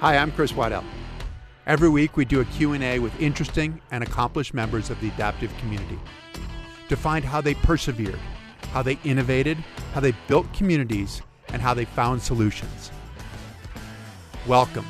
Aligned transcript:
Hi, 0.00 0.18
I'm 0.18 0.30
Chris 0.30 0.52
Waddell. 0.52 0.84
Every 1.66 1.88
week 1.88 2.18
we 2.18 2.26
do 2.26 2.42
a 2.42 2.44
Q&A 2.44 2.98
with 2.98 3.18
interesting 3.18 3.80
and 3.90 4.04
accomplished 4.04 4.52
members 4.52 4.90
of 4.90 5.00
the 5.00 5.08
adaptive 5.08 5.50
community 5.56 5.98
to 6.90 6.96
find 6.98 7.24
how 7.24 7.40
they 7.40 7.54
persevered, 7.54 8.20
how 8.72 8.82
they 8.82 8.98
innovated, 9.04 9.56
how 9.94 10.00
they 10.00 10.12
built 10.28 10.52
communities, 10.52 11.22
and 11.48 11.62
how 11.62 11.72
they 11.72 11.86
found 11.86 12.20
solutions. 12.20 12.90
Welcome 14.46 14.84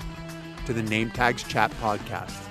to 0.67 0.73
the 0.73 0.83
Name 0.83 1.13
Tags 1.13 1.45
Chat 1.45 1.71
podcast. 1.81 2.43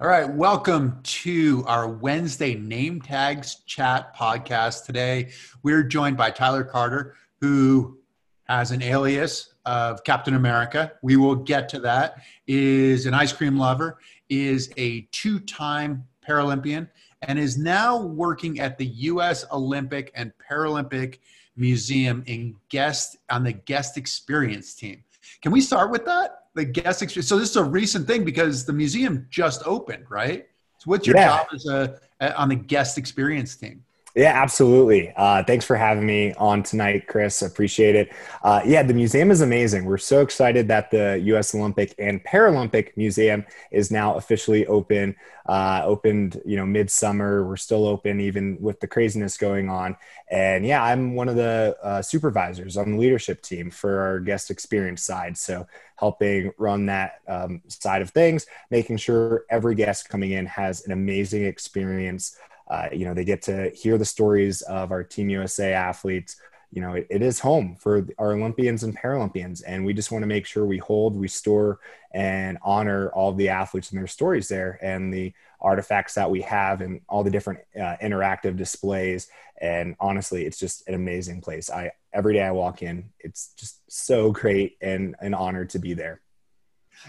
All 0.00 0.08
right, 0.08 0.26
welcome 0.30 0.98
to 1.02 1.62
our 1.66 1.90
Wednesday 1.90 2.54
Name 2.54 3.02
Tags 3.02 3.56
Chat 3.66 4.16
podcast. 4.16 4.86
Today, 4.86 5.30
we're 5.62 5.82
joined 5.82 6.16
by 6.16 6.30
Tyler 6.30 6.64
Carter, 6.64 7.16
who 7.42 7.98
has 8.44 8.70
an 8.70 8.82
alias 8.82 9.54
of 9.64 10.04
Captain 10.04 10.34
America. 10.34 10.92
We 11.02 11.16
will 11.16 11.36
get 11.36 11.68
to 11.70 11.80
that. 11.80 12.22
Is 12.46 13.06
an 13.06 13.14
ice 13.14 13.32
cream 13.32 13.56
lover, 13.56 13.98
is 14.28 14.72
a 14.76 15.02
two-time 15.12 16.04
Paralympian, 16.26 16.88
and 17.22 17.38
is 17.38 17.58
now 17.58 18.00
working 18.00 18.60
at 18.60 18.78
the 18.78 18.86
U.S. 18.86 19.44
Olympic 19.52 20.10
and 20.14 20.32
Paralympic 20.50 21.18
Museum 21.56 22.22
in 22.26 22.56
guest 22.68 23.16
on 23.30 23.44
the 23.44 23.52
guest 23.52 23.96
experience 23.96 24.74
team. 24.74 25.04
Can 25.40 25.52
we 25.52 25.60
start 25.60 25.90
with 25.90 26.04
that? 26.06 26.42
the 26.54 26.64
guest 26.64 27.02
experience. 27.02 27.28
So 27.28 27.38
this 27.38 27.50
is 27.50 27.56
a 27.56 27.64
recent 27.64 28.06
thing 28.06 28.24
because 28.24 28.64
the 28.64 28.72
museum 28.72 29.26
just 29.30 29.62
opened, 29.66 30.04
right? 30.10 30.46
So 30.78 30.90
what's 30.90 31.06
your 31.06 31.16
yeah. 31.16 31.38
job 31.38 31.46
as 31.54 31.66
a 31.66 32.00
on 32.40 32.48
the 32.48 32.56
guest 32.56 32.98
experience 32.98 33.56
team? 33.56 33.84
Yeah, 34.14 34.32
absolutely. 34.42 35.10
Uh, 35.16 35.42
thanks 35.42 35.64
for 35.64 35.74
having 35.74 36.04
me 36.04 36.34
on 36.34 36.62
tonight, 36.62 37.06
Chris. 37.06 37.40
Appreciate 37.40 37.94
it. 37.96 38.12
Uh, 38.42 38.60
yeah, 38.62 38.82
the 38.82 38.92
museum 38.92 39.30
is 39.30 39.40
amazing. 39.40 39.86
We're 39.86 39.96
so 39.96 40.20
excited 40.20 40.68
that 40.68 40.90
the 40.90 41.18
U.S. 41.24 41.54
Olympic 41.54 41.94
and 41.98 42.22
Paralympic 42.22 42.94
Museum 42.94 43.46
is 43.70 43.90
now 43.90 44.16
officially 44.16 44.66
open. 44.66 45.16
Uh, 45.46 45.80
opened, 45.84 46.40
you 46.44 46.56
know, 46.56 46.66
midsummer. 46.66 47.46
We're 47.48 47.56
still 47.56 47.86
open 47.86 48.20
even 48.20 48.58
with 48.60 48.80
the 48.80 48.86
craziness 48.86 49.38
going 49.38 49.70
on. 49.70 49.96
And 50.30 50.66
yeah, 50.66 50.84
I'm 50.84 51.14
one 51.14 51.28
of 51.30 51.36
the 51.36 51.74
uh, 51.82 52.02
supervisors 52.02 52.76
on 52.76 52.92
the 52.92 52.98
leadership 52.98 53.40
team 53.42 53.70
for 53.70 53.98
our 54.00 54.20
guest 54.20 54.50
experience 54.50 55.02
side. 55.02 55.38
So 55.38 55.66
helping 55.96 56.52
run 56.58 56.86
that 56.86 57.20
um, 57.26 57.62
side 57.68 58.02
of 58.02 58.10
things, 58.10 58.46
making 58.70 58.98
sure 58.98 59.44
every 59.50 59.74
guest 59.74 60.08
coming 60.10 60.32
in 60.32 60.46
has 60.46 60.84
an 60.84 60.92
amazing 60.92 61.44
experience. 61.44 62.36
Uh, 62.68 62.88
you 62.92 63.04
know, 63.04 63.14
they 63.14 63.24
get 63.24 63.42
to 63.42 63.70
hear 63.70 63.98
the 63.98 64.04
stories 64.04 64.62
of 64.62 64.90
our 64.90 65.02
Team 65.02 65.28
USA 65.28 65.72
athletes. 65.72 66.36
You 66.70 66.80
know, 66.80 66.94
it, 66.94 67.06
it 67.10 67.22
is 67.22 67.38
home 67.38 67.76
for 67.78 68.06
our 68.18 68.32
Olympians 68.32 68.82
and 68.82 68.96
Paralympians, 68.96 69.62
and 69.66 69.84
we 69.84 69.92
just 69.92 70.10
want 70.10 70.22
to 70.22 70.26
make 70.26 70.46
sure 70.46 70.64
we 70.64 70.78
hold, 70.78 71.16
restore, 71.16 71.80
and 72.14 72.56
honor 72.62 73.10
all 73.10 73.32
the 73.32 73.50
athletes 73.50 73.90
and 73.90 73.98
their 73.98 74.06
stories 74.06 74.48
there, 74.48 74.78
and 74.80 75.12
the 75.12 75.32
artifacts 75.60 76.14
that 76.14 76.30
we 76.30 76.40
have, 76.42 76.80
and 76.80 77.02
all 77.08 77.22
the 77.22 77.30
different 77.30 77.60
uh, 77.76 77.96
interactive 78.02 78.56
displays. 78.56 79.28
And 79.60 79.94
honestly, 80.00 80.46
it's 80.46 80.58
just 80.58 80.88
an 80.88 80.94
amazing 80.94 81.42
place. 81.42 81.70
I 81.70 81.92
every 82.12 82.34
day 82.34 82.42
I 82.42 82.50
walk 82.52 82.82
in, 82.82 83.10
it's 83.20 83.52
just 83.54 83.80
so 83.90 84.32
great 84.32 84.76
and 84.80 85.14
an 85.20 85.34
honor 85.34 85.64
to 85.66 85.78
be 85.78 85.94
there. 85.94 86.20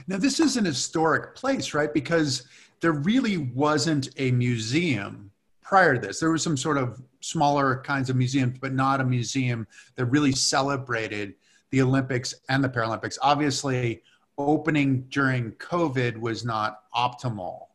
Now, 0.07 0.17
this 0.17 0.39
is 0.39 0.57
an 0.57 0.65
historic 0.65 1.35
place, 1.35 1.73
right? 1.73 1.93
Because 1.93 2.47
there 2.81 2.93
really 2.93 3.37
wasn't 3.37 4.09
a 4.17 4.31
museum 4.31 5.31
prior 5.63 5.93
to 5.95 5.99
this. 5.99 6.19
There 6.19 6.31
was 6.31 6.43
some 6.43 6.57
sort 6.57 6.77
of 6.77 7.01
smaller 7.21 7.81
kinds 7.81 8.09
of 8.09 8.15
museums, 8.15 8.57
but 8.59 8.73
not 8.73 9.01
a 9.01 9.03
museum 9.03 9.67
that 9.95 10.05
really 10.05 10.31
celebrated 10.31 11.35
the 11.71 11.81
Olympics 11.81 12.33
and 12.49 12.63
the 12.63 12.69
Paralympics. 12.69 13.17
Obviously, 13.21 14.01
opening 14.37 15.01
during 15.09 15.51
COVID 15.53 16.17
was 16.17 16.45
not 16.45 16.81
optimal. 16.95 17.67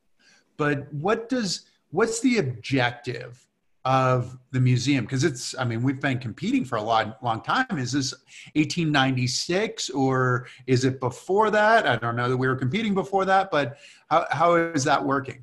But 0.57 0.93
what 0.93 1.29
does 1.29 1.67
what's 1.91 2.21
the 2.21 2.39
objective 2.39 3.49
of 3.85 4.37
the 4.51 4.61
museum 4.61 5.05
because 5.05 5.25
it's 5.25 5.55
i 5.59 5.65
mean 5.65 5.83
we've 5.83 6.01
been 6.01 6.19
competing 6.19 6.65
for 6.65 6.77
a 6.77 6.83
long 6.83 7.15
long 7.23 7.41
time 7.41 7.79
is 7.79 7.93
this 7.93 8.13
1896 8.55 9.89
or 9.91 10.47
is 10.67 10.85
it 10.85 11.01
before 11.01 11.51
that 11.51 11.87
i 11.87 11.97
don't 11.97 12.17
know 12.17 12.29
that 12.29 12.37
we 12.37 12.49
were 12.49 12.57
competing 12.57 12.93
before 12.93 13.25
that 13.25 13.51
but 13.51 13.79
how, 14.11 14.27
how 14.31 14.55
is 14.57 14.85
that 14.85 15.03
working 15.03 15.43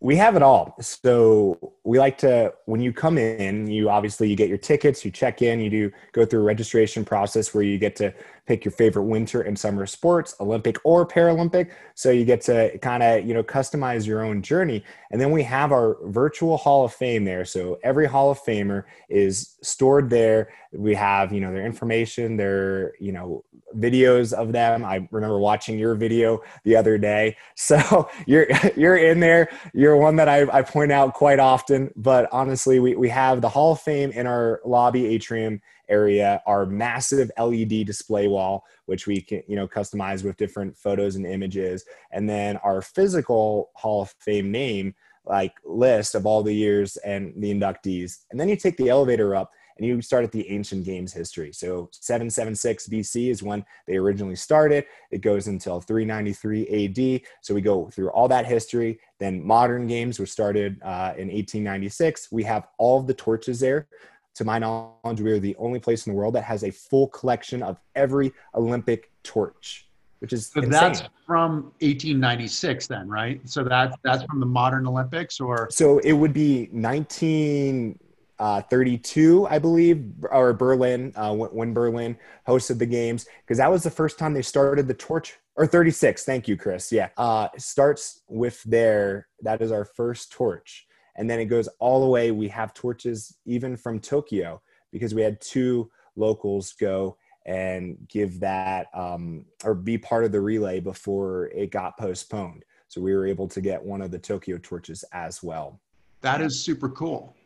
we 0.00 0.16
have 0.16 0.34
it 0.34 0.42
all. 0.42 0.74
So 0.80 1.74
we 1.84 1.98
like 1.98 2.16
to 2.18 2.54
when 2.64 2.80
you 2.80 2.92
come 2.92 3.18
in, 3.18 3.66
you 3.66 3.90
obviously 3.90 4.30
you 4.30 4.36
get 4.36 4.48
your 4.48 4.58
tickets, 4.58 5.04
you 5.04 5.10
check 5.10 5.42
in, 5.42 5.60
you 5.60 5.68
do 5.68 5.92
go 6.12 6.24
through 6.24 6.40
a 6.40 6.44
registration 6.44 7.04
process 7.04 7.54
where 7.54 7.62
you 7.62 7.78
get 7.78 7.96
to 7.96 8.12
pick 8.50 8.64
your 8.64 8.72
favorite 8.72 9.04
winter 9.04 9.42
and 9.42 9.56
summer 9.56 9.86
sports, 9.86 10.34
Olympic 10.40 10.76
or 10.82 11.06
Paralympic. 11.06 11.70
So 11.94 12.10
you 12.10 12.24
get 12.24 12.40
to 12.42 12.76
kind 12.78 13.00
of, 13.00 13.24
you 13.24 13.32
know, 13.32 13.44
customize 13.44 14.08
your 14.08 14.24
own 14.24 14.42
journey. 14.42 14.82
And 15.12 15.20
then 15.20 15.30
we 15.30 15.44
have 15.44 15.70
our 15.70 15.96
virtual 16.08 16.56
Hall 16.56 16.84
of 16.84 16.92
Fame 16.92 17.24
there. 17.24 17.44
So 17.44 17.78
every 17.84 18.08
Hall 18.08 18.32
of 18.32 18.40
Famer 18.40 18.82
is 19.08 19.56
stored 19.62 20.10
there. 20.10 20.52
We 20.72 20.96
have, 20.96 21.32
you 21.32 21.40
know, 21.40 21.52
their 21.52 21.64
information, 21.64 22.36
their, 22.36 22.94
you 22.98 23.12
know, 23.12 23.44
videos 23.76 24.32
of 24.32 24.50
them. 24.50 24.84
I 24.84 25.06
remember 25.12 25.38
watching 25.38 25.78
your 25.78 25.94
video 25.94 26.42
the 26.64 26.74
other 26.74 26.98
day. 26.98 27.36
So 27.54 28.08
you're 28.26 28.48
you're 28.76 28.96
in 28.96 29.20
there. 29.20 29.50
You're 29.74 29.96
one 29.96 30.16
that 30.16 30.28
I, 30.28 30.46
I 30.50 30.62
point 30.62 30.90
out 30.90 31.12
quite 31.12 31.38
often. 31.38 31.92
But 31.94 32.28
honestly, 32.32 32.80
we, 32.80 32.96
we 32.96 33.10
have 33.10 33.42
the 33.42 33.50
Hall 33.50 33.72
of 33.72 33.80
Fame 33.80 34.10
in 34.10 34.26
our 34.26 34.60
lobby 34.64 35.06
atrium 35.06 35.60
area, 35.90 36.42
our 36.46 36.64
massive 36.64 37.30
LED 37.38 37.84
display 37.84 38.28
wall, 38.28 38.64
which 38.86 39.06
we 39.06 39.20
can, 39.20 39.42
you 39.46 39.56
know, 39.56 39.68
customize 39.68 40.24
with 40.24 40.36
different 40.36 40.76
photos 40.76 41.16
and 41.16 41.26
images, 41.26 41.84
and 42.12 42.28
then 42.28 42.56
our 42.58 42.80
physical 42.80 43.70
Hall 43.74 44.02
of 44.02 44.14
Fame 44.20 44.50
name 44.50 44.94
like 45.26 45.52
list 45.64 46.14
of 46.14 46.26
all 46.26 46.42
the 46.42 46.52
years 46.52 46.96
and 46.98 47.32
the 47.36 47.52
inductees. 47.52 48.24
And 48.30 48.40
then 48.40 48.48
you 48.48 48.56
take 48.56 48.76
the 48.76 48.88
elevator 48.88 49.34
up 49.34 49.50
and 49.80 49.86
you 49.86 50.02
start 50.02 50.24
at 50.24 50.32
the 50.32 50.48
ancient 50.50 50.84
games 50.84 51.12
history. 51.12 51.52
So 51.52 51.88
776 51.92 52.88
BC 52.88 53.30
is 53.30 53.42
when 53.42 53.64
they 53.86 53.96
originally 53.96 54.36
started. 54.36 54.84
It 55.10 55.22
goes 55.22 55.46
until 55.46 55.80
393 55.80 56.84
AD. 56.84 57.22
So 57.40 57.54
we 57.54 57.62
go 57.62 57.88
through 57.88 58.10
all 58.10 58.28
that 58.28 58.44
history. 58.44 59.00
Then 59.18 59.42
modern 59.42 59.86
games 59.86 60.18
were 60.18 60.26
started 60.26 60.78
uh, 60.82 61.14
in 61.16 61.28
1896. 61.28 62.28
We 62.30 62.42
have 62.44 62.68
all 62.76 63.00
of 63.00 63.06
the 63.06 63.14
torches 63.14 63.60
there. 63.60 63.88
To 64.36 64.44
my 64.44 64.58
knowledge, 64.58 65.20
we 65.20 65.32
are 65.32 65.38
the 65.38 65.56
only 65.56 65.80
place 65.80 66.06
in 66.06 66.12
the 66.12 66.18
world 66.18 66.34
that 66.34 66.44
has 66.44 66.64
a 66.64 66.70
full 66.70 67.08
collection 67.08 67.62
of 67.62 67.78
every 67.94 68.32
Olympic 68.54 69.10
torch 69.22 69.86
which 70.20 70.32
is 70.34 70.48
so 70.48 70.60
that's 70.60 71.02
from 71.26 71.72
1896 71.80 72.86
then 72.86 73.08
right 73.08 73.40
so 73.48 73.64
that's 73.64 73.96
that's 74.02 74.22
from 74.24 74.38
the 74.38 74.46
modern 74.46 74.86
olympics 74.86 75.40
or 75.40 75.68
so 75.70 75.98
it 75.98 76.12
would 76.12 76.32
be 76.32 76.68
19 76.72 77.98
uh, 78.40 78.62
32, 78.62 79.46
I 79.50 79.58
believe, 79.58 80.02
or 80.30 80.54
Berlin, 80.54 81.12
uh, 81.14 81.34
when 81.34 81.74
Berlin 81.74 82.16
hosted 82.48 82.78
the 82.78 82.86
games, 82.86 83.26
because 83.42 83.58
that 83.58 83.70
was 83.70 83.82
the 83.82 83.90
first 83.90 84.18
time 84.18 84.32
they 84.32 84.40
started 84.40 84.88
the 84.88 84.94
torch, 84.94 85.36
or 85.56 85.66
36. 85.66 86.24
Thank 86.24 86.48
you, 86.48 86.56
Chris. 86.56 86.90
Yeah. 86.90 87.10
Uh, 87.18 87.48
starts 87.58 88.22
with 88.28 88.62
there. 88.62 89.28
That 89.42 89.60
is 89.60 89.70
our 89.70 89.84
first 89.84 90.32
torch. 90.32 90.86
And 91.20 91.28
then 91.28 91.38
it 91.38 91.44
goes 91.44 91.68
all 91.80 92.00
the 92.00 92.08
way. 92.08 92.30
We 92.30 92.48
have 92.48 92.72
torches 92.72 93.36
even 93.44 93.76
from 93.76 94.00
Tokyo 94.00 94.62
because 94.90 95.14
we 95.14 95.20
had 95.20 95.38
two 95.42 95.90
locals 96.16 96.72
go 96.72 97.18
and 97.44 97.98
give 98.08 98.40
that 98.40 98.86
um, 98.94 99.44
or 99.62 99.74
be 99.74 99.98
part 99.98 100.24
of 100.24 100.32
the 100.32 100.40
relay 100.40 100.80
before 100.80 101.48
it 101.48 101.70
got 101.70 101.98
postponed. 101.98 102.64
So 102.88 103.02
we 103.02 103.14
were 103.14 103.26
able 103.26 103.48
to 103.48 103.60
get 103.60 103.84
one 103.84 104.00
of 104.00 104.10
the 104.10 104.18
Tokyo 104.18 104.56
torches 104.62 105.04
as 105.12 105.42
well. 105.42 105.78
That 106.22 106.40
is 106.40 106.64
super 106.64 106.88
cool 106.88 107.36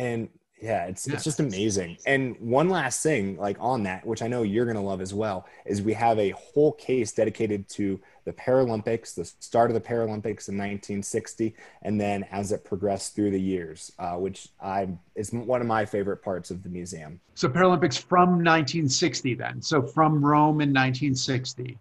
and 0.00 0.30
yeah 0.60 0.84
it's 0.84 1.06
yeah. 1.06 1.14
it's 1.14 1.24
just 1.24 1.40
amazing 1.40 1.96
and 2.06 2.36
one 2.38 2.68
last 2.68 3.02
thing 3.02 3.36
like 3.36 3.56
on 3.60 3.82
that 3.82 4.06
which 4.06 4.22
i 4.22 4.26
know 4.26 4.42
you're 4.42 4.64
going 4.64 4.76
to 4.76 4.82
love 4.82 5.00
as 5.00 5.14
well 5.14 5.46
is 5.64 5.80
we 5.80 5.92
have 5.92 6.18
a 6.18 6.30
whole 6.30 6.72
case 6.72 7.12
dedicated 7.12 7.68
to 7.68 7.98
the 8.24 8.32
paralympics 8.32 9.14
the 9.14 9.24
start 9.24 9.70
of 9.70 9.74
the 9.74 9.80
paralympics 9.80 10.48
in 10.48 10.56
1960 10.56 11.54
and 11.82 12.00
then 12.00 12.24
as 12.30 12.52
it 12.52 12.64
progressed 12.64 13.14
through 13.14 13.30
the 13.30 13.40
years 13.40 13.92
uh, 13.98 14.14
which 14.14 14.48
i 14.60 14.88
is 15.14 15.32
one 15.32 15.60
of 15.60 15.66
my 15.66 15.84
favorite 15.84 16.22
parts 16.22 16.50
of 16.50 16.62
the 16.62 16.68
museum 16.68 17.20
so 17.34 17.48
paralympics 17.48 17.98
from 17.98 18.30
1960 18.30 19.34
then 19.34 19.62
so 19.62 19.82
from 19.82 20.24
rome 20.24 20.60
in 20.60 20.70
1960 20.70 21.78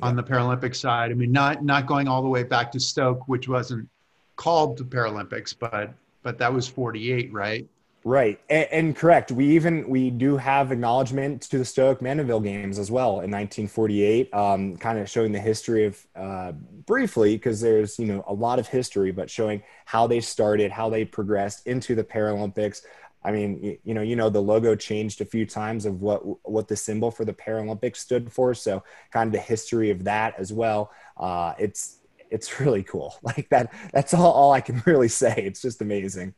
on 0.00 0.16
the 0.16 0.22
paralympic 0.22 0.74
side 0.74 1.10
i 1.10 1.14
mean 1.14 1.32
not 1.32 1.64
not 1.64 1.86
going 1.86 2.08
all 2.08 2.22
the 2.22 2.28
way 2.28 2.42
back 2.42 2.70
to 2.72 2.80
stoke 2.80 3.26
which 3.28 3.48
wasn't 3.48 3.88
called 4.36 4.76
the 4.78 4.84
paralympics 4.84 5.54
but 5.58 5.94
but 6.22 6.38
that 6.38 6.52
was 6.52 6.68
48, 6.68 7.32
right? 7.32 7.66
Right, 8.04 8.40
and, 8.50 8.68
and, 8.72 8.96
correct. 8.96 9.30
We 9.30 9.46
even 9.54 9.88
we 9.88 10.10
do 10.10 10.36
have 10.36 10.72
acknowledgement 10.72 11.42
to 11.42 11.58
the 11.58 11.64
Stoke 11.64 12.02
Mandeville 12.02 12.40
games 12.40 12.80
as 12.80 12.90
well 12.90 13.20
in 13.20 13.30
1948, 13.30 14.34
um, 14.34 14.76
kind 14.76 14.98
of 14.98 15.08
showing 15.08 15.30
the 15.30 15.38
history 15.38 15.84
of 15.84 16.04
uh, 16.16 16.50
briefly 16.50 17.36
because 17.36 17.60
there's 17.60 18.00
you 18.00 18.06
know 18.06 18.24
a 18.26 18.34
lot 18.34 18.58
of 18.58 18.66
history, 18.66 19.12
but 19.12 19.30
showing 19.30 19.62
how 19.84 20.08
they 20.08 20.20
started, 20.20 20.72
how 20.72 20.90
they 20.90 21.04
progressed 21.04 21.64
into 21.68 21.94
the 21.94 22.02
Paralympics. 22.02 22.82
I 23.22 23.30
mean, 23.30 23.62
you, 23.62 23.78
you 23.84 23.94
know, 23.94 24.02
you 24.02 24.16
know, 24.16 24.30
the 24.30 24.42
logo 24.42 24.74
changed 24.74 25.20
a 25.20 25.24
few 25.24 25.46
times 25.46 25.86
of 25.86 26.00
what 26.00 26.22
what 26.42 26.66
the 26.66 26.76
symbol 26.76 27.12
for 27.12 27.24
the 27.24 27.32
Paralympics 27.32 27.98
stood 27.98 28.32
for. 28.32 28.52
So, 28.52 28.82
kind 29.12 29.28
of 29.28 29.32
the 29.32 29.38
history 29.38 29.90
of 29.90 30.02
that 30.04 30.34
as 30.38 30.52
well. 30.52 30.90
Uh, 31.16 31.54
it's 31.56 31.98
it's 32.32 32.58
really 32.60 32.82
cool. 32.82 33.14
Like 33.22 33.48
that. 33.50 33.72
That's 33.92 34.12
all, 34.12 34.32
all 34.32 34.52
I 34.52 34.60
can 34.60 34.82
really 34.86 35.08
say. 35.08 35.34
It's 35.36 35.62
just 35.62 35.80
amazing. 35.80 36.34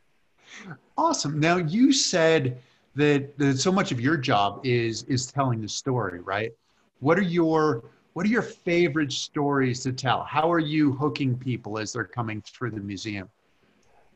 Awesome. 0.97 1.39
Now 1.39 1.57
you 1.57 1.91
said 1.91 2.57
that, 2.95 3.37
that 3.37 3.59
so 3.59 3.71
much 3.71 3.91
of 3.91 3.99
your 3.99 4.17
job 4.17 4.61
is 4.63 5.03
is 5.03 5.25
telling 5.27 5.61
the 5.61 5.69
story, 5.69 6.21
right? 6.21 6.51
What 6.99 7.17
are 7.19 7.23
your 7.23 7.83
what 8.13 8.25
are 8.25 8.29
your 8.29 8.41
favorite 8.41 9.11
stories 9.11 9.83
to 9.83 9.91
tell? 9.91 10.23
How 10.23 10.51
are 10.51 10.59
you 10.59 10.93
hooking 10.93 11.37
people 11.37 11.77
as 11.77 11.91
they're 11.91 12.05
coming 12.05 12.41
through 12.41 12.71
the 12.71 12.79
museum? 12.79 13.29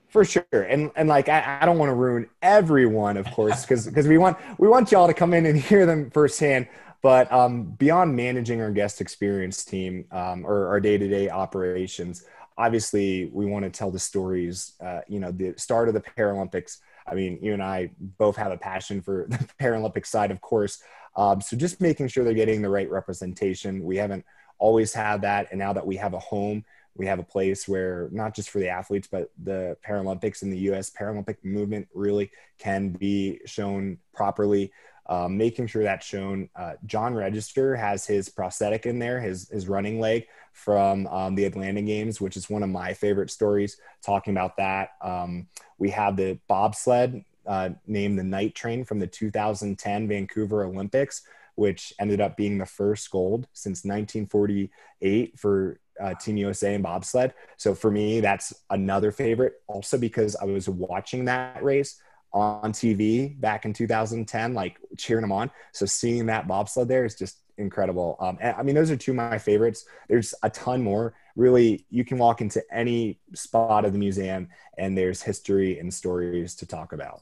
For 0.07 0.23
sure, 0.23 0.43
and 0.53 0.89
and 0.95 1.09
like 1.09 1.27
I, 1.27 1.59
I 1.61 1.65
don't 1.65 1.77
want 1.77 1.89
to 1.89 1.95
ruin 1.95 2.29
everyone, 2.41 3.17
of 3.17 3.29
course, 3.31 3.63
because 3.63 3.85
because 3.85 4.07
we 4.07 4.17
want 4.17 4.37
we 4.57 4.67
want 4.67 4.91
y'all 4.91 5.05
to 5.05 5.13
come 5.13 5.33
in 5.33 5.45
and 5.45 5.59
hear 5.71 5.85
them 5.85 6.09
firsthand. 6.11 6.67
But 7.01 7.31
um, 7.31 7.63
beyond 7.63 8.15
managing 8.15 8.59
our 8.61 8.71
guest 8.71 9.01
experience 9.01 9.63
team 9.63 10.05
um, 10.11 10.45
or 10.45 10.67
our 10.67 10.79
day 10.79 10.97
to 10.97 11.07
day 11.07 11.29
operations, 11.29 12.25
obviously 12.59 13.25
we 13.33 13.45
want 13.45 13.63
to 13.63 13.71
tell 13.71 13.89
the 13.89 14.00
stories. 14.00 14.73
Uh, 14.83 15.00
you 15.07 15.19
know, 15.19 15.31
the 15.31 15.56
start 15.57 15.88
of 15.88 15.95
the 15.95 16.01
Paralympics. 16.01 16.77
I 17.07 17.15
mean, 17.15 17.39
you 17.41 17.53
and 17.53 17.63
I 17.63 17.89
both 17.97 18.35
have 18.35 18.51
a 18.51 18.57
passion 18.57 19.01
for 19.01 19.25
the 19.29 19.38
Paralympic 19.59 20.06
side, 20.06 20.29
of 20.29 20.41
course. 20.41 20.83
Um, 21.15 21.41
so 21.41 21.57
just 21.57 21.81
making 21.81 22.09
sure 22.09 22.23
they're 22.23 22.33
getting 22.33 22.61
the 22.61 22.69
right 22.69 22.89
representation. 22.89 23.83
We 23.83 23.97
haven't 23.97 24.25
always 24.59 24.94
had 24.94 25.21
that, 25.21 25.47
and 25.51 25.57
now 25.57 25.73
that 25.73 25.88
we 25.88 25.95
have 25.95 26.13
a 26.13 26.19
home 26.19 26.65
we 27.00 27.06
have 27.06 27.19
a 27.19 27.23
place 27.23 27.67
where 27.67 28.09
not 28.11 28.35
just 28.35 28.50
for 28.50 28.59
the 28.59 28.67
athletes 28.67 29.07
but 29.09 29.31
the 29.44 29.77
paralympics 29.88 30.41
and 30.41 30.51
the 30.51 30.57
us 30.57 30.89
paralympic 30.89 31.38
movement 31.44 31.88
really 31.94 32.29
can 32.57 32.89
be 32.89 33.39
shown 33.45 33.97
properly 34.13 34.71
um, 35.07 35.38
making 35.38 35.65
sure 35.65 35.81
that's 35.81 36.06
shown 36.06 36.50
uh, 36.56 36.73
john 36.85 37.15
register 37.15 37.75
has 37.75 38.06
his 38.06 38.29
prosthetic 38.29 38.85
in 38.85 39.00
there 39.00 39.19
his, 39.19 39.50
his 39.50 39.67
running 39.67 40.00
leg 40.00 40.27
from 40.59 41.07
um, 41.07 41.35
the 41.35 41.45
atlanta 41.45 41.81
games 41.81 42.19
which 42.19 42.38
is 42.38 42.50
one 42.50 42.63
of 42.63 42.69
my 42.69 42.94
favorite 42.94 43.31
stories 43.31 43.77
talking 44.03 44.33
about 44.33 44.57
that 44.57 44.89
um, 45.01 45.47
we 45.77 45.89
have 45.89 46.15
the 46.15 46.38
bobsled 46.47 47.23
uh, 47.47 47.69
named 47.88 48.19
the 48.19 48.23
night 48.23 48.53
train 48.53 48.83
from 48.83 49.00
the 49.00 49.07
2010 49.07 50.07
vancouver 50.07 50.63
olympics 50.63 51.23
which 51.56 51.94
ended 52.00 52.21
up 52.21 52.38
being 52.38 52.57
the 52.57 52.65
first 52.65 53.09
gold 53.11 53.45
since 53.53 53.83
1948 53.83 55.38
for 55.38 55.79
uh, 56.00 56.13
Team 56.13 56.38
USA 56.38 56.73
and 56.73 56.83
bobsled. 56.83 57.33
So 57.57 57.75
for 57.75 57.91
me, 57.91 58.21
that's 58.21 58.53
another 58.69 59.11
favorite. 59.11 59.56
Also 59.67 59.97
because 59.97 60.38
I 60.38 60.45
was 60.45 60.69
watching 60.69 61.25
that 61.25 61.61
race 61.61 62.01
on 62.31 62.71
TV 62.71 63.39
back 63.39 63.65
in 63.65 63.73
2010, 63.73 64.53
like 64.53 64.77
cheering 64.97 65.21
them 65.21 65.31
on. 65.31 65.51
So 65.73 65.85
seeing 65.85 66.27
that 66.27 66.47
bobsled 66.47 66.88
there 66.88 67.06
is 67.06 67.15
just 67.15 67.39
incredible. 67.59 68.17
Um, 68.19 68.38
I 68.41 68.63
mean, 68.63 68.75
those 68.75 68.91
are 68.91 68.97
two 68.97 69.11
of 69.11 69.17
my 69.17 69.38
favorites. 69.38 69.85
There's 70.07 70.33
a 70.44 70.50
ton 70.50 70.81
more. 70.81 71.13
Really, 71.35 71.85
you 71.89 72.03
can 72.03 72.17
walk 72.17 72.41
into 72.41 72.63
any 72.71 73.19
spot 73.33 73.85
of 73.85 73.94
the 73.94 74.00
museum 74.00 74.50
and 74.77 74.97
there's 74.97 75.21
history 75.21 75.79
and 75.79 75.94
stories 75.94 76.56
to 76.56 76.65
talk 76.65 76.94
about. 76.94 77.21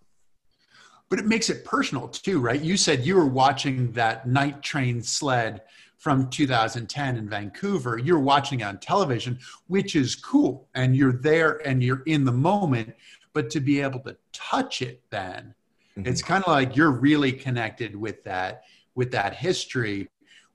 But 1.10 1.20
it 1.20 1.26
makes 1.26 1.50
it 1.50 1.64
personal 1.64 2.08
too, 2.08 2.40
right? 2.40 2.62
You 2.62 2.78
said 2.78 3.06
you 3.06 3.16
were 3.16 3.26
watching 3.26 3.92
that 3.94 4.28
night 4.28 4.62
train 4.62 5.02
sled 5.02 5.62
from 5.98 6.30
2010 6.30 7.18
in 7.18 7.30
Vancouver, 7.30 7.98
you're 7.98 8.20
watching 8.20 8.64
on 8.64 8.78
television, 8.78 9.40
which 9.68 9.96
is 9.96 10.16
cool. 10.16 10.68
And 10.76 10.96
you're 10.96 11.14
there 11.14 11.68
and 11.68 11.84
you're 11.84 12.04
in 12.06 12.24
the 12.24 12.32
moment. 12.32 12.94
But 13.34 13.50
to 13.52 13.60
be 13.60 13.82
able 13.82 14.00
to 14.02 14.16
touch 14.32 14.82
it 14.82 15.02
then, 15.10 15.54
mm-hmm. 15.98 16.08
it's 16.08 16.22
kind 16.22 16.44
of 16.44 16.52
like 16.52 16.76
you're 16.76 16.92
really 16.92 17.32
connected 17.32 17.96
with 17.96 18.24
that, 18.24 18.64
with 18.96 19.12
that 19.12 19.36
history. 19.36 20.08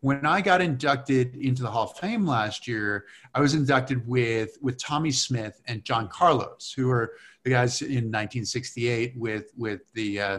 When 0.03 0.27
I 0.27 0.41
got 0.41 0.61
inducted 0.61 1.37
into 1.37 1.63
the 1.63 1.71
Hall 1.71 1.85
of 1.85 1.97
Fame 1.97 2.27
last 2.27 2.67
year, 2.67 3.07
I 3.37 3.41
was 3.41 3.55
inducted 3.55 4.05
with 4.05 4.59
with 4.61 4.77
Tommie 4.77 5.13
Smith 5.13 5.63
and 5.67 5.85
John 5.85 6.09
Carlos, 6.09 6.73
who 6.77 6.91
are 6.91 7.13
the 7.45 7.51
guys 7.51 7.83
in 7.83 8.11
1968 8.11 9.15
with 9.17 9.53
with 9.57 9.83
the 9.93 10.21
uh, 10.21 10.39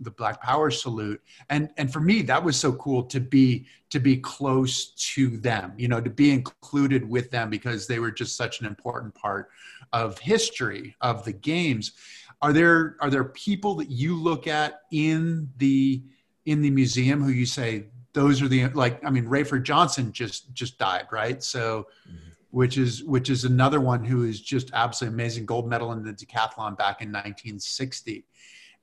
the 0.00 0.12
Black 0.12 0.40
Power 0.40 0.70
salute, 0.70 1.20
and 1.50 1.68
and 1.76 1.92
for 1.92 2.00
me 2.00 2.22
that 2.22 2.42
was 2.42 2.58
so 2.58 2.72
cool 2.72 3.02
to 3.02 3.20
be 3.20 3.66
to 3.90 4.00
be 4.00 4.16
close 4.16 4.92
to 5.14 5.36
them, 5.36 5.74
you 5.76 5.88
know, 5.88 6.00
to 6.00 6.08
be 6.08 6.30
included 6.30 7.06
with 7.06 7.30
them 7.30 7.50
because 7.50 7.86
they 7.86 7.98
were 7.98 8.10
just 8.10 8.34
such 8.34 8.60
an 8.60 8.66
important 8.66 9.14
part 9.14 9.50
of 9.92 10.18
history 10.20 10.96
of 11.02 11.22
the 11.26 11.34
games. 11.34 11.92
Are 12.40 12.54
there 12.54 12.96
are 13.00 13.10
there 13.10 13.24
people 13.24 13.74
that 13.74 13.90
you 13.90 14.16
look 14.16 14.46
at 14.46 14.80
in 14.90 15.50
the 15.58 16.02
in 16.46 16.62
the 16.62 16.70
museum 16.70 17.22
who 17.22 17.30
you 17.30 17.44
say 17.44 17.88
those 18.12 18.42
are 18.42 18.48
the 18.48 18.68
like 18.68 19.04
I 19.04 19.10
mean 19.10 19.26
Rafer 19.26 19.62
Johnson 19.62 20.12
just 20.12 20.52
just 20.52 20.78
died 20.78 21.06
right? 21.10 21.42
So. 21.42 21.86
Mm-hmm. 22.08 22.18
which 22.50 22.76
is 22.76 23.02
which 23.04 23.30
is 23.30 23.44
another 23.44 23.80
one 23.80 24.04
who 24.04 24.24
is 24.24 24.38
just 24.38 24.70
absolutely 24.74 25.14
amazing 25.14 25.46
gold 25.46 25.66
medal 25.66 25.92
in 25.92 26.02
the 26.02 26.12
decathlon 26.12 26.76
back 26.76 27.00
in 27.00 27.08
1960 27.08 28.26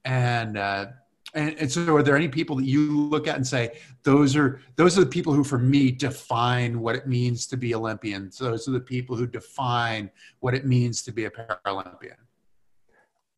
and 0.06 0.58
uh, 0.58 0.88
and, 1.34 1.56
and 1.60 1.72
so 1.72 1.96
are 1.96 2.04
there 2.04 2.16
any 2.16 2.28
people 2.28 2.56
that 2.56 2.66
you 2.66 2.98
look 2.98 3.28
at 3.28 3.36
and 3.36 3.46
say 3.46 3.78
those 4.04 4.36
are 4.36 4.62
those 4.76 4.98
are 4.98 5.02
the 5.02 5.08
people 5.08 5.34
who 5.34 5.44
for 5.44 5.60
me 5.60 5.92
define 5.92 6.80
what 6.80 6.96
it 6.96 7.08
means 7.08 7.46
to 7.48 7.58
be 7.58 7.76
olympians 7.76 8.38
those 8.38 8.68
are 8.68 8.72
the 8.72 8.80
people 8.80 9.16
who 9.16 9.28
define 9.28 10.10
what 10.40 10.54
it 10.56 10.66
means 10.66 11.04
to 11.04 11.12
be 11.12 11.26
a 11.26 11.30
paralympian 11.30 12.18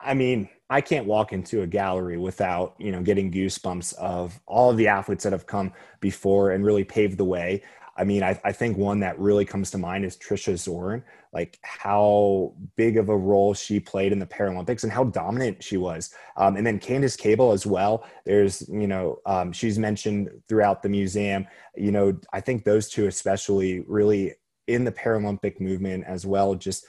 i 0.03 0.13
mean 0.13 0.48
i 0.69 0.81
can't 0.81 1.06
walk 1.06 1.33
into 1.33 1.62
a 1.62 1.68
gallery 1.68 2.18
without 2.18 2.75
you 2.77 2.92
know 2.92 3.01
getting 3.01 3.31
goosebumps 3.31 3.94
of 3.95 4.39
all 4.45 4.69
of 4.69 4.77
the 4.77 4.88
athletes 4.88 5.24
that 5.24 5.33
have 5.33 5.48
come 5.48 5.71
before 6.00 6.51
and 6.51 6.65
really 6.65 6.83
paved 6.83 7.18
the 7.18 7.25
way 7.25 7.62
I 7.98 8.03
mean, 8.03 8.24
I, 8.24 8.39
I, 8.44 8.51
think 8.51 8.77
one 8.77 9.00
that 9.01 9.19
really 9.19 9.44
comes 9.44 9.69
to 9.71 9.77
mind 9.77 10.06
is 10.06 10.18
Trischa 10.18 10.57
Zorn, 10.57 11.03
like 11.33 11.59
how 11.62 12.53
big 12.77 12.98
of 12.98 13.09
a 13.09 13.18
role 13.18 13.53
she 13.53 13.80
played 13.80 14.12
in 14.12 14.19
the 14.19 14.25
Paralympics 14.25 14.83
and 14.83 14.92
how 14.92 15.03
dominant 15.03 15.62
she 15.62 15.77
was. 15.77 16.13
Um, 16.38 16.56
and 16.56 16.65
then 16.65 16.80
Candace 16.80 17.18
Cable 17.18 17.51
as 17.51 17.65
well. 17.65 18.06
There's, 18.25 18.68
you 18.69 18.88
know, 18.88 19.19
um, 19.25 19.51
she's 19.51 19.77
mentioned 19.77 20.30
throughout 20.47 20.81
the 20.81 20.89
museum. 20.89 21.45
You 21.75 21.92
know, 21.92 22.18
I 22.31 22.39
think 22.39 22.63
those 22.63 22.89
two, 22.89 23.07
especially, 23.07 23.81
really 23.81 24.33
in 24.68 24.86
the 24.86 24.92
Paralympic 24.92 25.59
movement 25.59 26.06
as 26.07 26.25
well, 26.25 26.56
just, 26.56 26.86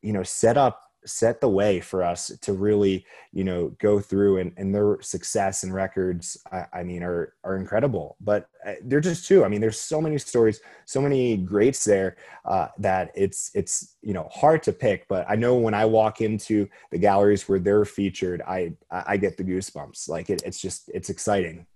you 0.00 0.12
know, 0.12 0.22
set 0.22 0.56
up 0.56 0.83
set 1.06 1.40
the 1.40 1.48
way 1.48 1.80
for 1.80 2.02
us 2.02 2.32
to 2.40 2.52
really 2.52 3.04
you 3.32 3.44
know 3.44 3.68
go 3.78 4.00
through 4.00 4.38
and, 4.38 4.52
and 4.56 4.74
their 4.74 4.98
success 5.00 5.62
and 5.62 5.74
records 5.74 6.36
I, 6.52 6.66
I, 6.72 6.82
mean 6.82 7.02
are 7.02 7.34
are 7.44 7.56
incredible. 7.56 8.16
But 8.20 8.48
uh, 8.66 8.74
they're 8.82 9.00
just 9.00 9.26
two. 9.26 9.44
I 9.44 9.48
mean 9.48 9.60
there's 9.60 9.78
so 9.78 10.00
many 10.00 10.18
stories 10.18 10.60
so 10.86 11.00
many 11.00 11.36
greats 11.36 11.84
there 11.84 12.16
uh, 12.44 12.68
that 12.78 13.10
it's 13.14 13.50
it's 13.54 13.96
you 14.02 14.14
know 14.14 14.28
hard 14.32 14.62
to 14.64 14.72
pick. 14.72 15.06
But 15.08 15.26
i 15.28 15.34
know 15.34 15.54
when 15.56 15.74
i 15.74 15.84
walk 15.84 16.20
into 16.20 16.68
the 16.90 16.98
galleries 16.98 17.48
where 17.48 17.58
they're 17.58 17.84
featured 17.84 18.42
i 18.42 18.72
i 18.90 19.16
get 19.16 19.36
the 19.36 19.44
goosebumps. 19.44 20.08
Like 20.08 20.30
it, 20.30 20.42
it's 20.44 20.60
just 20.60 20.90
it's 20.94 21.10
exciting 21.10 21.66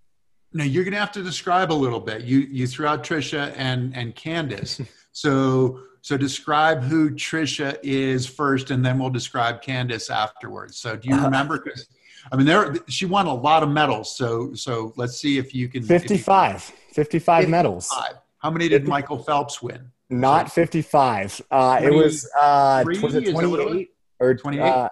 now 0.52 0.64
you're 0.64 0.84
going 0.84 0.94
to 0.94 1.00
have 1.00 1.12
to 1.12 1.22
describe 1.22 1.70
a 1.70 1.74
little 1.74 2.00
bit 2.00 2.22
you 2.22 2.40
you 2.40 2.66
threw 2.66 2.86
out 2.86 3.04
trischa 3.04 3.52
and 3.56 3.96
and 3.96 4.14
candace 4.14 4.80
so 5.12 5.80
so 6.08 6.16
describe 6.16 6.82
who 6.82 7.10
Trischa 7.10 7.78
is 7.82 8.26
first, 8.26 8.70
and 8.70 8.82
then 8.82 8.98
we'll 8.98 9.10
describe 9.10 9.60
Candace 9.60 10.10
afterwards. 10.10 10.78
So 10.78 10.96
do 10.96 11.08
you 11.08 11.14
uh-huh. 11.14 11.26
remember? 11.26 11.60
Because 11.62 11.86
I 12.32 12.36
mean, 12.36 12.46
there 12.46 12.76
she 12.88 13.04
won 13.04 13.26
a 13.26 13.34
lot 13.34 13.62
of 13.62 13.68
medals. 13.68 14.16
So 14.16 14.54
so 14.54 14.92
let's 14.96 15.18
see 15.18 15.36
if 15.36 15.54
you 15.54 15.68
can. 15.68 15.82
55, 15.82 16.52
you 16.52 16.94
55, 16.94 16.94
55 16.94 17.48
medals. 17.48 17.94
How 18.38 18.50
many 18.50 18.68
did 18.68 18.82
50, 18.82 18.90
Michael 18.90 19.18
Phelps 19.18 19.60
win? 19.60 19.90
Not 20.10 20.50
55. 20.50 21.42
Uh, 21.50 21.80
it 21.82 21.92
was 21.92 22.26
uh, 22.40 22.84
was 22.86 23.14
it 23.14 23.30
28 23.30 23.90
or 24.20 24.34
28? 24.34 24.62
Uh, 24.62 24.88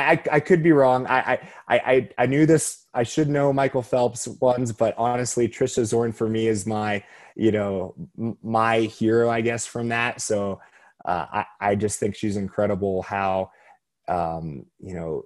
I, 0.00 0.22
I 0.32 0.40
could 0.40 0.62
be 0.62 0.72
wrong. 0.72 1.06
I, 1.06 1.38
I, 1.68 1.78
I, 1.78 2.08
I 2.18 2.26
knew 2.26 2.46
this. 2.46 2.86
I 2.94 3.02
should 3.02 3.28
know 3.28 3.52
Michael 3.52 3.82
Phelps 3.82 4.26
ones, 4.26 4.72
but 4.72 4.94
honestly, 4.96 5.48
Trischa 5.48 5.84
Zorn 5.84 6.12
for 6.12 6.28
me 6.28 6.48
is 6.48 6.66
my 6.66 7.02
you 7.34 7.50
know, 7.50 7.94
my 8.42 8.80
hero, 8.80 9.28
I 9.28 9.40
guess, 9.40 9.66
from 9.66 9.88
that. 9.88 10.20
So 10.20 10.60
uh, 11.04 11.26
I, 11.32 11.44
I 11.60 11.74
just 11.74 11.98
think 11.98 12.14
she's 12.14 12.36
incredible 12.36 13.02
how, 13.02 13.50
um, 14.08 14.66
you 14.78 14.94
know, 14.94 15.24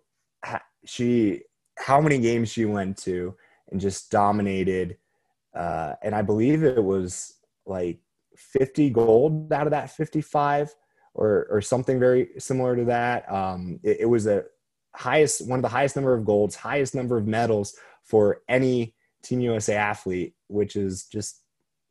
she, 0.84 1.42
how 1.76 2.00
many 2.00 2.18
games 2.18 2.50
she 2.50 2.64
went 2.64 2.96
to 2.98 3.34
and 3.70 3.80
just 3.80 4.10
dominated. 4.10 4.96
Uh, 5.54 5.94
and 6.02 6.14
I 6.14 6.22
believe 6.22 6.62
it 6.62 6.82
was 6.82 7.34
like 7.66 7.98
50 8.36 8.90
gold 8.90 9.52
out 9.52 9.66
of 9.66 9.72
that 9.72 9.90
55 9.90 10.74
or, 11.14 11.46
or 11.50 11.60
something 11.60 12.00
very 12.00 12.30
similar 12.38 12.74
to 12.76 12.84
that. 12.86 13.30
Um, 13.30 13.80
it, 13.82 13.98
it 14.00 14.06
was 14.06 14.26
a 14.26 14.44
highest, 14.94 15.46
one 15.46 15.58
of 15.58 15.62
the 15.62 15.68
highest 15.68 15.96
number 15.96 16.14
of 16.14 16.24
golds, 16.24 16.56
highest 16.56 16.94
number 16.94 17.16
of 17.16 17.26
medals 17.26 17.74
for 18.04 18.42
any 18.48 18.94
Team 19.22 19.40
USA 19.40 19.76
athlete, 19.76 20.34
which 20.48 20.76
is 20.76 21.04
just 21.04 21.42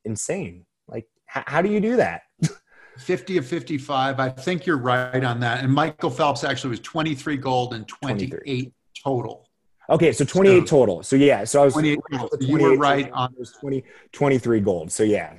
insane. 0.05 0.65
Like, 0.87 1.07
h- 1.35 1.43
how 1.47 1.61
do 1.61 1.69
you 1.69 1.79
do 1.79 1.97
that? 1.97 2.21
50 2.99 3.37
of 3.37 3.45
55. 3.45 4.19
I 4.19 4.29
think 4.29 4.65
you're 4.65 4.77
right 4.77 5.23
on 5.23 5.39
that. 5.41 5.63
And 5.63 5.71
Michael 5.71 6.09
Phelps 6.09 6.43
actually 6.43 6.71
was 6.71 6.79
23 6.79 7.37
gold 7.37 7.73
and 7.73 7.87
28 7.87 8.29
23. 8.29 8.71
total. 9.03 9.47
Okay, 9.89 10.11
so 10.11 10.25
28 10.25 10.59
so, 10.59 10.65
total. 10.65 11.03
So 11.03 11.15
yeah, 11.15 11.43
so 11.43 11.61
I 11.61 11.65
was 11.65 11.73
28 11.73 11.99
you 12.41 12.57
were 12.57 12.75
right 12.75 13.09
on 13.11 13.33
those 13.37 13.53
20 13.53 13.83
23 14.11 14.59
gold. 14.59 14.91
So 14.91 15.03
yeah. 15.03 15.33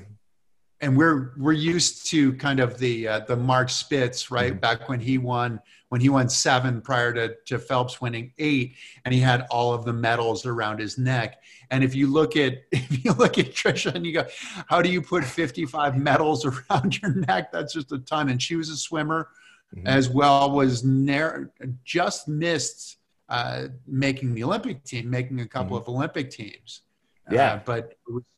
And 0.80 0.96
we're 0.96 1.32
we're 1.36 1.52
used 1.52 2.06
to 2.10 2.32
kind 2.34 2.60
of 2.60 2.78
the 2.78 3.08
uh, 3.08 3.20
the 3.20 3.36
Mark 3.36 3.68
Spitz, 3.68 4.30
right? 4.30 4.52
Mm-hmm. 4.52 4.60
Back 4.60 4.88
when 4.88 5.00
he 5.00 5.18
won 5.18 5.60
when 5.88 6.00
he 6.02 6.10
won 6.10 6.28
7 6.28 6.82
prior 6.82 7.12
to 7.14 7.34
to 7.46 7.58
Phelps 7.58 8.00
winning 8.00 8.32
8 8.38 8.74
and 9.04 9.14
he 9.14 9.20
had 9.20 9.46
all 9.50 9.72
of 9.72 9.84
the 9.84 9.92
medals 9.92 10.46
around 10.46 10.78
his 10.78 10.98
neck. 10.98 11.42
And 11.70 11.82
if 11.82 11.94
you 11.94 12.06
look 12.06 12.36
at 12.36 12.58
if 12.72 13.04
you 13.04 13.12
look 13.12 13.38
at 13.38 13.46
Trischa 13.46 13.94
and 13.94 14.06
you 14.06 14.12
go, 14.12 14.26
how 14.68 14.82
do 14.82 14.90
you 14.90 15.02
put 15.02 15.24
55 15.24 15.96
medals 15.96 16.44
around 16.70 17.00
your 17.00 17.14
neck? 17.14 17.50
That's 17.50 17.72
just 17.72 17.90
a 17.92 17.98
ton 17.98 18.28
and 18.28 18.40
she 18.40 18.54
was 18.54 18.68
a 18.68 18.76
swimmer 18.76 19.30
mm-hmm. 19.74 19.86
as 19.86 20.08
well 20.08 20.50
was 20.50 20.84
near, 20.84 21.52
just 21.84 22.28
missed 22.28 22.96
uh, 23.28 23.68
making 23.86 24.34
the 24.34 24.44
Olympic 24.44 24.84
team, 24.84 25.10
making 25.10 25.40
a 25.40 25.46
couple 25.46 25.78
mm-hmm. 25.78 25.90
of 25.90 25.94
Olympic 25.94 26.30
teams. 26.30 26.82
Yeah, 27.30 27.54
uh, 27.54 27.60
but 27.64 27.90
it 27.90 27.98
was 28.08 28.22
super 28.22 28.37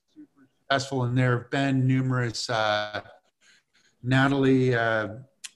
successful, 0.71 1.03
and 1.05 1.19
there 1.19 1.39
have 1.39 1.51
been 1.51 1.87
numerous. 1.87 2.49
Uh, 2.49 3.01
Natalie 4.03 4.75
uh, 4.75 5.09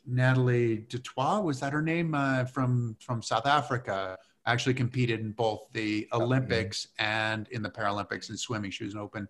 Natalie 0.06 0.78
du 0.88 0.98
Toit 0.98 1.42
was 1.42 1.60
that 1.60 1.72
her 1.72 1.82
name 1.82 2.14
uh, 2.14 2.44
from 2.46 2.96
from 3.00 3.22
South 3.22 3.46
Africa? 3.46 4.16
Actually 4.46 4.74
competed 4.74 5.20
in 5.20 5.30
both 5.30 5.68
the 5.72 6.06
Olympics 6.12 6.88
and 6.98 7.48
in 7.48 7.62
the 7.62 7.70
Paralympics 7.70 8.28
in 8.28 8.36
swimming. 8.36 8.70
She 8.70 8.84
was 8.84 8.92
an 8.94 9.00
open 9.00 9.26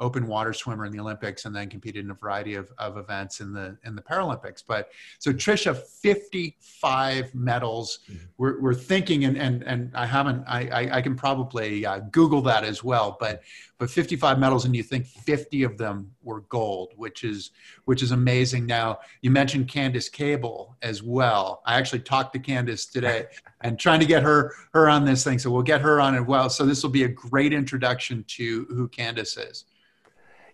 open 0.00 0.26
water 0.26 0.52
swimmer 0.52 0.84
in 0.84 0.92
the 0.92 1.00
Olympics 1.00 1.44
and 1.44 1.54
then 1.54 1.68
competed 1.68 2.04
in 2.04 2.10
a 2.10 2.14
variety 2.14 2.54
of, 2.54 2.72
of 2.78 2.96
events 2.96 3.40
in 3.40 3.52
the 3.52 3.76
in 3.84 3.96
the 3.96 4.02
Paralympics. 4.02 4.62
But 4.66 4.90
so 5.18 5.32
Trischa, 5.32 5.76
55 5.76 7.34
medals. 7.34 8.00
Mm-hmm. 8.08 8.24
We're, 8.36 8.60
we're 8.60 8.74
thinking, 8.74 9.24
and 9.24 9.36
and 9.36 9.62
and 9.64 9.90
I 9.94 10.06
haven't. 10.06 10.44
I 10.46 10.68
I, 10.68 10.96
I 10.98 11.02
can 11.02 11.16
probably 11.16 11.84
uh, 11.84 12.00
Google 12.10 12.42
that 12.42 12.64
as 12.64 12.84
well. 12.84 13.16
But 13.18 13.42
but 13.78 13.90
55 13.90 14.38
medals, 14.38 14.64
and 14.64 14.74
you 14.74 14.82
think 14.82 15.06
50 15.06 15.62
of 15.62 15.78
them 15.78 16.10
were 16.22 16.40
gold, 16.42 16.92
which 16.96 17.24
is 17.24 17.50
which 17.84 18.02
is 18.02 18.12
amazing. 18.12 18.66
Now 18.66 18.98
you 19.22 19.30
mentioned 19.30 19.68
Candace 19.68 20.08
Cable 20.08 20.76
as 20.82 21.02
well. 21.02 21.62
I 21.66 21.76
actually 21.76 22.00
talked 22.00 22.32
to 22.34 22.38
Candace 22.38 22.86
today 22.86 23.26
and 23.60 23.78
trying 23.78 24.00
to 24.00 24.06
get 24.06 24.22
her 24.22 24.54
her 24.74 24.88
on 24.88 25.04
this 25.04 25.24
thing. 25.24 25.38
So 25.38 25.50
we'll 25.50 25.62
get 25.62 25.80
her 25.80 26.00
on 26.00 26.14
as 26.14 26.22
well. 26.22 26.50
So 26.50 26.64
this 26.64 26.82
will 26.82 26.90
be 26.90 27.04
a 27.04 27.08
great 27.08 27.52
introduction 27.52 28.24
to 28.28 28.66
who 28.70 28.88
Candace 28.88 29.36
is. 29.36 29.64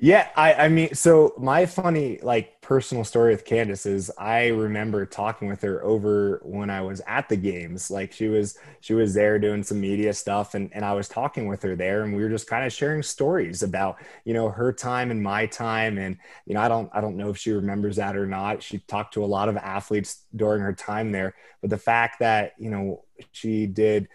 Yeah, 0.01 0.29
I, 0.37 0.55
I 0.55 0.69
mean, 0.69 0.95
so 0.95 1.35
my 1.39 1.67
funny, 1.67 2.19
like, 2.23 2.61
personal 2.61 3.05
story 3.05 3.33
with 3.33 3.45
Candace 3.45 3.87
is 3.87 4.11
I 4.19 4.49
remember 4.49 5.07
talking 5.07 5.49
with 5.49 5.63
her 5.63 5.85
over 5.85 6.41
when 6.45 6.69
I 6.71 6.81
was 6.81 7.01
at 7.07 7.29
the 7.29 7.37
games. 7.37 7.91
Like, 7.91 8.13
she 8.13 8.29
was 8.29 8.59
she 8.81 8.95
was 8.95 9.15
there 9.15 9.39
doing 9.39 9.63
some 9.63 9.81
media 9.81 10.13
stuff, 10.13 10.55
and 10.55 10.71
and 10.75 10.85
I 10.85 10.95
was 10.95 11.09
talking 11.09 11.47
with 11.47 11.63
her 11.63 11.77
there, 11.77 12.03
and 12.03 12.15
we 12.15 12.23
were 12.23 12.29
just 12.29 12.47
kind 12.49 12.65
of 12.67 12.73
sharing 12.73 13.03
stories 13.03 13.63
about 13.63 13.97
you 14.25 14.35
know 14.35 14.49
her 14.51 14.73
time 14.73 15.11
and 15.11 15.23
my 15.23 15.47
time, 15.47 15.99
and 15.99 16.17
you 16.47 16.55
know 16.55 16.61
I 16.61 16.69
don't 16.69 16.91
I 16.93 17.01
don't 17.01 17.17
know 17.17 17.31
if 17.31 17.39
she 17.39 17.53
remembers 17.53 17.97
that 17.97 18.17
or 18.17 18.27
not. 18.27 18.63
She 18.63 18.79
talked 18.81 19.15
to 19.15 19.25
a 19.25 19.27
lot 19.27 19.49
of 19.49 19.57
athletes 19.57 20.25
during 20.35 20.61
her 20.63 20.73
time 20.75 21.13
there, 21.13 21.35
but 21.61 21.71
the 21.71 21.79
fact 21.79 22.19
that 22.21 22.53
you 22.59 22.71
know 22.71 23.05
she 23.33 23.67
did 23.67 24.09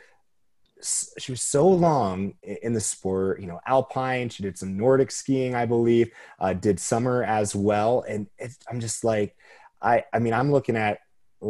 she 0.82 1.32
was 1.32 1.42
so 1.42 1.68
long 1.68 2.34
in 2.44 2.74
the 2.74 2.80
sport, 2.80 3.42
you 3.42 3.48
know, 3.48 3.60
alpine. 3.66 4.30
She 4.30 4.44
did 4.44 4.58
some 4.58 4.78
Nordic 4.78 5.12
skiing, 5.12 5.56
I 5.56 5.66
believe, 5.66 6.12
uh, 6.40 6.54
did 6.54 6.80
summer 6.80 7.24
as 7.24 7.56
well. 7.56 8.06
And 8.08 8.28
I'm 8.70 8.80
just 8.80 9.04
like, 9.04 9.36
I, 9.82 10.06
I 10.14 10.20
mean, 10.20 10.34
I'm 10.34 10.52
looking 10.52 10.76
at 10.78 11.00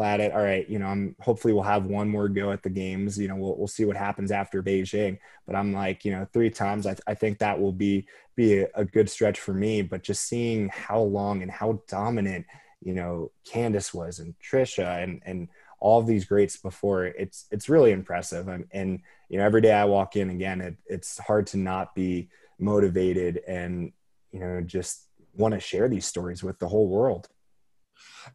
at 0.01 0.19
it. 0.19 0.31
All 0.31 0.41
right, 0.43 0.67
you 0.69 0.79
know, 0.79 0.88
I'm 0.88 1.15
hopefully 1.19 1.53
we'll 1.53 1.63
have 1.63 1.86
one 1.86 2.09
more 2.09 2.29
go 2.29 2.51
at 2.51 2.63
the 2.63 2.69
games. 2.69 3.17
You 3.17 3.27
know, 3.27 3.36
we'll 3.36 3.57
we'll 3.57 3.67
see 3.67 3.86
what 3.86 3.98
happens 3.98 4.31
after 4.31 4.62
Beijing. 4.62 5.19
But 5.45 5.55
I'm 5.55 5.74
like, 5.74 6.05
you 6.05 6.12
know, 6.12 6.27
three 6.31 6.50
times. 6.50 6.86
I, 6.86 6.95
I 7.07 7.15
think 7.15 7.39
that 7.39 7.59
will 7.59 7.71
be 7.71 8.07
be 8.36 8.59
a, 8.59 8.67
a 8.75 8.86
good 8.86 9.09
stretch 9.09 9.39
for 9.39 9.53
me. 9.53 9.81
But 9.81 10.03
just 10.03 10.24
seeing 10.27 10.69
how 10.69 11.01
long 11.01 11.41
and 11.41 11.51
how 11.51 11.81
dominant, 11.88 12.45
you 12.81 12.93
know, 12.93 13.31
Candace 13.45 13.93
was 13.93 14.19
and 14.19 14.36
Trischa 14.39 15.03
and 15.03 15.21
and 15.25 15.48
all 15.79 16.01
these 16.01 16.25
greats 16.25 16.57
before, 16.57 17.05
it's 17.05 17.45
it's 17.51 17.69
really 17.69 17.91
impressive. 17.91 18.48
And, 18.48 18.65
and 18.71 19.01
you 19.29 19.38
know, 19.38 19.45
every 19.45 19.62
day 19.62 19.71
I 19.71 19.86
walk 19.86 20.15
in 20.15 20.29
again, 20.31 20.59
it, 20.59 20.75
it's 20.88 21.19
hard 21.19 21.48
to 21.48 21.57
not 21.57 21.93
be 21.95 22.29
motivated 22.57 23.41
and, 23.48 23.93
you 24.31 24.39
know, 24.39 24.62
just 24.62 25.07
want 25.36 25.53
to 25.53 25.59
share 25.59 25.88
these 25.88 26.05
stories 26.05 26.43
with 26.43 26.59
the 26.59 26.67
whole 26.67 26.88
world. 26.88 27.29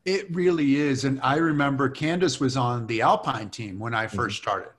It 0.04 0.34
really 0.34 0.76
is. 0.76 1.04
And 1.04 1.20
I 1.22 1.36
remember 1.36 1.88
Candace 1.88 2.38
was 2.38 2.56
on 2.56 2.86
the 2.86 3.02
Alpine 3.02 3.50
team 3.50 3.78
when 3.78 3.92
I 3.94 4.06
1st 4.06 4.12
mm-hmm. 4.12 4.30
started. 4.30 4.70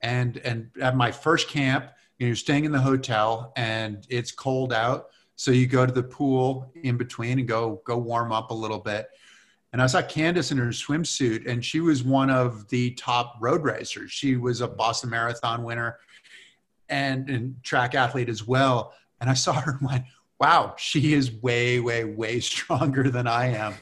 And, 0.00 0.38
and 0.38 0.70
at 0.80 0.96
my 0.96 1.10
first 1.12 1.48
camp, 1.48 1.90
you 2.18 2.26
know, 2.26 2.28
you're 2.28 2.36
staying 2.36 2.64
in 2.64 2.72
the 2.72 2.80
hotel 2.80 3.52
and 3.56 4.06
it's 4.08 4.32
cold 4.32 4.72
out. 4.72 5.08
So 5.36 5.50
you 5.50 5.66
go 5.66 5.86
to 5.86 5.92
the 5.92 6.02
pool 6.02 6.70
in 6.82 6.96
between 6.96 7.38
and 7.38 7.48
go, 7.48 7.82
go 7.84 7.98
warm 7.98 8.32
up 8.32 8.50
a 8.50 8.54
little 8.54 8.78
bit 8.78 9.08
and 9.72 9.80
I 9.80 9.86
saw 9.86 10.02
Candace 10.02 10.52
in 10.52 10.58
her 10.58 10.66
swimsuit, 10.66 11.50
and 11.50 11.64
she 11.64 11.80
was 11.80 12.02
one 12.02 12.28
of 12.28 12.68
the 12.68 12.90
top 12.90 13.36
road 13.40 13.62
racers. 13.62 14.12
She 14.12 14.36
was 14.36 14.60
a 14.60 14.68
Boston 14.68 15.08
Marathon 15.08 15.64
winner 15.64 15.98
and, 16.90 17.30
and 17.30 17.56
track 17.62 17.94
athlete 17.94 18.28
as 18.28 18.46
well. 18.46 18.92
And 19.20 19.30
I 19.30 19.34
saw 19.34 19.54
her 19.54 19.78
and 19.80 19.88
went, 19.88 20.04
wow, 20.38 20.74
she 20.76 21.14
is 21.14 21.32
way, 21.42 21.80
way, 21.80 22.04
way 22.04 22.40
stronger 22.40 23.08
than 23.10 23.26
I 23.26 23.46
am. 23.46 23.74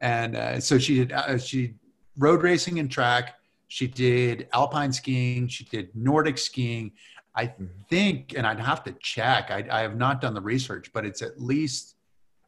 And 0.00 0.36
uh, 0.36 0.60
so 0.60 0.78
she 0.78 0.96
did, 0.96 1.12
uh, 1.12 1.38
she 1.38 1.74
road 2.18 2.42
racing 2.42 2.78
and 2.78 2.90
track. 2.90 3.36
She 3.68 3.86
did 3.86 4.48
alpine 4.52 4.92
skiing. 4.92 5.48
She 5.48 5.64
did 5.64 5.88
Nordic 5.94 6.36
skiing. 6.36 6.92
I 7.34 7.46
mm-hmm. 7.46 7.64
think, 7.88 8.34
and 8.36 8.46
I'd 8.46 8.60
have 8.60 8.84
to 8.84 8.92
check, 9.00 9.50
I, 9.50 9.64
I 9.70 9.80
have 9.80 9.96
not 9.96 10.20
done 10.20 10.34
the 10.34 10.42
research, 10.42 10.92
but 10.92 11.06
it's 11.06 11.22
at 11.22 11.40
least, 11.40 11.94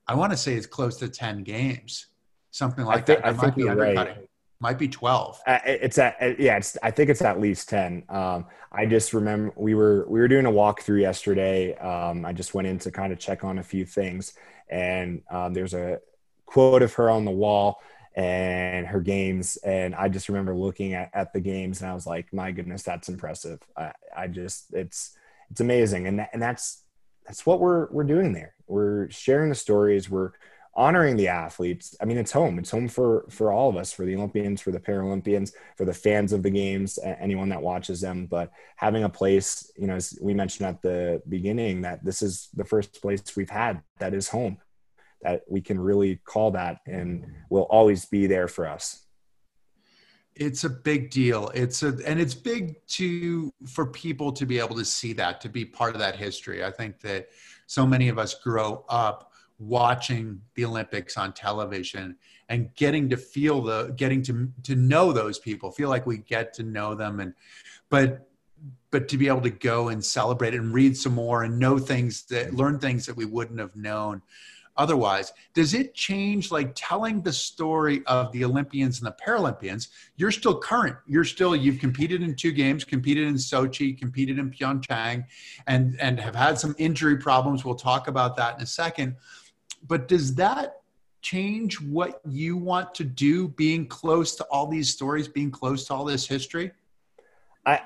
I 0.06 0.14
want 0.14 0.32
to 0.32 0.36
say 0.36 0.54
it's 0.54 0.66
close 0.66 0.98
to 0.98 1.08
10 1.08 1.44
games 1.44 2.08
something 2.54 2.84
like 2.84 2.98
I 2.98 3.00
think, 3.00 3.22
that. 3.22 3.28
I 3.28 3.32
think 3.32 3.56
you're 3.56 3.74
right. 3.74 4.28
Might 4.60 4.78
be 4.78 4.88
twelve. 4.88 5.40
Uh, 5.46 5.58
it's 5.66 5.98
at 5.98 6.16
uh, 6.22 6.32
yeah. 6.38 6.56
It's 6.56 6.78
I 6.82 6.90
think 6.90 7.10
it's 7.10 7.20
at 7.20 7.40
least 7.40 7.68
ten. 7.68 8.04
Um, 8.08 8.46
I 8.72 8.86
just 8.86 9.12
remember 9.12 9.52
we 9.56 9.74
were 9.74 10.06
we 10.08 10.20
were 10.20 10.28
doing 10.28 10.46
a 10.46 10.50
walkthrough 10.50 11.00
yesterday. 11.00 11.74
Um, 11.74 12.24
I 12.24 12.32
just 12.32 12.54
went 12.54 12.68
in 12.68 12.78
to 12.78 12.90
kind 12.90 13.12
of 13.12 13.18
check 13.18 13.44
on 13.44 13.58
a 13.58 13.62
few 13.62 13.84
things, 13.84 14.34
and 14.70 15.22
um, 15.30 15.52
there's 15.52 15.74
a 15.74 16.00
quote 16.46 16.82
of 16.82 16.94
her 16.94 17.10
on 17.10 17.24
the 17.24 17.30
wall 17.30 17.82
and 18.16 18.86
her 18.86 19.00
games 19.00 19.56
and 19.64 19.92
i 19.96 20.08
just 20.08 20.28
remember 20.28 20.54
looking 20.54 20.94
at, 20.94 21.10
at 21.14 21.32
the 21.32 21.40
games 21.40 21.80
and 21.80 21.90
i 21.90 21.94
was 21.94 22.06
like 22.06 22.32
my 22.32 22.52
goodness 22.52 22.84
that's 22.84 23.08
impressive 23.08 23.58
i, 23.76 23.90
I 24.16 24.28
just 24.28 24.72
it's 24.72 25.16
it's 25.50 25.60
amazing 25.60 26.06
and 26.06 26.20
that, 26.20 26.30
and 26.32 26.40
that's 26.40 26.84
that's 27.26 27.44
what 27.44 27.58
we're 27.58 27.90
we're 27.90 28.04
doing 28.04 28.32
there 28.32 28.54
we're 28.68 29.10
sharing 29.10 29.48
the 29.48 29.56
stories 29.56 30.08
we're 30.08 30.30
honoring 30.76 31.16
the 31.16 31.28
athletes. 31.28 31.94
I 32.00 32.04
mean 32.04 32.18
it's 32.18 32.32
home. 32.32 32.58
It's 32.58 32.70
home 32.70 32.88
for 32.88 33.26
for 33.30 33.52
all 33.52 33.68
of 33.70 33.76
us 33.76 33.92
for 33.92 34.04
the 34.04 34.16
olympians 34.16 34.60
for 34.60 34.72
the 34.72 34.80
paralympians 34.80 35.52
for 35.76 35.84
the 35.84 35.94
fans 35.94 36.32
of 36.32 36.42
the 36.42 36.50
games 36.50 36.98
anyone 37.20 37.48
that 37.50 37.62
watches 37.62 38.00
them. 38.00 38.26
But 38.26 38.50
having 38.76 39.04
a 39.04 39.08
place 39.08 39.70
you 39.76 39.86
know 39.86 39.96
as 39.96 40.18
we 40.20 40.34
mentioned 40.34 40.68
at 40.68 40.82
the 40.82 41.22
beginning 41.28 41.82
that 41.82 42.04
this 42.04 42.22
is 42.22 42.48
the 42.54 42.64
first 42.64 43.00
place 43.00 43.22
we've 43.36 43.50
had 43.50 43.82
that 43.98 44.14
is 44.14 44.28
home 44.28 44.58
that 45.24 45.42
we 45.48 45.60
can 45.60 45.80
really 45.80 46.16
call 46.24 46.52
that 46.52 46.80
and 46.86 47.26
will 47.50 47.62
always 47.62 48.04
be 48.04 48.26
there 48.26 48.46
for 48.46 48.68
us. 48.68 49.00
It's 50.36 50.64
a 50.64 50.68
big 50.68 51.10
deal. 51.10 51.50
It's 51.54 51.82
a 51.82 51.96
and 52.06 52.20
it's 52.20 52.34
big 52.34 52.84
to 52.88 53.52
for 53.68 53.86
people 53.86 54.32
to 54.32 54.46
be 54.46 54.58
able 54.58 54.76
to 54.76 54.84
see 54.84 55.12
that 55.14 55.40
to 55.42 55.48
be 55.48 55.64
part 55.64 55.94
of 55.94 56.00
that 56.00 56.16
history. 56.16 56.64
I 56.64 56.70
think 56.70 57.00
that 57.00 57.28
so 57.66 57.86
many 57.86 58.08
of 58.08 58.18
us 58.18 58.34
grow 58.34 58.84
up 58.88 59.32
watching 59.58 60.40
the 60.54 60.64
Olympics 60.64 61.16
on 61.16 61.32
television 61.32 62.16
and 62.48 62.74
getting 62.74 63.08
to 63.08 63.16
feel 63.16 63.62
the 63.62 63.94
getting 63.96 64.22
to 64.22 64.48
to 64.64 64.74
know 64.74 65.12
those 65.12 65.38
people 65.38 65.70
feel 65.70 65.88
like 65.88 66.06
we 66.06 66.18
get 66.18 66.52
to 66.54 66.62
know 66.62 66.94
them 66.94 67.20
and 67.20 67.34
but 67.88 68.28
but 68.90 69.08
to 69.08 69.16
be 69.16 69.28
able 69.28 69.40
to 69.40 69.50
go 69.50 69.88
and 69.88 70.04
celebrate 70.04 70.54
and 70.54 70.72
read 70.72 70.96
some 70.96 71.14
more 71.14 71.44
and 71.44 71.58
know 71.58 71.78
things 71.78 72.24
that 72.24 72.54
learn 72.54 72.78
things 72.78 73.06
that 73.06 73.16
we 73.16 73.24
wouldn't 73.24 73.58
have 73.58 73.74
known 73.76 74.22
otherwise. 74.76 75.32
Does 75.52 75.74
it 75.74 75.94
change 75.94 76.50
like 76.50 76.72
telling 76.74 77.22
the 77.22 77.32
story 77.32 78.02
of 78.06 78.32
the 78.32 78.44
olympians 78.44 79.00
and 79.00 79.06
the 79.06 79.16
paralympians? 79.24 79.88
You're 80.16 80.32
still 80.32 80.58
current. 80.58 80.96
You're 81.06 81.24
still 81.24 81.54
you've 81.54 81.78
competed 81.78 82.22
in 82.22 82.34
two 82.34 82.52
games 82.52 82.84
competed 82.84 83.26
in 83.26 83.34
sochi 83.34 83.96
competed 83.96 84.38
in 84.38 84.50
pyeongchang 84.50 85.24
and 85.66 85.98
and 86.00 86.18
have 86.18 86.34
had 86.34 86.58
some 86.58 86.74
injury 86.78 87.16
problems. 87.16 87.64
We'll 87.64 87.76
talk 87.76 88.08
about 88.08 88.36
that 88.36 88.56
in 88.56 88.62
a 88.62 88.66
second 88.66 89.16
but 89.86 90.08
does 90.08 90.34
that 90.36 90.80
change 91.22 91.80
what 91.80 92.20
you 92.28 92.56
want 92.56 92.94
to 92.94 93.04
do 93.04 93.48
being 93.48 93.86
close 93.86 94.36
to 94.36 94.44
all 94.44 94.66
these 94.66 94.90
stories 94.90 95.26
being 95.26 95.50
close 95.50 95.86
to 95.86 95.94
all 95.94 96.04
this 96.04 96.26
history? 96.26 96.72
I 97.64 97.80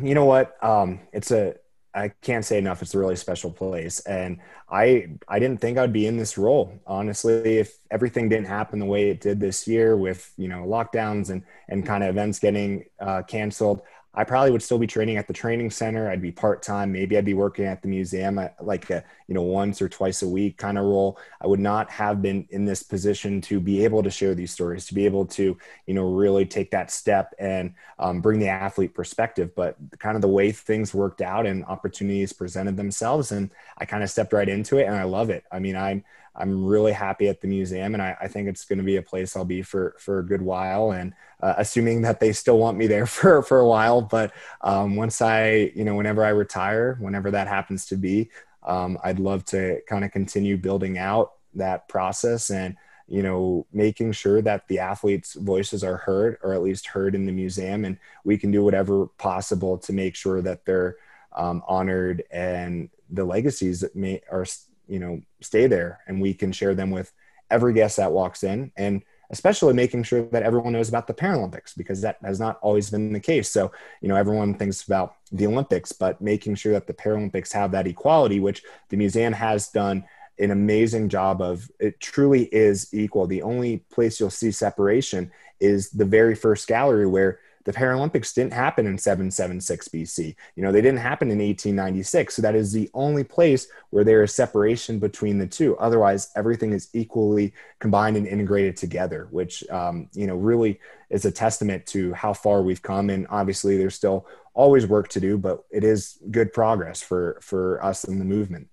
you 0.00 0.14
know 0.14 0.26
what? 0.26 0.62
Um 0.62 1.00
it's 1.12 1.30
a 1.30 1.54
i 1.94 2.08
can't 2.22 2.44
say 2.44 2.58
enough. 2.58 2.82
It's 2.82 2.94
a 2.94 2.98
really 2.98 3.16
special 3.16 3.50
place. 3.50 4.00
And 4.00 4.38
i 4.70 5.08
i 5.28 5.38
didn't 5.38 5.60
think 5.60 5.78
i'd 5.78 5.92
be 5.92 6.06
in 6.06 6.16
this 6.18 6.36
role 6.36 6.78
honestly 6.86 7.56
if 7.56 7.78
everything 7.90 8.28
didn't 8.28 8.46
happen 8.46 8.78
the 8.78 8.84
way 8.84 9.08
it 9.08 9.20
did 9.20 9.40
this 9.40 9.66
year 9.66 9.96
with 9.96 10.32
you 10.36 10.48
know 10.48 10.62
lockdowns 10.64 11.30
and 11.30 11.42
and 11.68 11.86
kind 11.86 12.04
of 12.04 12.10
events 12.10 12.38
getting 12.38 12.84
uh, 13.00 13.22
canceled 13.22 13.80
I 14.18 14.24
probably 14.24 14.50
would 14.50 14.64
still 14.64 14.78
be 14.78 14.88
training 14.88 15.16
at 15.16 15.28
the 15.28 15.32
training 15.32 15.70
center. 15.70 16.10
I'd 16.10 16.20
be 16.20 16.32
part 16.32 16.60
time. 16.60 16.90
Maybe 16.90 17.16
I'd 17.16 17.24
be 17.24 17.34
working 17.34 17.66
at 17.66 17.82
the 17.82 17.88
museum 17.88 18.36
uh, 18.36 18.48
like 18.60 18.90
a 18.90 19.04
you 19.28 19.34
know 19.34 19.42
once 19.42 19.80
or 19.80 19.88
twice 19.88 20.22
a 20.22 20.28
week 20.28 20.56
kind 20.56 20.76
of 20.76 20.86
role. 20.86 21.20
I 21.40 21.46
would 21.46 21.60
not 21.60 21.88
have 21.92 22.20
been 22.20 22.44
in 22.50 22.64
this 22.64 22.82
position 22.82 23.40
to 23.42 23.60
be 23.60 23.84
able 23.84 24.02
to 24.02 24.10
share 24.10 24.34
these 24.34 24.50
stories, 24.50 24.86
to 24.86 24.94
be 24.94 25.04
able 25.04 25.24
to 25.26 25.56
you 25.86 25.94
know 25.94 26.02
really 26.02 26.44
take 26.44 26.72
that 26.72 26.90
step 26.90 27.32
and 27.38 27.74
um, 28.00 28.20
bring 28.20 28.40
the 28.40 28.48
athlete 28.48 28.92
perspective. 28.92 29.54
But 29.54 29.76
kind 30.00 30.16
of 30.16 30.22
the 30.22 30.26
way 30.26 30.50
things 30.50 30.92
worked 30.92 31.20
out 31.20 31.46
and 31.46 31.64
opportunities 31.66 32.32
presented 32.32 32.76
themselves, 32.76 33.30
and 33.30 33.52
I 33.78 33.84
kind 33.84 34.02
of 34.02 34.10
stepped 34.10 34.32
right 34.32 34.48
into 34.48 34.78
it, 34.78 34.86
and 34.86 34.96
I 34.96 35.04
love 35.04 35.30
it. 35.30 35.44
I 35.52 35.60
mean, 35.60 35.76
I'm 35.76 36.02
I'm 36.38 36.64
really 36.64 36.92
happy 36.92 37.28
at 37.28 37.40
the 37.40 37.48
museum, 37.48 37.94
and 37.94 38.02
I, 38.02 38.16
I 38.20 38.28
think 38.28 38.48
it's 38.48 38.64
going 38.64 38.78
to 38.78 38.84
be 38.84 38.96
a 38.96 39.02
place 39.02 39.36
I'll 39.36 39.44
be 39.44 39.62
for 39.62 39.96
for 39.98 40.20
a 40.20 40.24
good 40.24 40.40
while. 40.40 40.92
And 40.92 41.12
uh, 41.42 41.54
assuming 41.58 42.02
that 42.02 42.20
they 42.20 42.32
still 42.32 42.58
want 42.58 42.78
me 42.78 42.86
there 42.86 43.06
for 43.18 43.42
for 43.42 43.58
a 43.58 43.66
while, 43.66 44.00
but 44.00 44.32
um, 44.62 44.96
once 44.96 45.20
I, 45.20 45.72
you 45.74 45.84
know, 45.84 45.94
whenever 45.94 46.24
I 46.24 46.30
retire, 46.30 46.96
whenever 47.00 47.30
that 47.32 47.48
happens 47.48 47.86
to 47.86 47.96
be, 47.96 48.30
um, 48.62 48.98
I'd 49.02 49.18
love 49.18 49.44
to 49.46 49.80
kind 49.88 50.04
of 50.04 50.12
continue 50.12 50.56
building 50.56 50.98
out 50.98 51.32
that 51.54 51.88
process 51.88 52.50
and 52.50 52.76
you 53.08 53.22
know 53.22 53.66
making 53.72 54.12
sure 54.12 54.42
that 54.42 54.68
the 54.68 54.78
athletes 54.78 55.34
voices 55.34 55.82
are 55.82 55.96
heard 55.96 56.36
or 56.42 56.52
at 56.52 56.62
least 56.62 56.86
heard 56.86 57.14
in 57.14 57.24
the 57.24 57.32
museum 57.32 57.84
and 57.84 57.98
we 58.24 58.36
can 58.36 58.50
do 58.50 58.62
whatever 58.62 59.06
possible 59.18 59.78
to 59.78 59.92
make 59.92 60.14
sure 60.14 60.42
that 60.42 60.64
they're 60.66 60.96
um, 61.34 61.62
honored 61.66 62.22
and 62.30 62.90
the 63.10 63.24
legacies 63.24 63.80
that 63.80 63.96
may 63.96 64.20
are 64.30 64.44
you 64.88 64.98
know 64.98 65.20
stay 65.40 65.66
there 65.66 66.00
and 66.06 66.20
we 66.20 66.34
can 66.34 66.52
share 66.52 66.74
them 66.74 66.90
with 66.90 67.12
every 67.50 67.72
guest 67.72 67.96
that 67.96 68.12
walks 68.12 68.42
in 68.42 68.72
and 68.76 69.02
especially 69.30 69.74
making 69.74 70.02
sure 70.02 70.22
that 70.22 70.42
everyone 70.42 70.72
knows 70.72 70.88
about 70.88 71.06
the 71.06 71.14
paralympics 71.14 71.76
because 71.76 72.00
that 72.00 72.16
has 72.22 72.40
not 72.40 72.58
always 72.62 72.88
been 72.88 73.12
the 73.12 73.20
case. 73.20 73.50
So 73.50 73.72
you 74.00 74.08
know 74.08 74.16
everyone 74.16 74.54
thinks 74.54 74.84
about 74.84 75.16
the 75.30 75.46
olympics 75.46 75.92
but 75.92 76.20
making 76.20 76.54
sure 76.54 76.72
that 76.72 76.86
the 76.86 76.94
paralympics 76.94 77.52
have 77.52 77.70
that 77.72 77.86
equality 77.86 78.40
which 78.40 78.62
the 78.88 78.96
museum 78.96 79.34
has 79.34 79.68
done 79.68 80.04
an 80.38 80.50
amazing 80.50 81.08
job 81.08 81.42
of 81.42 81.70
it 81.78 82.00
truly 82.00 82.44
is 82.44 82.92
equal. 82.94 83.26
The 83.26 83.42
only 83.42 83.78
place 83.90 84.20
you'll 84.20 84.30
see 84.30 84.52
separation 84.52 85.30
is 85.60 85.90
the 85.90 86.04
very 86.04 86.34
first 86.34 86.68
gallery 86.68 87.06
where 87.06 87.40
the 87.68 87.74
Paralympics 87.74 88.32
didn't 88.32 88.54
happen 88.54 88.86
in 88.86 88.96
776 88.96 89.88
BC. 89.88 90.34
You 90.56 90.62
know, 90.62 90.72
they 90.72 90.80
didn't 90.80 91.00
happen 91.00 91.30
in 91.30 91.36
1896. 91.36 92.34
So 92.34 92.40
that 92.40 92.54
is 92.54 92.72
the 92.72 92.88
only 92.94 93.24
place 93.24 93.68
where 93.90 94.04
there 94.04 94.22
is 94.22 94.34
separation 94.34 94.98
between 94.98 95.36
the 95.36 95.46
two. 95.46 95.76
Otherwise, 95.76 96.30
everything 96.34 96.72
is 96.72 96.88
equally 96.94 97.52
combined 97.78 98.16
and 98.16 98.26
integrated 98.26 98.78
together, 98.78 99.28
which, 99.32 99.68
um, 99.68 100.08
you 100.14 100.26
know, 100.26 100.34
really 100.34 100.80
is 101.10 101.26
a 101.26 101.30
testament 101.30 101.84
to 101.88 102.14
how 102.14 102.32
far 102.32 102.62
we've 102.62 102.80
come. 102.80 103.10
And 103.10 103.26
obviously, 103.28 103.76
there's 103.76 103.94
still 103.94 104.26
always 104.54 104.86
work 104.86 105.08
to 105.08 105.20
do, 105.20 105.36
but 105.36 105.62
it 105.70 105.84
is 105.84 106.18
good 106.30 106.54
progress 106.54 107.02
for, 107.02 107.38
for 107.42 107.84
us 107.84 108.04
in 108.04 108.18
the 108.18 108.24
movement. 108.24 108.68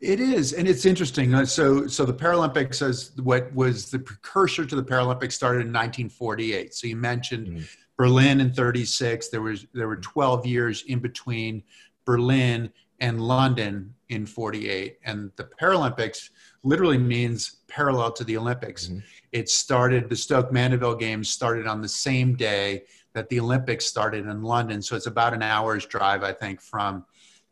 It 0.00 0.20
is, 0.20 0.52
and 0.52 0.68
it's 0.68 0.86
interesting. 0.86 1.34
Uh, 1.34 1.44
so, 1.44 1.88
so 1.88 2.04
the 2.04 2.14
Paralympics, 2.14 2.82
as 2.82 3.10
what 3.20 3.52
was 3.52 3.90
the 3.90 3.98
precursor 3.98 4.64
to 4.64 4.76
the 4.76 4.84
Paralympics, 4.84 5.32
started 5.32 5.62
in 5.62 5.72
1948. 5.72 6.72
So 6.72 6.86
you 6.86 6.94
mentioned 6.94 7.48
mm-hmm. 7.48 7.62
Berlin 7.96 8.40
in 8.40 8.52
36. 8.52 9.28
There 9.28 9.42
was 9.42 9.66
there 9.72 9.88
were 9.88 9.96
12 9.96 10.46
years 10.46 10.84
in 10.86 10.98
between 10.98 11.62
Berlin 12.04 12.70
and 13.00 13.20
London 13.20 13.94
in 14.08 14.26
48. 14.26 14.98
And 15.04 15.30
the 15.36 15.44
Paralympics 15.60 16.30
literally 16.62 16.98
means 16.98 17.58
parallel 17.68 18.12
to 18.12 18.24
the 18.24 18.36
Olympics. 18.36 18.88
Mm-hmm. 18.88 18.98
It 19.32 19.48
started, 19.48 20.08
the 20.08 20.16
Stoke 20.16 20.52
Mandeville 20.52 20.94
Games 20.94 21.28
started 21.28 21.66
on 21.66 21.82
the 21.82 21.88
same 21.88 22.36
day 22.36 22.84
that 23.12 23.28
the 23.28 23.40
Olympics 23.40 23.86
started 23.86 24.26
in 24.26 24.42
London. 24.42 24.80
So 24.82 24.96
it's 24.96 25.06
about 25.06 25.34
an 25.34 25.42
hour's 25.42 25.86
drive, 25.86 26.22
I 26.22 26.32
think, 26.32 26.60
from 26.60 27.04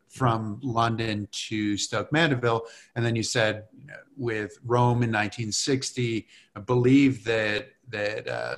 from 0.09 0.61
London 0.63 1.27
to 1.33 1.77
Stoke 1.77 2.13
Mandeville. 2.13 2.63
And 2.95 3.05
then 3.05 3.17
you 3.17 3.25
said 3.25 3.65
with 4.17 4.57
Rome 4.65 5.03
in 5.03 5.11
1960, 5.11 6.29
I 6.55 6.61
believe 6.61 7.25
that 7.25 7.71
that 7.89 8.29
uh, 8.29 8.57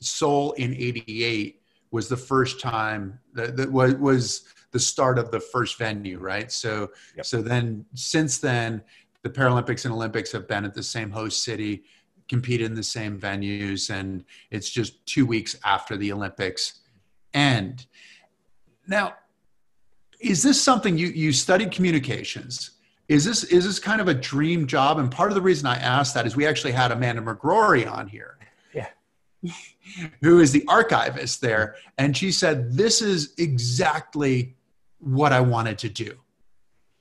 Seoul 0.00 0.52
in 0.52 0.74
88 0.74 1.60
was 1.90 2.08
the 2.08 2.16
first 2.16 2.60
time 2.60 3.18
that, 3.34 3.56
that 3.56 3.70
was, 3.70 3.94
was 3.94 4.44
the 4.72 4.78
start 4.78 5.18
of 5.18 5.30
the 5.30 5.40
first 5.40 5.78
venue, 5.78 6.18
right? 6.18 6.52
So, 6.52 6.90
yep. 7.16 7.26
so 7.26 7.42
then 7.42 7.84
since 7.94 8.38
then, 8.38 8.82
the 9.22 9.30
Paralympics 9.30 9.84
and 9.84 9.94
Olympics 9.94 10.30
have 10.32 10.46
been 10.46 10.64
at 10.64 10.74
the 10.74 10.82
same 10.82 11.10
host 11.10 11.42
city, 11.42 11.84
compete 12.28 12.60
in 12.60 12.74
the 12.74 12.82
same 12.82 13.18
venues, 13.18 13.90
and 13.90 14.24
it's 14.50 14.70
just 14.70 15.04
two 15.06 15.26
weeks 15.26 15.56
after 15.64 15.96
the 15.96 16.12
Olympics 16.12 16.80
end. 17.34 17.86
Now, 18.86 19.14
is 20.20 20.42
this 20.42 20.60
something 20.62 20.98
you 20.98 21.08
you 21.08 21.32
studied 21.32 21.70
communications? 21.70 22.72
Is 23.08 23.24
this 23.24 23.44
is 23.44 23.64
this 23.64 23.78
kind 23.78 24.00
of 24.00 24.08
a 24.08 24.14
dream 24.14 24.66
job? 24.66 24.98
And 24.98 25.10
part 25.10 25.30
of 25.30 25.34
the 25.34 25.42
reason 25.42 25.66
I 25.66 25.76
asked 25.76 26.14
that 26.14 26.26
is 26.26 26.36
we 26.36 26.46
actually 26.46 26.72
had 26.72 26.92
Amanda 26.92 27.22
McGrory 27.22 27.90
on 27.90 28.08
here 28.08 28.38
who 30.22 30.40
is 30.40 30.52
the 30.52 30.64
archivist 30.68 31.40
there. 31.40 31.76
And 31.98 32.16
she 32.16 32.32
said, 32.32 32.72
This 32.72 33.02
is 33.02 33.34
exactly 33.38 34.56
what 35.00 35.32
I 35.32 35.40
wanted 35.40 35.78
to 35.78 35.88
do. 35.88 36.18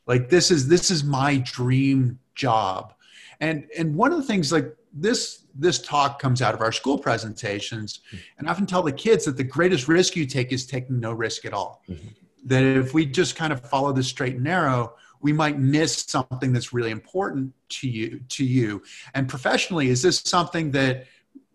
Like 0.05 0.29
this 0.29 0.49
is 0.51 0.67
this 0.67 0.89
is 0.89 1.03
my 1.03 1.37
dream 1.37 2.19
job. 2.33 2.93
And 3.39 3.67
and 3.77 3.95
one 3.95 4.11
of 4.11 4.17
the 4.17 4.23
things 4.23 4.51
like 4.51 4.75
this 4.93 5.43
this 5.53 5.79
talk 5.79 6.19
comes 6.19 6.41
out 6.41 6.53
of 6.53 6.61
our 6.61 6.71
school 6.71 6.97
presentations 6.97 7.99
and 8.37 8.47
I 8.47 8.51
often 8.51 8.65
tell 8.65 8.83
the 8.83 8.91
kids 8.91 9.25
that 9.25 9.37
the 9.37 9.43
greatest 9.43 9.87
risk 9.87 10.15
you 10.15 10.25
take 10.25 10.51
is 10.51 10.65
taking 10.65 10.99
no 10.99 11.11
risk 11.11 11.45
at 11.45 11.53
all. 11.53 11.83
Mm-hmm. 11.89 12.07
That 12.45 12.63
if 12.63 12.93
we 12.93 13.05
just 13.05 13.35
kind 13.35 13.51
of 13.51 13.61
follow 13.69 13.91
the 13.91 14.03
straight 14.03 14.35
and 14.35 14.43
narrow, 14.43 14.95
we 15.21 15.33
might 15.33 15.59
miss 15.59 16.05
something 16.07 16.53
that's 16.53 16.71
really 16.71 16.91
important 16.91 17.53
to 17.69 17.89
you 17.89 18.21
to 18.29 18.45
you. 18.45 18.81
And 19.13 19.27
professionally, 19.27 19.89
is 19.89 20.01
this 20.01 20.19
something 20.19 20.71
that 20.71 21.07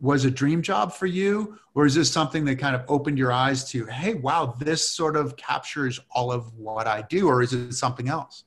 was 0.02 0.26
a 0.26 0.30
dream 0.30 0.60
job 0.60 0.92
for 0.92 1.06
you 1.06 1.58
or 1.74 1.86
is 1.86 1.94
this 1.94 2.12
something 2.12 2.44
that 2.44 2.56
kind 2.56 2.76
of 2.76 2.84
opened 2.88 3.16
your 3.16 3.32
eyes 3.32 3.64
to 3.70 3.86
hey 3.86 4.12
wow 4.14 4.54
this 4.58 4.86
sort 4.86 5.16
of 5.16 5.36
captures 5.36 5.98
all 6.10 6.30
of 6.30 6.52
what 6.58 6.86
i 6.86 7.00
do 7.08 7.26
or 7.28 7.40
is 7.40 7.54
it 7.54 7.72
something 7.72 8.08
else? 8.08 8.44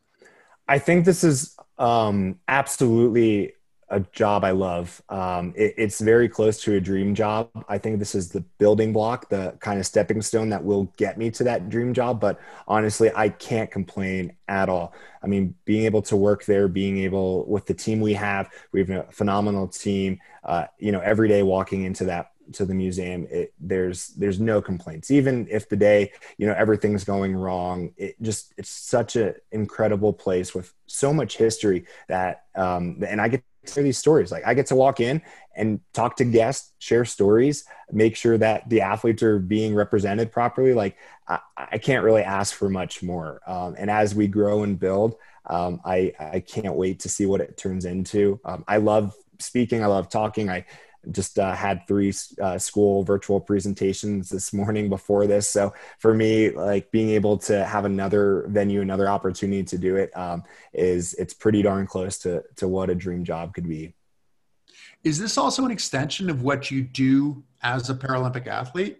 I 0.68 0.80
think 0.80 1.06
this 1.06 1.24
is 1.24 1.56
um, 1.78 2.40
absolutely 2.48 3.54
a 3.90 4.00
job 4.00 4.44
I 4.44 4.52
love. 4.52 5.02
Um, 5.10 5.54
it, 5.56 5.76
it's 5.78 6.00
very 6.00 6.28
close 6.28 6.62
to 6.64 6.76
a 6.76 6.82
dream 6.82 7.14
job. 7.14 7.50
I 7.70 7.78
think 7.78 8.00
this 8.00 8.16
is 8.16 8.30
the 8.30 8.42
building 8.58 8.92
block, 8.94 9.30
the 9.30 9.56
kind 9.60 9.80
of 9.80 9.86
stepping 9.86 10.22
stone 10.22 10.50
that 10.50 10.64
will 10.64 10.86
get 10.98 11.18
me 11.18 11.30
to 11.32 11.44
that 11.44 11.70
dream 11.70 11.94
job. 11.94 12.20
But 12.20 12.40
honestly, 12.68 13.12
I 13.16 13.30
can't 13.30 13.70
complain 13.70 14.34
at 14.48 14.70
all. 14.70 14.94
I 15.24 15.28
mean, 15.28 15.56
being 15.66 15.86
able 15.86 16.02
to 16.04 16.16
work 16.16 16.46
there, 16.46 16.68
being 16.68 16.98
able 17.00 17.46
with 17.46 17.66
the 17.66 17.74
team 17.74 18.00
we 18.00 18.14
have, 18.14 18.50
we 18.72 18.80
have 18.80 18.90
a 18.90 19.04
phenomenal 19.12 19.68
team. 19.68 20.20
Uh, 20.44 20.66
you 20.80 20.92
know, 20.92 21.00
every 21.02 21.28
day 21.28 21.44
walking 21.44 21.84
into 21.84 22.06
that 22.06 22.32
to 22.54 22.66
the 22.66 22.74
museum 22.74 23.28
it, 23.32 23.54
there's 23.60 24.10
there's 24.10 24.40
no 24.40 24.62
complaints 24.62 25.10
even 25.10 25.48
if 25.50 25.68
the 25.68 25.76
day 25.76 26.12
you 26.38 26.46
know 26.46 26.54
everything's 26.54 27.04
going 27.04 27.36
wrong 27.36 27.92
it 27.98 28.22
just 28.22 28.54
it's 28.58 28.70
such 28.70 29.16
an 29.16 29.34
incredible 29.52 30.14
place 30.14 30.54
with 30.54 30.74
so 30.86 31.12
much 31.12 31.38
history 31.38 31.86
that 32.08 32.44
um 32.56 33.04
and 33.08 33.20
i 33.20 33.28
get 33.28 33.44
hear 33.74 33.84
these 33.84 33.98
stories. 33.98 34.32
Like 34.32 34.46
I 34.46 34.54
get 34.54 34.68
to 34.68 34.76
walk 34.76 35.00
in 35.00 35.22
and 35.56 35.80
talk 35.94 36.18
to 36.18 36.26
guests, 36.26 36.74
share 36.80 37.06
stories, 37.06 37.66
make 37.92 38.16
sure 38.16 38.38
that 38.38 38.68
the 38.70 38.82
athletes 38.82 39.24
are 39.24 39.40
being 39.40 39.74
represented 39.74 40.32
properly. 40.32 40.74
Like 40.74 40.98
I, 41.28 41.40
I 41.58 41.78
can't 41.78 42.04
really 42.04 42.24
ask 42.24 42.54
for 42.54 42.70
much 42.70 43.02
more. 43.02 43.42
Um, 43.48 43.76
and 43.78 43.90
as 43.90 44.14
we 44.14 44.28
grow 44.28 44.64
and 44.64 44.80
build, 44.80 45.16
um, 45.48 45.80
I, 45.86 46.14
I 46.20 46.40
can't 46.40 46.76
wait 46.76 47.00
to 47.02 47.10
see 47.10 47.26
what 47.26 47.42
it 47.42 47.58
turns 47.58 47.86
into. 47.86 48.40
Um, 48.44 48.64
I 48.68 48.78
love 48.78 49.16
speaking. 49.40 49.84
I 49.84 49.88
love 49.88 50.10
talking. 50.10 50.50
I 50.50 50.66
just 51.12 51.40
uh, 51.40 51.54
had 51.54 51.88
three 51.88 52.14
uh, 52.42 52.58
school 52.58 53.04
virtual 53.04 53.40
presentations 53.40 54.30
this 54.30 54.54
morning 54.54 54.90
before 54.90 55.28
this. 55.28 55.48
So 55.48 55.74
for 56.00 56.14
me, 56.14 56.52
like 56.52 56.92
being 56.92 57.10
able 57.10 57.38
to 57.40 57.66
have 57.66 57.86
another 57.86 58.46
venue, 58.48 58.82
another 58.82 59.08
opportunity 59.10 59.64
to 59.64 59.78
do 59.78 59.96
it 59.96 60.16
um, 60.18 60.44
is 60.74 61.14
it's 61.16 61.34
pretty 61.34 61.62
darn 61.62 61.88
close 61.88 62.18
to, 62.20 62.44
to 62.58 62.68
what 62.68 62.90
a 62.90 62.96
dream 62.96 63.24
job 63.24 63.54
could 63.54 63.68
be. 63.68 63.94
Is 65.04 65.20
this 65.20 65.38
also 65.38 65.66
an 65.66 65.72
extension 65.72 66.30
of 66.30 66.42
what 66.42 66.72
you 66.72 66.82
do 66.82 67.44
as 67.62 67.90
a 67.90 67.94
Paralympic 67.94 68.48
athlete? 68.48 69.00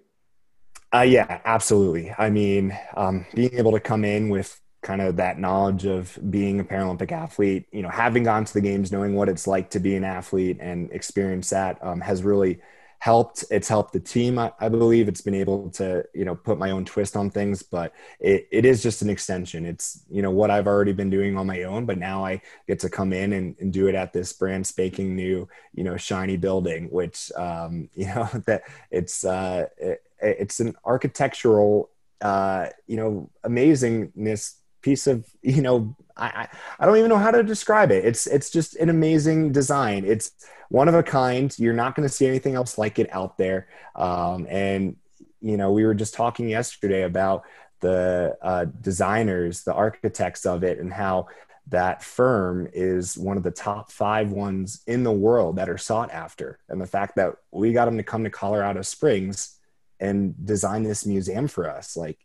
Uh, 0.94 1.02
yeah, 1.02 1.42
absolutely. 1.46 2.14
I 2.18 2.30
mean, 2.30 2.78
um, 2.96 3.26
being 3.34 3.54
able 3.56 3.72
to 3.72 3.80
come 3.80 4.06
in 4.06 4.30
with 4.30 4.62
kind 4.86 5.02
of 5.02 5.16
that 5.16 5.40
knowledge 5.40 5.86
of 5.86 6.18
being 6.30 6.60
a 6.60 6.64
Paralympic 6.64 7.12
athlete, 7.12 7.66
you 7.72 7.82
know, 7.82 7.90
having 7.90 8.24
gone 8.24 8.46
to 8.46 8.54
the 8.54 8.62
games, 8.62 8.92
knowing 8.92 9.16
what 9.16 9.28
it's 9.28 9.48
like 9.48 9.72
to 9.72 9.80
be 9.80 9.96
an 9.96 10.04
athlete 10.04 10.58
and 10.62 10.92
experience 10.92 11.50
that 11.50 11.84
um, 11.84 12.00
has 12.02 12.22
really 12.22 12.62
helped. 13.00 13.44
It's 13.50 13.68
helped 13.68 13.94
the 13.94 14.00
team, 14.00 14.38
I, 14.38 14.54
I, 14.60 14.70
believe. 14.70 15.08
It's 15.08 15.22
been 15.22 15.34
able 15.34 15.72
to, 15.72 16.06
you 16.14 16.24
know, 16.24 16.36
put 16.36 16.60
my 16.60 16.70
own 16.70 16.86
twist 16.86 17.18
on 17.18 17.32
things, 17.32 17.64
but 17.64 17.94
it, 18.20 18.48
it 18.52 18.64
is 18.64 18.84
just 18.84 19.02
an 19.02 19.10
extension. 19.10 19.66
It's, 19.66 20.04
you 20.08 20.22
know, 20.22 20.30
what 20.30 20.52
I've 20.52 20.68
already 20.68 20.94
been 20.94 21.10
doing 21.10 21.36
on 21.36 21.48
my 21.48 21.64
own, 21.64 21.88
but 21.88 21.98
now 21.98 22.24
I 22.24 22.42
get 22.68 22.80
to 22.82 22.90
come 22.90 23.12
in 23.12 23.34
and, 23.34 23.56
and 23.60 23.74
do 23.74 23.88
it 23.88 23.96
at 23.96 24.14
this 24.14 24.34
brand 24.34 24.68
spanking 24.68 25.16
new, 25.16 25.48
you 25.74 25.84
know, 25.84 25.98
shiny 25.98 26.38
building, 26.38 26.90
which, 26.92 27.32
um, 27.36 27.90
you 27.96 28.06
know, 28.06 28.30
that 28.46 28.62
it's, 28.92 29.26
uh, 29.26 29.66
it, 29.78 30.04
it's 30.22 30.60
an 30.60 30.76
architectural, 30.86 31.90
uh, 32.22 32.68
you 32.86 32.98
know, 32.98 33.32
amazingness 33.44 34.56
piece 34.86 35.08
of, 35.08 35.26
you 35.42 35.62
know, 35.64 35.96
I, 36.16 36.48
I 36.80 36.86
don't 36.86 36.98
even 36.98 37.10
know 37.10 37.18
how 37.18 37.32
to 37.32 37.44
describe 37.44 37.92
it. 37.92 38.06
It's 38.06 38.28
it's 38.28 38.50
just 38.50 38.76
an 38.78 38.90
amazing 38.90 39.52
design. 39.52 40.06
It's 40.06 40.32
one 40.70 40.88
of 40.88 40.96
a 40.96 41.04
kind. 41.04 41.54
You're 41.60 41.74
not 41.74 41.96
going 41.96 42.08
to 42.08 42.14
see 42.14 42.28
anything 42.28 42.56
else 42.56 42.78
like 42.78 43.00
it 43.00 43.10
out 43.12 43.38
there. 43.38 43.68
Um, 43.96 44.48
and 44.50 44.96
you 45.42 45.58
know, 45.58 45.72
we 45.72 45.84
were 45.86 45.96
just 45.96 46.14
talking 46.14 46.48
yesterday 46.48 47.04
about 47.04 47.44
the 47.82 48.38
uh, 48.42 48.66
designers, 48.82 49.64
the 49.64 49.74
architects 49.74 50.46
of 50.46 50.64
it, 50.64 50.80
and 50.80 50.94
how 50.94 51.28
that 51.68 52.04
firm 52.04 52.70
is 52.74 53.18
one 53.18 53.38
of 53.38 53.44
the 53.44 53.52
top 53.52 53.92
five 53.92 54.32
ones 54.32 54.82
in 54.86 55.04
the 55.04 55.12
world 55.12 55.58
that 55.58 55.70
are 55.70 55.80
sought 55.80 56.12
after. 56.12 56.60
And 56.70 56.80
the 56.80 56.88
fact 56.88 57.16
that 57.16 57.34
we 57.52 57.74
got 57.74 57.86
them 57.86 57.98
to 57.98 58.04
come 58.04 58.24
to 58.24 58.30
Colorado 58.30 58.84
Springs 58.84 59.58
and 60.00 60.34
design 60.46 60.84
this 60.84 61.06
museum 61.06 61.48
for 61.48 61.70
us, 61.70 61.98
like, 61.98 62.20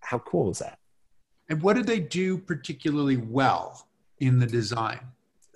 how 0.00 0.18
cool 0.18 0.50
is 0.50 0.60
that? 0.60 0.79
And 1.50 1.60
what 1.60 1.74
did 1.74 1.86
they 1.86 1.98
do 1.98 2.38
particularly 2.38 3.16
well 3.16 3.86
in 4.20 4.38
the 4.38 4.46
design? 4.46 5.00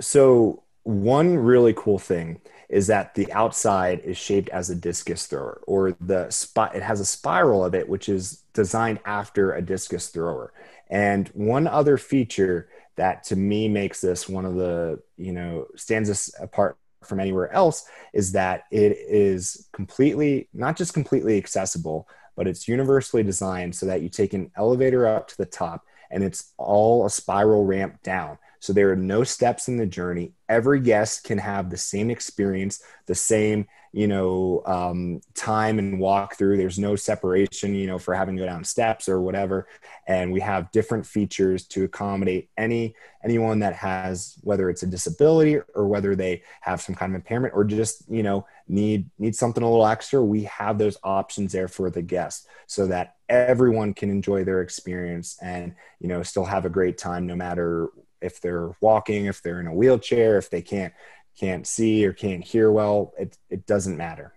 So, 0.00 0.64
one 0.82 1.38
really 1.38 1.72
cool 1.74 1.98
thing 1.98 2.40
is 2.68 2.88
that 2.88 3.14
the 3.14 3.32
outside 3.32 4.00
is 4.00 4.18
shaped 4.18 4.48
as 4.50 4.68
a 4.68 4.74
discus 4.74 5.26
thrower, 5.26 5.62
or 5.66 5.96
the 6.00 6.28
spot, 6.30 6.74
it 6.74 6.82
has 6.82 7.00
a 7.00 7.06
spiral 7.06 7.64
of 7.64 7.74
it, 7.74 7.88
which 7.88 8.08
is 8.08 8.42
designed 8.52 8.98
after 9.04 9.54
a 9.54 9.62
discus 9.62 10.08
thrower. 10.08 10.52
And 10.90 11.28
one 11.28 11.68
other 11.68 11.96
feature 11.96 12.68
that 12.96 13.24
to 13.24 13.36
me 13.36 13.68
makes 13.68 14.00
this 14.00 14.28
one 14.28 14.44
of 14.44 14.54
the 14.54 15.00
you 15.16 15.32
know 15.32 15.66
stands 15.76 16.10
us 16.10 16.32
apart 16.40 16.76
from 17.02 17.20
anywhere 17.20 17.52
else 17.52 17.86
is 18.12 18.32
that 18.32 18.64
it 18.70 18.96
is 19.08 19.68
completely 19.72 20.48
not 20.52 20.76
just 20.76 20.94
completely 20.94 21.36
accessible 21.36 22.08
but 22.36 22.46
it's 22.46 22.68
universally 22.68 23.22
designed 23.22 23.74
so 23.74 23.86
that 23.86 24.02
you 24.02 24.08
take 24.08 24.34
an 24.34 24.50
elevator 24.56 25.06
up 25.06 25.28
to 25.28 25.36
the 25.36 25.46
top 25.46 25.84
and 26.10 26.22
it's 26.22 26.52
all 26.58 27.06
a 27.06 27.10
spiral 27.10 27.64
ramp 27.64 28.02
down. 28.02 28.38
So 28.60 28.72
there 28.72 28.90
are 28.90 28.96
no 28.96 29.24
steps 29.24 29.68
in 29.68 29.76
the 29.76 29.86
journey. 29.86 30.32
Every 30.48 30.80
guest 30.80 31.24
can 31.24 31.36
have 31.38 31.68
the 31.68 31.76
same 31.76 32.08
experience 32.10 32.82
the 33.06 33.14
same 33.14 33.66
you 33.92 34.08
know 34.08 34.62
um, 34.66 35.20
time 35.34 35.78
and 35.78 36.00
walk 36.00 36.36
through. 36.36 36.56
There's 36.56 36.78
no 36.78 36.96
separation 36.96 37.74
you 37.74 37.86
know 37.86 37.98
for 37.98 38.14
having 38.14 38.36
to 38.36 38.42
go 38.42 38.46
down 38.46 38.64
steps 38.64 39.08
or 39.08 39.20
whatever. 39.20 39.68
And 40.06 40.32
we 40.32 40.40
have 40.40 40.72
different 40.72 41.06
features 41.06 41.66
to 41.68 41.84
accommodate 41.84 42.48
any 42.56 42.94
anyone 43.22 43.60
that 43.60 43.74
has 43.74 44.36
whether 44.40 44.68
it's 44.70 44.82
a 44.82 44.86
disability 44.86 45.58
or 45.74 45.86
whether 45.86 46.16
they 46.16 46.42
have 46.62 46.80
some 46.80 46.94
kind 46.94 47.12
of 47.12 47.16
impairment 47.16 47.54
or 47.54 47.64
just 47.64 48.08
you 48.08 48.22
know 48.22 48.46
need 48.66 49.10
need 49.18 49.36
something 49.36 49.62
a 49.62 49.68
little 49.68 49.86
extra 49.86 50.24
we 50.24 50.44
have 50.44 50.78
those 50.78 50.96
options 51.04 51.52
there 51.52 51.68
for 51.68 51.90
the 51.90 52.00
guest 52.00 52.46
so 52.66 52.86
that 52.86 53.16
everyone 53.28 53.92
can 53.92 54.08
enjoy 54.08 54.42
their 54.42 54.62
experience 54.62 55.36
and 55.42 55.74
you 56.00 56.08
know 56.08 56.22
still 56.22 56.46
have 56.46 56.64
a 56.64 56.70
great 56.70 56.96
time 56.96 57.26
no 57.26 57.36
matter 57.36 57.90
if 58.22 58.40
they're 58.40 58.70
walking 58.80 59.26
if 59.26 59.42
they're 59.42 59.60
in 59.60 59.66
a 59.66 59.74
wheelchair 59.74 60.38
if 60.38 60.48
they 60.48 60.62
can't 60.62 60.94
can't 61.38 61.66
see 61.66 62.06
or 62.06 62.12
can't 62.12 62.44
hear 62.44 62.70
well, 62.70 63.12
it, 63.18 63.36
it 63.50 63.66
doesn't 63.66 63.96
matter. 63.96 64.34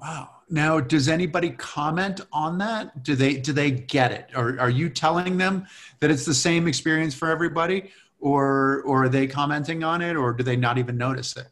Wow. 0.00 0.30
Now, 0.48 0.80
does 0.80 1.08
anybody 1.08 1.50
comment 1.50 2.22
on 2.32 2.58
that? 2.58 3.02
Do 3.02 3.14
they 3.14 3.36
do 3.36 3.52
they 3.52 3.70
get 3.70 4.12
it? 4.12 4.30
Or 4.34 4.58
are 4.58 4.70
you 4.70 4.88
telling 4.88 5.36
them 5.36 5.66
that 6.00 6.10
it's 6.10 6.24
the 6.24 6.34
same 6.34 6.66
experience 6.66 7.14
for 7.14 7.30
everybody? 7.30 7.90
Or 8.18 8.82
or 8.82 9.04
are 9.04 9.08
they 9.08 9.26
commenting 9.26 9.84
on 9.84 10.00
it 10.00 10.16
or 10.16 10.32
do 10.32 10.42
they 10.42 10.56
not 10.56 10.78
even 10.78 10.96
notice 10.96 11.36
it? 11.36 11.46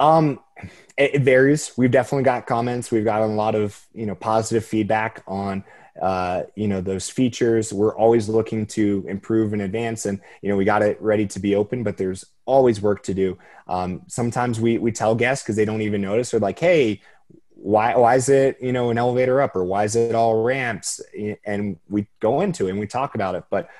Um 0.00 0.40
it, 0.96 1.22
varies. 1.22 1.72
We've 1.76 1.90
definitely 1.90 2.24
got 2.24 2.46
comments. 2.46 2.90
We've 2.90 3.04
gotten 3.04 3.30
a 3.30 3.34
lot 3.34 3.54
of, 3.54 3.86
you 3.92 4.06
know, 4.06 4.14
positive 4.14 4.64
feedback 4.64 5.22
on 5.26 5.64
uh, 6.00 6.42
you 6.54 6.68
know 6.68 6.80
those 6.80 7.08
features. 7.08 7.72
We're 7.72 7.96
always 7.96 8.28
looking 8.28 8.66
to 8.66 9.04
improve 9.08 9.52
and 9.52 9.62
advance 9.62 10.06
and 10.06 10.20
you 10.42 10.50
know 10.50 10.56
we 10.56 10.64
got 10.64 10.82
it 10.82 11.00
ready 11.00 11.26
to 11.28 11.40
be 11.40 11.54
open 11.54 11.82
but 11.82 11.96
there's 11.96 12.24
always 12.44 12.80
work 12.80 13.02
to 13.04 13.14
do. 13.14 13.38
Um, 13.66 14.02
sometimes 14.06 14.60
we 14.60 14.78
we 14.78 14.92
tell 14.92 15.14
guests 15.14 15.42
because 15.42 15.56
they 15.56 15.64
don't 15.64 15.82
even 15.82 16.02
notice. 16.02 16.30
They're 16.30 16.40
like 16.40 16.58
hey 16.58 17.00
why 17.54 17.96
why 17.96 18.16
is 18.16 18.28
it 18.28 18.58
you 18.60 18.72
know 18.72 18.90
an 18.90 18.98
elevator 18.98 19.40
up 19.40 19.56
or 19.56 19.64
why 19.64 19.84
is 19.84 19.96
it 19.96 20.14
all 20.14 20.42
ramps? 20.42 21.00
And 21.46 21.78
we 21.88 22.06
go 22.20 22.42
into 22.42 22.66
it 22.66 22.70
and 22.70 22.78
we 22.78 22.86
talk 22.86 23.14
about 23.14 23.34
it 23.34 23.44
but 23.50 23.70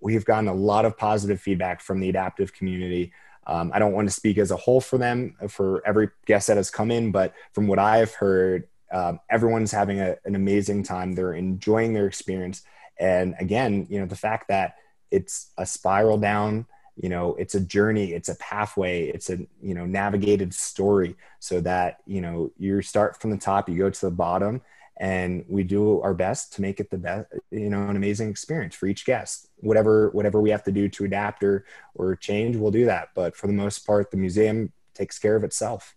we've 0.00 0.26
gotten 0.26 0.48
a 0.48 0.54
lot 0.54 0.84
of 0.84 0.96
positive 0.98 1.40
feedback 1.40 1.80
from 1.80 2.00
the 2.00 2.08
adaptive 2.10 2.52
community 2.52 3.12
um, 3.46 3.70
i 3.74 3.78
don't 3.78 3.92
want 3.92 4.08
to 4.08 4.14
speak 4.14 4.38
as 4.38 4.50
a 4.50 4.56
whole 4.56 4.80
for 4.80 4.98
them 4.98 5.34
for 5.48 5.86
every 5.86 6.08
guest 6.26 6.46
that 6.46 6.56
has 6.56 6.70
come 6.70 6.90
in 6.90 7.10
but 7.10 7.32
from 7.52 7.66
what 7.66 7.78
i've 7.78 8.14
heard 8.14 8.66
um, 8.92 9.20
everyone's 9.30 9.72
having 9.72 10.00
a, 10.00 10.16
an 10.24 10.34
amazing 10.34 10.82
time. 10.82 11.12
They're 11.12 11.34
enjoying 11.34 11.92
their 11.92 12.06
experience. 12.06 12.62
And 12.98 13.34
again, 13.38 13.86
you 13.90 14.00
know, 14.00 14.06
the 14.06 14.16
fact 14.16 14.48
that 14.48 14.76
it's 15.10 15.50
a 15.58 15.66
spiral 15.66 16.18
down, 16.18 16.66
you 16.96 17.08
know, 17.08 17.34
it's 17.34 17.54
a 17.54 17.60
journey, 17.60 18.12
it's 18.12 18.28
a 18.28 18.36
pathway, 18.36 19.08
it's 19.08 19.28
a, 19.28 19.38
you 19.60 19.74
know, 19.74 19.84
navigated 19.84 20.54
story 20.54 21.16
so 21.40 21.60
that, 21.60 21.98
you 22.06 22.20
know, 22.20 22.50
you 22.58 22.80
start 22.80 23.20
from 23.20 23.30
the 23.30 23.36
top, 23.36 23.68
you 23.68 23.76
go 23.76 23.90
to 23.90 24.00
the 24.00 24.10
bottom 24.10 24.62
and 24.98 25.44
we 25.48 25.62
do 25.62 26.00
our 26.00 26.14
best 26.14 26.54
to 26.54 26.62
make 26.62 26.80
it 26.80 26.90
the 26.90 26.98
best, 26.98 27.26
you 27.50 27.68
know, 27.68 27.88
an 27.88 27.96
amazing 27.96 28.30
experience 28.30 28.74
for 28.74 28.86
each 28.86 29.04
guest. 29.04 29.48
Whatever, 29.58 30.10
whatever 30.10 30.40
we 30.40 30.50
have 30.50 30.62
to 30.64 30.72
do 30.72 30.88
to 30.88 31.04
adapt 31.04 31.42
or, 31.42 31.64
or 31.94 32.16
change, 32.16 32.56
we'll 32.56 32.70
do 32.70 32.86
that. 32.86 33.08
But 33.14 33.36
for 33.36 33.46
the 33.46 33.52
most 33.52 33.86
part, 33.86 34.10
the 34.10 34.16
museum 34.16 34.72
takes 34.94 35.18
care 35.18 35.36
of 35.36 35.44
itself. 35.44 35.94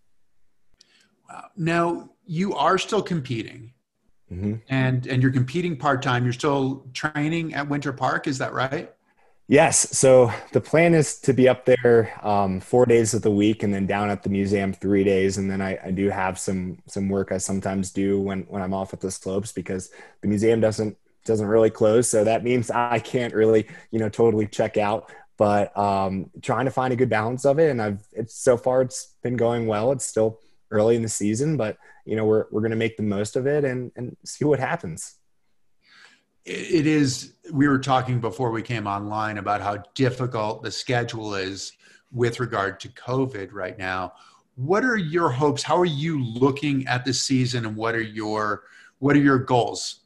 Wow. 1.30 1.46
Now, 1.56 2.10
you 2.26 2.56
are 2.56 2.78
still 2.78 3.02
competing 3.02 3.74
mm-hmm. 4.32 4.56
and 4.70 5.08
and 5.08 5.22
you're 5.22 5.32
competing 5.32 5.76
part-time 5.76 6.24
you're 6.24 6.34
still 6.34 6.86
training 6.94 7.54
at 7.54 7.68
winter 7.68 7.92
park 7.92 8.28
is 8.28 8.38
that 8.38 8.54
right 8.54 8.94
yes 9.50 9.98
so 9.98 10.32
the 10.54 10.62
plan 10.62 10.94
is 10.94 11.20
to 11.20 11.34
be 11.34 11.50
up 11.50 11.66
there 11.66 12.14
um, 12.26 12.60
four 12.60 12.86
days 12.86 13.16
of 13.16 13.24
the 13.24 13.32
week 13.32 13.64
and 13.64 13.74
then 13.74 13.88
down 13.88 14.10
at 14.10 14.22
the 14.22 14.30
museum 14.30 14.72
three 14.72 15.04
days. 15.04 15.38
And 15.38 15.50
then 15.50 15.60
I, 15.60 15.78
I, 15.84 15.92
do 15.92 16.10
have 16.10 16.38
some 16.40 16.78
some 16.86 17.10
work 17.10 17.32
i 17.32 17.38
sometimes 17.40 17.92
do 17.92 18.22
when 18.22 18.44
when 18.44 18.62
i'm 18.62 18.76
off 18.76 18.94
at 18.94 19.02
the 19.02 19.10
slopes 19.10 19.52
because 19.52 19.90
the 20.22 20.28
museum 20.28 20.62
doesn't 20.62 20.96
doesn't 21.26 21.48
really 21.48 21.72
close. 21.72 22.08
So 22.08 22.24
that 22.24 22.44
means 22.44 22.72
i 22.72 23.00
can't 23.00 23.34
really 23.34 23.68
you 23.92 24.00
know 24.00 24.08
totally 24.08 24.48
check 24.48 24.78
out. 24.78 25.12
But 25.38 25.76
um, 25.78 26.30
trying 26.42 26.66
to 26.66 26.72
find 26.72 26.92
a 26.94 26.98
good 26.98 27.10
balance 27.10 27.46
of 27.46 27.60
it. 27.60 27.72
And 27.72 27.82
i've 27.82 28.08
it's 28.14 28.36
so 28.36 28.56
far 28.56 28.84
it's 28.84 29.16
been 29.24 29.36
going 29.36 29.66
well. 29.66 29.92
It's 29.92 30.06
still 30.06 30.40
early 30.70 30.96
in 30.96 31.02
the 31.02 31.10
season, 31.10 31.58
but 31.58 31.78
you 32.06 32.16
know 32.16 32.26
we're 32.26 32.46
we're 32.52 32.62
going 32.62 32.72
to 32.72 32.78
make 32.78 32.98
the 32.98 33.04
most 33.04 33.36
of 33.36 33.48
it 33.48 33.66
and 33.66 33.92
and 33.96 34.16
see 34.24 34.46
what 34.46 34.60
happens. 34.60 35.19
It 36.50 36.88
is. 36.88 37.34
We 37.52 37.68
were 37.68 37.78
talking 37.78 38.20
before 38.20 38.50
we 38.50 38.64
came 38.64 38.88
online 38.88 39.38
about 39.38 39.62
how 39.62 39.84
difficult 39.94 40.64
the 40.64 40.72
schedule 40.72 41.36
is 41.36 41.74
with 42.12 42.40
regard 42.40 42.80
to 42.80 42.90
COVID 42.90 43.50
right 43.54 43.78
now. 43.78 44.14
What 44.56 44.84
are 44.84 44.98
your 44.98 45.30
hopes? 45.30 45.62
How 45.62 45.78
are 45.78 45.86
you 45.86 46.24
looking 46.24 46.88
at 46.88 47.06
the 47.06 47.14
season, 47.14 47.68
and 47.68 47.76
what 47.76 47.94
are 47.94 48.02
your 48.02 48.64
what 48.98 49.16
are 49.16 49.20
your 49.20 49.38
goals? 49.38 50.00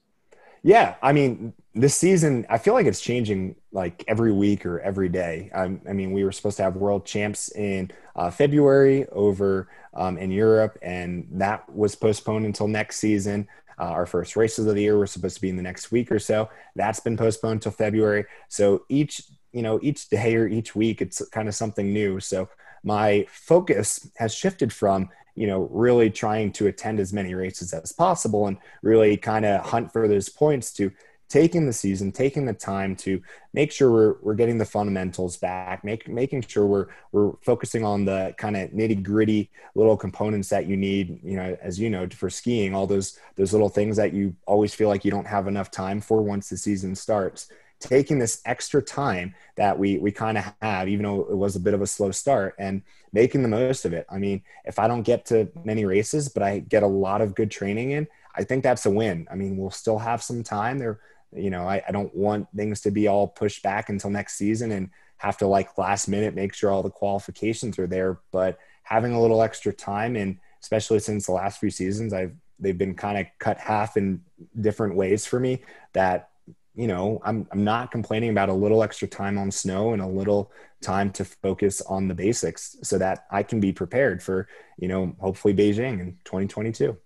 Yeah, 0.63 0.95
I 1.01 1.13
mean, 1.13 1.53
this 1.73 1.95
season, 1.95 2.45
I 2.49 2.57
feel 2.57 2.73
like 2.73 2.87
it's 2.87 3.01
changing 3.01 3.55
like 3.71 4.03
every 4.07 4.33
week 4.33 4.65
or 4.65 4.81
every 4.81 5.09
day. 5.09 5.49
I 5.55 5.67
mean, 5.67 6.11
we 6.11 6.25
were 6.25 6.31
supposed 6.33 6.57
to 6.57 6.63
have 6.63 6.75
world 6.75 7.05
champs 7.05 7.53
in 7.55 7.89
uh, 8.17 8.31
February 8.31 9.07
over 9.09 9.69
um, 9.93 10.17
in 10.17 10.29
Europe, 10.29 10.77
and 10.81 11.27
that 11.31 11.73
was 11.73 11.95
postponed 11.95 12.45
until 12.45 12.67
next 12.67 12.97
season. 12.97 13.47
Uh, 13.79 13.83
our 13.83 14.05
first 14.05 14.35
races 14.35 14.65
of 14.67 14.75
the 14.75 14.81
year 14.81 14.97
were 14.97 15.07
supposed 15.07 15.35
to 15.35 15.41
be 15.41 15.49
in 15.49 15.55
the 15.55 15.63
next 15.63 15.91
week 15.91 16.11
or 16.11 16.19
so. 16.19 16.49
That's 16.75 16.99
been 16.99 17.17
postponed 17.17 17.57
until 17.57 17.71
February. 17.71 18.25
So 18.49 18.85
each, 18.89 19.23
you 19.51 19.61
know, 19.61 19.79
each 19.81 20.09
day 20.09 20.35
or 20.35 20.47
each 20.47 20.75
week, 20.75 21.01
it's 21.01 21.27
kind 21.29 21.47
of 21.47 21.55
something 21.55 21.91
new. 21.93 22.19
So 22.19 22.49
my 22.83 23.25
focus 23.29 24.09
has 24.17 24.33
shifted 24.33 24.71
from 24.71 25.09
you 25.35 25.47
know 25.47 25.67
really 25.71 26.09
trying 26.09 26.51
to 26.51 26.67
attend 26.67 26.99
as 26.99 27.13
many 27.13 27.33
races 27.33 27.73
as 27.73 27.91
possible 27.91 28.47
and 28.47 28.57
really 28.81 29.17
kind 29.17 29.45
of 29.45 29.65
hunt 29.65 29.91
for 29.91 30.07
those 30.07 30.29
points 30.29 30.71
to 30.73 30.91
taking 31.29 31.65
the 31.65 31.73
season, 31.73 32.11
taking 32.11 32.45
the 32.45 32.53
time 32.53 32.95
to 32.95 33.21
make 33.53 33.71
sure 33.71 33.91
we're, 33.91 34.15
we're 34.21 34.35
getting 34.35 34.57
the 34.57 34.65
fundamentals 34.65 35.37
back, 35.37 35.83
make, 35.83 36.07
making 36.07 36.41
sure 36.41 36.65
we're, 36.65 36.87
we're 37.11 37.31
focusing 37.41 37.83
on 37.83 38.05
the 38.05 38.33
kind 38.37 38.55
of 38.55 38.69
nitty 38.69 39.01
gritty 39.01 39.49
little 39.75 39.97
components 39.97 40.49
that 40.49 40.67
you 40.67 40.77
need, 40.77 41.19
you 41.23 41.35
know, 41.35 41.57
as 41.61 41.79
you 41.79 41.89
know, 41.89 42.07
for 42.09 42.29
skiing, 42.29 42.75
all 42.75 42.85
those, 42.85 43.17
those 43.35 43.51
little 43.51 43.69
things 43.69 43.97
that 43.97 44.13
you 44.13 44.35
always 44.45 44.73
feel 44.73 44.89
like 44.89 45.03
you 45.03 45.11
don't 45.11 45.27
have 45.27 45.47
enough 45.47 45.71
time 45.71 45.99
for 46.01 46.21
once 46.21 46.49
the 46.49 46.57
season 46.57 46.95
starts. 46.95 47.51
Taking 47.79 48.17
this 48.17 48.41
extra 48.45 48.81
time 48.81 49.35
that 49.57 49.77
we, 49.77 49.97
we 49.97 50.11
kind 50.11 50.37
of 50.37 50.45
have, 50.61 50.87
even 50.87 51.03
though 51.03 51.21
it 51.21 51.35
was 51.35 51.55
a 51.55 51.59
bit 51.59 51.73
of 51.73 51.81
a 51.81 51.87
slow 51.87 52.11
start 52.11 52.55
and 52.57 52.81
making 53.11 53.41
the 53.41 53.49
most 53.49 53.83
of 53.83 53.91
it. 53.91 54.05
I 54.09 54.19
mean, 54.19 54.41
if 54.63 54.79
I 54.79 54.87
don't 54.87 55.01
get 55.01 55.25
to 55.27 55.49
many 55.65 55.83
races, 55.83 56.29
but 56.29 56.43
I 56.43 56.59
get 56.59 56.83
a 56.83 56.87
lot 56.87 57.21
of 57.21 57.35
good 57.35 57.51
training 57.51 57.91
in, 57.91 58.07
I 58.35 58.43
think 58.43 58.63
that's 58.63 58.85
a 58.85 58.89
win. 58.89 59.27
I 59.29 59.35
mean, 59.35 59.57
we'll 59.57 59.69
still 59.69 59.99
have 59.99 60.23
some 60.23 60.43
time 60.43 60.79
there 60.79 60.99
you 61.35 61.49
know, 61.49 61.67
I, 61.67 61.81
I 61.87 61.91
don't 61.91 62.13
want 62.15 62.47
things 62.55 62.81
to 62.81 62.91
be 62.91 63.07
all 63.07 63.27
pushed 63.27 63.63
back 63.63 63.89
until 63.89 64.09
next 64.09 64.35
season 64.35 64.71
and 64.71 64.89
have 65.17 65.37
to 65.37 65.47
like 65.47 65.77
last 65.77 66.07
minute 66.07 66.35
make 66.35 66.53
sure 66.53 66.71
all 66.71 66.83
the 66.83 66.89
qualifications 66.89 67.79
are 67.79 67.87
there. 67.87 68.19
But 68.31 68.59
having 68.83 69.13
a 69.13 69.21
little 69.21 69.41
extra 69.41 69.71
time 69.71 70.15
and 70.15 70.37
especially 70.61 70.99
since 70.99 71.25
the 71.25 71.31
last 71.31 71.59
few 71.59 71.69
seasons, 71.69 72.13
I've 72.13 72.33
they've 72.59 72.77
been 72.77 72.95
kind 72.95 73.17
of 73.17 73.25
cut 73.39 73.57
half 73.57 73.97
in 73.97 74.21
different 74.61 74.95
ways 74.95 75.25
for 75.25 75.39
me 75.39 75.61
that 75.93 76.29
you 76.75 76.87
know 76.87 77.21
I'm 77.23 77.47
I'm 77.51 77.63
not 77.63 77.91
complaining 77.91 78.31
about 78.31 78.49
a 78.49 78.53
little 78.53 78.83
extra 78.83 79.07
time 79.07 79.37
on 79.37 79.51
snow 79.51 79.93
and 79.93 80.01
a 80.01 80.07
little 80.07 80.51
time 80.81 81.11
to 81.11 81.25
focus 81.25 81.81
on 81.81 82.07
the 82.07 82.15
basics 82.15 82.77
so 82.83 82.97
that 82.97 83.25
I 83.31 83.43
can 83.43 83.59
be 83.59 83.71
prepared 83.71 84.23
for 84.23 84.47
you 84.77 84.87
know 84.87 85.15
hopefully 85.19 85.53
Beijing 85.53 85.99
in 85.99 86.17
2022. 86.25 86.97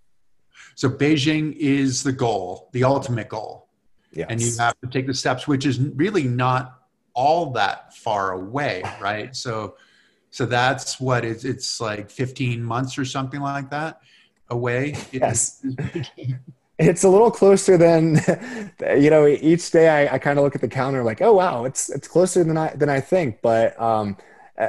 So 0.75 0.89
Beijing 0.89 1.55
is 1.55 2.03
the 2.03 2.11
goal, 2.11 2.69
the 2.73 2.83
ultimate 2.83 3.29
goal. 3.29 3.66
Yes. 4.11 4.27
And 4.29 4.41
you 4.41 4.55
have 4.57 4.79
to 4.81 4.87
take 4.87 5.07
the 5.07 5.13
steps, 5.13 5.47
which 5.47 5.65
is 5.65 5.79
really 5.79 6.23
not 6.23 6.81
all 7.13 7.51
that 7.51 7.95
far 7.95 8.31
away, 8.31 8.83
right? 9.01 9.35
So 9.35 9.75
so 10.29 10.45
that's 10.45 10.99
what 10.99 11.25
it's 11.25 11.45
it's 11.45 11.79
like 11.81 12.09
15 12.09 12.63
months 12.63 12.97
or 12.97 13.05
something 13.05 13.41
like 13.41 13.69
that 13.71 14.01
away. 14.49 14.95
Yes. 15.11 15.65
it's 16.79 17.03
a 17.03 17.09
little 17.09 17.31
closer 17.31 17.77
than 17.77 18.15
you 19.01 19.09
know 19.09 19.25
each 19.25 19.71
day 19.71 19.89
i, 19.89 20.15
I 20.15 20.19
kind 20.19 20.37
of 20.37 20.45
look 20.45 20.55
at 20.55 20.61
the 20.61 20.67
calendar 20.67 21.03
like 21.03 21.21
oh 21.21 21.33
wow 21.33 21.65
it's 21.65 21.89
it's 21.89 22.07
closer 22.07 22.43
than 22.43 22.57
i 22.57 22.69
than 22.75 22.89
i 22.89 22.99
think 22.99 23.41
but 23.41 23.79
um 23.81 24.17
uh, 24.59 24.67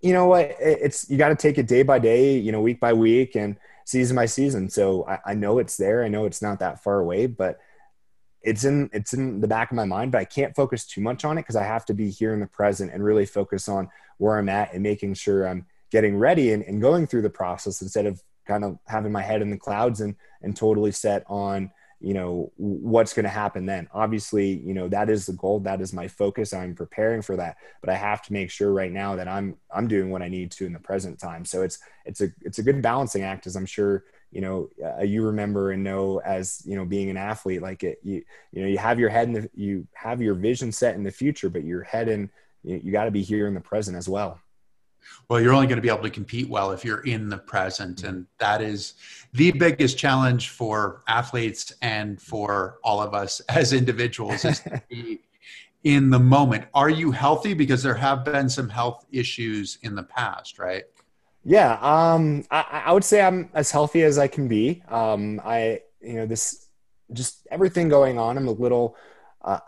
you 0.00 0.12
know 0.12 0.26
what 0.26 0.54
it's 0.60 1.10
you 1.10 1.18
got 1.18 1.30
to 1.30 1.34
take 1.34 1.58
it 1.58 1.66
day 1.66 1.82
by 1.82 1.98
day 1.98 2.38
you 2.38 2.52
know 2.52 2.60
week 2.60 2.78
by 2.78 2.92
week 2.92 3.34
and 3.34 3.56
season 3.84 4.14
by 4.14 4.26
season 4.26 4.70
so 4.70 5.04
I, 5.08 5.18
I 5.26 5.34
know 5.34 5.58
it's 5.58 5.76
there 5.76 6.04
i 6.04 6.08
know 6.08 6.24
it's 6.24 6.40
not 6.40 6.60
that 6.60 6.82
far 6.82 7.00
away 7.00 7.26
but 7.26 7.58
it's 8.42 8.64
in 8.64 8.88
it's 8.92 9.12
in 9.12 9.40
the 9.40 9.48
back 9.48 9.70
of 9.70 9.76
my 9.76 9.84
mind 9.84 10.10
but 10.10 10.20
i 10.20 10.24
can't 10.24 10.54
focus 10.54 10.86
too 10.86 11.00
much 11.00 11.24
on 11.24 11.36
it 11.36 11.42
because 11.42 11.56
i 11.56 11.62
have 11.62 11.84
to 11.84 11.94
be 11.94 12.10
here 12.10 12.32
in 12.32 12.40
the 12.40 12.46
present 12.46 12.92
and 12.92 13.04
really 13.04 13.26
focus 13.26 13.68
on 13.68 13.88
where 14.18 14.38
i'm 14.38 14.48
at 14.48 14.72
and 14.72 14.82
making 14.82 15.14
sure 15.14 15.46
i'm 15.46 15.66
getting 15.90 16.16
ready 16.16 16.52
and, 16.52 16.62
and 16.64 16.80
going 16.80 17.06
through 17.06 17.22
the 17.22 17.30
process 17.30 17.82
instead 17.82 18.06
of 18.06 18.22
kind 18.46 18.64
of 18.64 18.78
having 18.86 19.12
my 19.12 19.22
head 19.22 19.42
in 19.42 19.50
the 19.50 19.56
clouds 19.56 20.00
and 20.00 20.14
and 20.42 20.56
totally 20.56 20.92
set 20.92 21.24
on 21.28 21.70
you 22.00 22.14
know 22.14 22.50
what's 22.56 23.12
going 23.12 23.24
to 23.24 23.28
happen 23.28 23.66
then. 23.66 23.86
Obviously 23.92 24.58
you 24.64 24.72
know 24.72 24.88
that 24.88 25.10
is 25.10 25.26
the 25.26 25.34
goal 25.34 25.60
that 25.60 25.80
is 25.80 25.92
my 25.92 26.08
focus 26.08 26.52
i'm 26.52 26.74
preparing 26.74 27.20
for 27.20 27.36
that 27.36 27.56
but 27.80 27.90
i 27.90 27.94
have 27.94 28.22
to 28.22 28.32
make 28.32 28.50
sure 28.50 28.72
right 28.72 28.90
now 28.90 29.14
that 29.16 29.28
i'm 29.28 29.56
i'm 29.74 29.86
doing 29.86 30.10
what 30.10 30.22
i 30.22 30.28
need 30.28 30.50
to 30.52 30.66
in 30.66 30.72
the 30.72 30.78
present 30.78 31.18
time. 31.18 31.44
So 31.44 31.62
it's 31.62 31.78
it's 32.06 32.20
a 32.22 32.30
it's 32.40 32.58
a 32.58 32.62
good 32.62 32.80
balancing 32.80 33.22
act 33.22 33.46
as 33.46 33.54
i'm 33.54 33.66
sure 33.66 34.04
you 34.30 34.40
know 34.40 34.68
uh, 34.84 35.02
you 35.02 35.22
remember 35.22 35.72
and 35.72 35.82
know 35.82 36.20
as 36.24 36.62
you 36.64 36.76
know 36.76 36.84
being 36.84 37.10
an 37.10 37.16
athlete 37.16 37.62
like 37.62 37.82
it 37.82 37.98
you 38.02 38.22
you 38.52 38.62
know 38.62 38.68
you 38.68 38.78
have 38.78 38.98
your 38.98 39.08
head 39.08 39.28
in 39.28 39.34
the 39.34 39.50
you 39.54 39.86
have 39.92 40.22
your 40.22 40.34
vision 40.34 40.70
set 40.70 40.94
in 40.94 41.02
the 41.02 41.10
future 41.10 41.48
but 41.48 41.64
your 41.64 41.82
head 41.82 42.08
in 42.08 42.30
you, 42.62 42.80
you 42.84 42.92
got 42.92 43.04
to 43.04 43.10
be 43.10 43.22
here 43.22 43.46
in 43.46 43.54
the 43.54 43.60
present 43.60 43.96
as 43.96 44.08
well. 44.08 44.38
Well 45.28 45.40
you're 45.40 45.52
only 45.52 45.66
going 45.66 45.76
to 45.76 45.82
be 45.82 45.88
able 45.88 46.02
to 46.02 46.10
compete 46.10 46.48
well 46.48 46.72
if 46.72 46.84
you're 46.84 47.00
in 47.00 47.28
the 47.28 47.38
present 47.38 48.04
and 48.04 48.26
that 48.38 48.60
is 48.60 48.94
the 49.32 49.50
biggest 49.52 49.98
challenge 49.98 50.50
for 50.50 51.02
athletes 51.08 51.72
and 51.82 52.20
for 52.20 52.78
all 52.84 53.00
of 53.00 53.14
us 53.14 53.40
as 53.48 53.72
individuals 53.72 54.44
is 54.44 54.60
to 54.60 54.82
be 54.88 55.20
in 55.82 56.10
the 56.10 56.18
moment. 56.18 56.66
Are 56.74 56.90
you 56.90 57.10
healthy? 57.10 57.54
Because 57.54 57.82
there 57.82 57.94
have 57.94 58.24
been 58.24 58.50
some 58.50 58.68
health 58.68 59.06
issues 59.10 59.78
in 59.82 59.94
the 59.94 60.02
past 60.02 60.58
right 60.58 60.84
yeah 61.44 61.78
um 61.80 62.44
i, 62.50 62.82
I 62.86 62.92
would 62.92 63.04
say 63.04 63.20
i'm 63.20 63.50
as 63.54 63.70
healthy 63.70 64.02
as 64.02 64.18
i 64.18 64.26
can 64.26 64.48
be 64.48 64.82
um 64.88 65.40
i 65.44 65.80
you 66.00 66.14
know 66.14 66.26
this 66.26 66.66
just 67.12 67.46
everything 67.50 67.88
going 67.88 68.18
on 68.18 68.36
i'm 68.36 68.48
a 68.48 68.52
little 68.52 68.96
uh, 69.42 69.58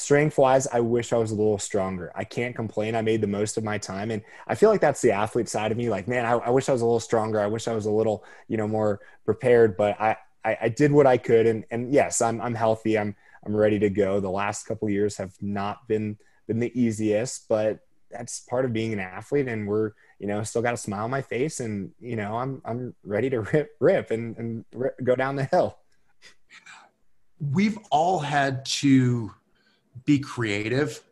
strength 0.00 0.38
wise, 0.38 0.66
I 0.66 0.80
wish 0.80 1.12
I 1.12 1.18
was 1.18 1.30
a 1.30 1.34
little 1.34 1.58
stronger. 1.58 2.10
I 2.14 2.24
can't 2.24 2.56
complain. 2.56 2.94
I 2.94 3.02
made 3.02 3.20
the 3.20 3.26
most 3.26 3.58
of 3.58 3.64
my 3.64 3.76
time. 3.76 4.10
And 4.10 4.22
I 4.46 4.54
feel 4.54 4.70
like 4.70 4.80
that's 4.80 5.02
the 5.02 5.12
athlete 5.12 5.48
side 5.48 5.72
of 5.72 5.78
me. 5.78 5.90
Like, 5.90 6.08
man, 6.08 6.24
I, 6.24 6.32
I 6.32 6.50
wish 6.50 6.68
I 6.68 6.72
was 6.72 6.80
a 6.80 6.86
little 6.86 7.00
stronger. 7.00 7.38
I 7.38 7.46
wish 7.46 7.68
I 7.68 7.74
was 7.74 7.84
a 7.84 7.90
little, 7.90 8.24
you 8.48 8.56
know, 8.56 8.66
more 8.66 9.00
prepared, 9.26 9.76
but 9.76 10.00
I, 10.00 10.16
I, 10.42 10.58
I, 10.62 10.68
did 10.70 10.90
what 10.90 11.06
I 11.06 11.18
could. 11.18 11.46
And, 11.46 11.64
and 11.70 11.92
yes, 11.92 12.22
I'm, 12.22 12.40
I'm 12.40 12.54
healthy. 12.54 12.98
I'm, 12.98 13.14
I'm 13.44 13.54
ready 13.54 13.78
to 13.80 13.90
go. 13.90 14.20
The 14.20 14.30
last 14.30 14.64
couple 14.64 14.88
years 14.88 15.18
have 15.18 15.34
not 15.42 15.86
been, 15.86 16.16
been 16.46 16.60
the 16.60 16.72
easiest, 16.80 17.46
but 17.48 17.80
that's 18.10 18.40
part 18.40 18.64
of 18.64 18.72
being 18.72 18.92
an 18.92 18.98
athlete. 18.98 19.48
And 19.48 19.66
we're, 19.66 19.92
you 20.18 20.26
know, 20.26 20.42
still 20.42 20.62
got 20.62 20.74
a 20.74 20.78
smile 20.78 21.04
on 21.04 21.10
my 21.10 21.22
face 21.22 21.60
and, 21.60 21.92
you 22.00 22.16
know, 22.16 22.36
I'm, 22.36 22.60
I'm 22.64 22.94
ready 23.04 23.30
to 23.30 23.40
rip, 23.40 23.70
rip 23.80 24.10
and, 24.10 24.36
and 24.36 24.64
rip, 24.74 24.96
go 25.02 25.16
down 25.16 25.36
the 25.36 25.44
hill. 25.44 25.78
We've 27.40 27.78
all 27.90 28.18
had 28.18 28.64
to 28.66 29.32
be 30.04 30.18
creative 30.18 31.02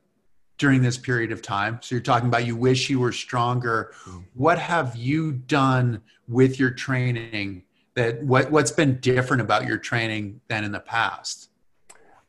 during 0.58 0.82
this 0.82 0.98
period 0.98 1.32
of 1.32 1.40
time. 1.40 1.78
So 1.80 1.94
you're 1.94 2.02
talking 2.02 2.28
about 2.28 2.44
you 2.44 2.56
wish 2.56 2.90
you 2.90 3.00
were 3.00 3.12
stronger. 3.12 3.94
What 4.34 4.58
have 4.58 4.96
you 4.96 5.32
done 5.32 6.02
with 6.26 6.58
your 6.58 6.70
training 6.70 7.62
that 7.94 8.22
what 8.22 8.50
what's 8.50 8.70
been 8.70 8.98
different 9.00 9.40
about 9.40 9.66
your 9.66 9.78
training 9.78 10.40
than 10.48 10.64
in 10.64 10.72
the 10.72 10.80
past? 10.80 11.50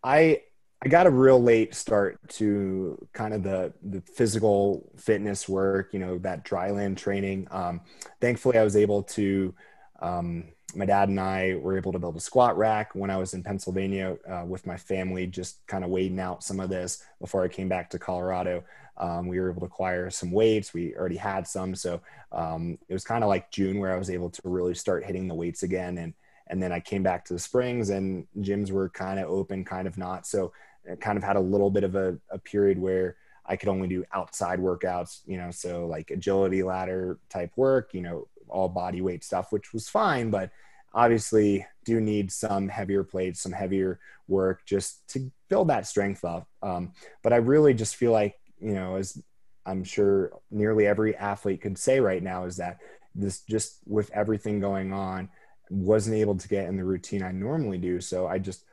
I 0.04 0.44
I 0.82 0.88
got 0.88 1.08
a 1.08 1.12
real 1.12 1.42
late 1.42 1.76
start 1.76 2.20
to 2.30 3.06
kind 3.12 3.34
of 3.34 3.44
the 3.44 3.74
the 3.84 4.02
physical 4.02 4.90
fitness 4.98 5.50
work, 5.50 5.94
you 5.94 6.00
know, 6.00 6.18
that 6.20 6.46
dry 6.46 6.72
land 6.72 6.98
training. 6.98 7.48
Um, 7.52 7.82
thankfully, 8.22 8.58
I 8.58 8.64
was 8.64 8.78
able 8.78 9.04
to 9.04 9.54
um, 10.02 10.46
my 10.76 10.86
dad 10.86 11.10
and 11.10 11.20
I 11.20 11.56
were 11.56 11.78
able 11.78 11.92
to 11.92 12.00
build 12.00 12.16
a 12.16 12.22
squat 12.22 12.58
rack 12.58 12.94
when 12.94 13.10
I 13.10 13.18
was 13.18 13.34
in 13.34 13.44
Pennsylvania 13.44 14.18
uh, 14.30 14.46
with 14.46 14.66
my 14.66 14.78
family, 14.78 15.28
just 15.28 15.66
kind 15.68 15.84
of 15.84 15.90
wading 15.90 16.20
out 16.20 16.44
some 16.44 16.60
of 16.60 16.70
this 16.70 17.04
before 17.20 17.44
I 17.44 17.48
came 17.48 17.68
back 17.68 17.90
to 17.90 18.00
Colorado. 18.00 18.64
Um, 18.98 19.28
we 19.28 19.40
were 19.40 19.50
able 19.50 19.62
to 19.62 19.66
acquire 19.66 20.10
some 20.10 20.32
weights. 20.32 20.74
We 20.74 20.96
already 20.96 21.16
had 21.16 21.48
some, 21.48 21.74
so 21.74 22.02
um, 22.32 22.78
it 22.88 22.94
was 22.94 23.04
kind 23.04 23.24
of 23.24 23.30
like 23.30 23.52
June 23.52 23.80
where 23.80 23.94
I 23.94 23.98
was 23.98 24.10
able 24.10 24.30
to 24.30 24.42
really 24.46 24.76
start 24.76 25.06
hitting 25.06 25.28
the 25.28 25.36
weights 25.36 25.64
again. 25.64 25.98
And 25.98 26.14
and 26.48 26.62
then 26.64 26.72
I 26.72 26.80
came 26.80 27.04
back 27.04 27.26
to 27.26 27.34
the 27.34 27.40
springs, 27.40 27.92
and 27.92 28.26
gyms 28.40 28.72
were 28.72 28.90
kind 28.90 29.20
of 29.20 29.30
open, 29.30 29.64
kind 29.64 29.88
of 29.88 29.98
not. 29.98 30.26
So 30.26 30.52
kind 31.00 31.18
of 31.18 31.24
had 31.24 31.36
a 31.36 31.42
little 31.42 31.70
bit 31.70 31.84
of 31.84 31.96
a, 31.96 32.18
a 32.30 32.40
period 32.40 32.80
where 32.80 33.16
I 33.46 33.56
could 33.56 33.70
only 33.70 33.88
do 33.88 34.06
outside 34.14 34.60
workouts, 34.60 35.22
you 35.26 35.38
know, 35.38 35.52
so 35.52 35.88
like 35.88 36.12
agility 36.12 36.62
ladder 36.64 37.20
type 37.30 37.52
work, 37.56 37.94
you 37.94 38.02
know, 38.02 38.28
all 38.48 38.70
body 38.70 39.02
weight 39.02 39.24
stuff, 39.24 39.52
which 39.52 39.74
was 39.74 39.90
fine, 39.90 40.30
but 40.30 40.52
obviously 40.94 41.66
do 41.86 42.00
need 42.00 42.32
some 42.32 42.68
heavier 42.68 43.04
plates, 43.04 43.42
some 43.42 43.52
heavier 43.52 44.00
work 44.28 44.66
just 44.66 45.08
to 45.10 45.32
build 45.50 45.70
that 45.70 45.88
strength 45.88 46.24
up. 46.24 46.48
Um, 46.62 46.94
but 47.24 47.34
I 47.34 47.38
really 47.38 47.74
just 47.74 47.96
feel 47.96 48.12
like, 48.12 48.36
you 48.60 48.74
know, 48.74 48.96
as 48.96 49.22
I'm 49.66 49.84
sure 49.84 50.32
nearly 50.52 50.88
every 50.88 51.16
athlete 51.16 51.62
could 51.62 51.78
say 51.78 52.00
right 52.00 52.22
now, 52.22 52.46
is 52.46 52.58
that 52.58 52.80
this 53.16 53.42
just 53.42 53.80
with 53.86 54.10
everything 54.12 54.60
going 54.60 54.94
on, 54.94 55.30
wasn't 55.70 56.16
able 56.16 56.36
to 56.36 56.48
get 56.48 56.68
in 56.68 56.78
the 56.78 56.84
routine 56.84 57.24
I 57.24 57.32
normally 57.32 57.78
do. 57.78 58.02
So 58.02 58.28
I 58.28 58.40
just, 58.40 58.64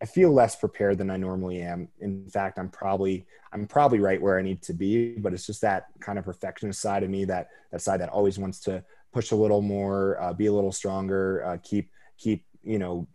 I 0.00 0.06
feel 0.06 0.32
less 0.32 0.56
prepared 0.56 0.98
than 0.98 1.10
I 1.10 1.16
normally 1.16 1.60
am. 1.60 1.88
In 2.00 2.28
fact, 2.28 2.58
I'm 2.58 2.68
probably 2.68 3.26
I'm 3.52 3.66
probably 3.66 4.00
right 4.00 4.20
where 4.20 4.38
I 4.38 4.42
need 4.42 4.62
to 4.62 4.72
be, 4.72 5.16
but 5.18 5.32
it's 5.32 5.46
just 5.46 5.60
that 5.62 5.86
kind 6.00 6.18
of 6.18 6.24
perfectionist 6.24 6.80
side 6.80 7.02
of 7.02 7.10
me 7.10 7.24
that 7.26 7.48
that 7.70 7.80
side 7.80 8.00
that 8.00 8.08
always 8.08 8.38
wants 8.38 8.60
to 8.60 8.84
push 9.12 9.30
a 9.30 9.36
little 9.36 9.62
more, 9.62 10.20
uh, 10.20 10.32
be 10.32 10.46
a 10.46 10.52
little 10.52 10.72
stronger, 10.72 11.44
uh, 11.44 11.58
keep 11.62 11.90
keep 12.16 12.44
you 12.62 12.78
know 12.78 13.06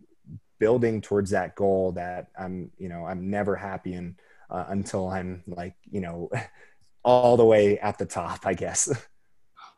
building 0.59 1.01
towards 1.01 1.31
that 1.31 1.55
goal 1.55 1.91
that 1.93 2.27
I'm 2.39 2.71
you 2.77 2.89
know 2.89 3.05
I'm 3.05 3.29
never 3.29 3.55
happy 3.55 3.93
in 3.93 4.15
uh, 4.49 4.65
until 4.69 5.09
I'm 5.09 5.43
like 5.47 5.75
you 5.89 6.01
know 6.01 6.29
all 7.03 7.35
the 7.37 7.45
way 7.45 7.77
at 7.79 7.97
the 7.97 8.05
top, 8.05 8.45
I 8.45 8.53
guess. 8.53 8.89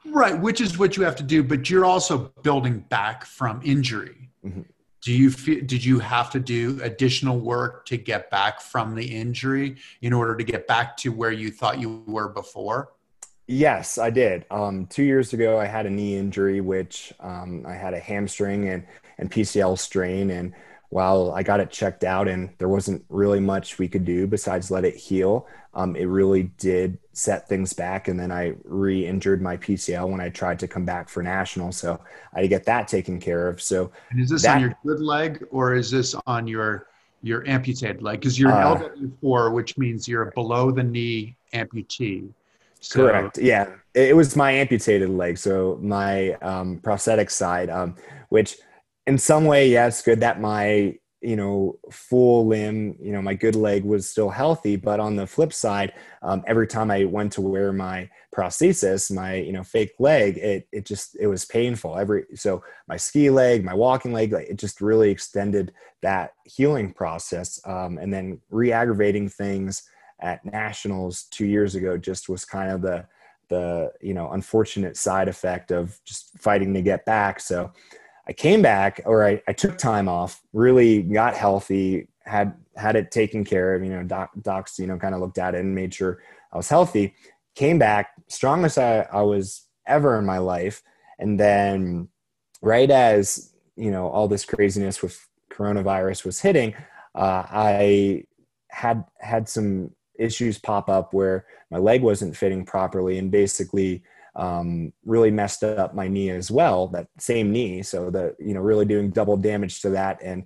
Right, 0.08 0.40
which 0.40 0.62
is 0.62 0.78
what 0.78 0.98
you 0.98 1.04
have 1.04 1.16
to 1.16 1.24
do, 1.24 1.42
but 1.42 1.68
you're 1.68 1.84
also 1.84 2.32
building 2.44 2.86
back 2.90 3.26
from 3.26 3.60
injury. 3.64 4.30
Mm-hmm. 4.46 4.62
Do 5.06 5.14
you 5.14 5.30
feel, 5.30 5.64
did 5.64 5.86
you 5.86 6.00
have 6.00 6.32
to 6.32 6.40
do 6.40 6.80
additional 6.82 7.40
work 7.40 7.86
to 7.86 7.96
get 7.96 8.32
back 8.32 8.60
from 8.60 8.96
the 8.96 9.06
injury 9.06 9.76
in 10.02 10.14
order 10.14 10.36
to 10.36 10.44
get 10.44 10.66
back 10.66 10.98
to 10.98 11.12
where 11.12 11.32
you 11.32 11.52
thought 11.52 11.80
you 11.80 12.04
were 12.08 12.28
before? 12.28 12.92
Yes, 13.46 14.00
I 14.00 14.10
did. 14.10 14.46
Um, 14.50 14.88
two 14.88 15.04
years 15.04 15.32
ago, 15.32 15.60
I 15.60 15.66
had 15.66 15.86
a 15.86 15.92
knee 15.92 16.18
injury, 16.18 16.60
which 16.60 17.14
um, 17.20 17.64
I 17.68 17.74
had 17.74 17.94
a 17.94 18.00
hamstring 18.00 18.68
and, 18.70 18.84
and 19.20 19.30
PCL 19.30 19.78
strain. 19.78 20.32
And 20.32 20.56
while 20.90 21.32
I 21.32 21.44
got 21.44 21.60
it 21.60 21.72
checked 21.72 22.04
out 22.04 22.28
and 22.28 22.50
there 22.58 22.70
wasn't 22.70 23.04
really 23.10 23.40
much 23.40 23.80
we 23.80 23.88
could 23.88 24.06
do 24.06 24.28
besides 24.28 24.72
let 24.72 24.86
it 24.86 24.96
heal, 24.96 25.48
um, 25.74 25.96
it 25.96 26.06
really 26.06 26.44
did 26.58 26.98
set 27.14 27.50
things 27.50 27.74
back. 27.74 28.08
And 28.08 28.20
then 28.20 28.32
I 28.32 28.54
re 28.64 29.06
injured 29.06 29.42
my 29.42 29.58
PCL 29.58 30.10
when 30.10 30.22
I 30.22 30.30
tried 30.30 30.60
to 30.60 30.68
come 30.68 30.86
back 30.86 31.10
for 31.10 31.22
national. 31.22 31.72
So 31.72 32.00
I 32.34 32.40
had 32.40 32.42
to 32.44 32.48
get 32.48 32.66
that 32.66 32.88
taken 32.88 33.20
care 33.20 33.48
of. 33.48 33.62
So, 33.62 33.92
and 34.12 34.22
is 34.22 34.30
this 34.30 34.44
that, 34.44 34.56
on 34.56 34.62
your 34.62 34.78
good 34.86 35.02
leg 35.02 35.46
or 35.52 35.74
is 35.74 35.92
this 35.92 36.16
on 36.28 36.48
your 36.48 36.88
your 37.22 37.48
amputated 37.48 38.02
leg? 38.02 38.20
Because 38.20 38.40
you're 38.40 38.52
uh, 38.52 38.78
LW4, 38.78 39.54
which 39.54 39.78
means 39.78 40.08
you're 40.08 40.32
below 40.32 40.72
the 40.72 40.84
knee 40.84 41.36
amputee. 41.54 42.30
So, 42.80 43.08
Correct. 43.08 43.40
Yeah, 43.40 43.70
it 43.96 44.16
was 44.16 44.36
my 44.36 44.52
amputated 44.52 45.10
leg, 45.10 45.40
so 45.40 45.80
my 45.82 46.34
um, 46.34 46.78
prosthetic 46.84 47.32
side, 47.32 47.72
um, 47.72 47.96
which 48.30 48.58
in 49.08 49.18
some 49.18 49.46
way, 49.46 49.70
yes, 49.70 50.02
good 50.02 50.20
that 50.22 50.42
my 50.42 50.96
you 51.26 51.36
know, 51.36 51.80
full 51.90 52.46
limb, 52.46 52.96
you 53.02 53.12
know, 53.12 53.22
my 53.22 53.34
good 53.34 53.56
leg 53.56 53.84
was 53.84 54.08
still 54.08 54.30
healthy. 54.30 54.76
But 54.76 55.00
on 55.00 55.16
the 55.16 55.26
flip 55.26 55.52
side, 55.52 55.94
um, 56.22 56.44
every 56.46 56.68
time 56.68 56.92
I 56.92 57.06
went 57.06 57.32
to 57.34 57.42
wear 57.42 57.74
my 57.74 58.08
prosthesis, 58.34 59.12
my, 59.12 59.36
you 59.36 59.52
know, 59.52 59.64
fake 59.64 59.94
leg, 59.98 60.38
it, 60.38 60.68
it 60.72 60.86
just, 60.86 61.18
it 61.20 61.26
was 61.26 61.44
painful. 61.44 61.98
Every, 61.98 62.26
so 62.36 62.64
my 62.88 62.96
ski 62.96 63.32
leg, 63.32 63.66
my 63.66 63.74
walking 63.74 64.14
leg, 64.14 64.34
like, 64.34 64.48
it 64.48 64.58
just 64.58 64.82
really 64.82 65.10
extended 65.10 65.74
that 66.04 66.34
healing 66.46 66.94
process. 66.94 67.60
Um, 67.66 67.98
and 67.98 68.14
then 68.14 68.40
re 68.52 68.72
aggravating 68.72 69.28
things 69.28 69.82
at 70.22 70.46
nationals 70.46 71.24
two 71.32 71.48
years 71.48 71.74
ago 71.74 71.98
just 71.98 72.30
was 72.30 72.46
kind 72.46 72.70
of 72.70 72.84
the, 72.84 73.08
the, 73.50 73.92
you 74.00 74.14
know, 74.14 74.30
unfortunate 74.32 74.96
side 74.96 75.28
effect 75.28 75.72
of 75.72 76.00
just 76.06 76.38
fighting 76.38 76.72
to 76.76 76.84
get 76.84 77.04
back. 77.06 77.40
So, 77.40 77.72
I 78.28 78.34
came 78.34 78.62
back 78.62 79.02
or 79.06 79.26
I, 79.26 79.42
I 79.48 79.54
took 79.54 79.78
time 79.78 80.08
off, 80.08 80.42
really 80.54 81.04
got 81.04 81.36
healthy, 81.36 82.08
had 82.26 82.56
had 82.76 82.96
it 82.96 83.12
taken 83.12 83.44
care 83.44 83.76
of, 83.76 83.84
you 83.84 83.90
know, 83.90 84.04
doc, 84.04 84.32
docs, 84.42 84.80
you 84.80 84.88
know, 84.88 84.98
kind 84.98 85.16
of 85.16 85.22
looked 85.22 85.38
at 85.38 85.56
it 85.56 85.62
and 85.62 85.76
made 85.76 85.94
sure 85.94 86.22
I 86.52 86.58
was 86.58 86.70
healthy. 86.70 87.14
Came 87.56 87.80
back, 87.80 88.10
strongest 88.28 88.78
I, 88.78 89.02
I 89.12 89.22
was 89.22 89.68
ever 89.88 90.18
in 90.18 90.26
my 90.26 90.40
life. 90.40 90.82
And 91.20 91.40
then 91.40 92.10
right 92.62 92.90
as, 92.90 93.54
you 93.76 93.92
know, 93.92 94.10
all 94.10 94.28
this 94.28 94.44
craziness 94.44 95.02
with 95.02 95.26
coronavirus 95.52 96.26
was 96.26 96.42
hitting, 96.42 96.74
uh, 97.14 97.44
I 97.50 98.24
had 98.70 99.06
had 99.20 99.48
some 99.48 99.92
issues 100.18 100.58
pop 100.58 100.90
up 100.90 101.14
where 101.14 101.46
my 101.70 101.78
leg 101.78 102.02
wasn't 102.02 102.36
fitting 102.36 102.66
properly 102.66 103.18
and 103.18 103.32
basically 103.32 104.04
um, 104.36 104.92
really 105.06 105.32
messed 105.32 105.64
up 105.64 105.96
my 105.96 106.08
knee 106.08 106.30
as 106.30 106.52
well 106.52 106.88
that 106.88 107.08
same 107.18 107.52
knee. 107.52 107.82
So 107.82 108.10
the 108.10 108.36
you 108.40 108.54
know 108.54 108.60
really 108.60 108.86
doing 108.86 109.10
double 109.10 109.38
damage 109.38 109.82
to 109.82 109.90
that. 109.92 110.22
And 110.22 110.46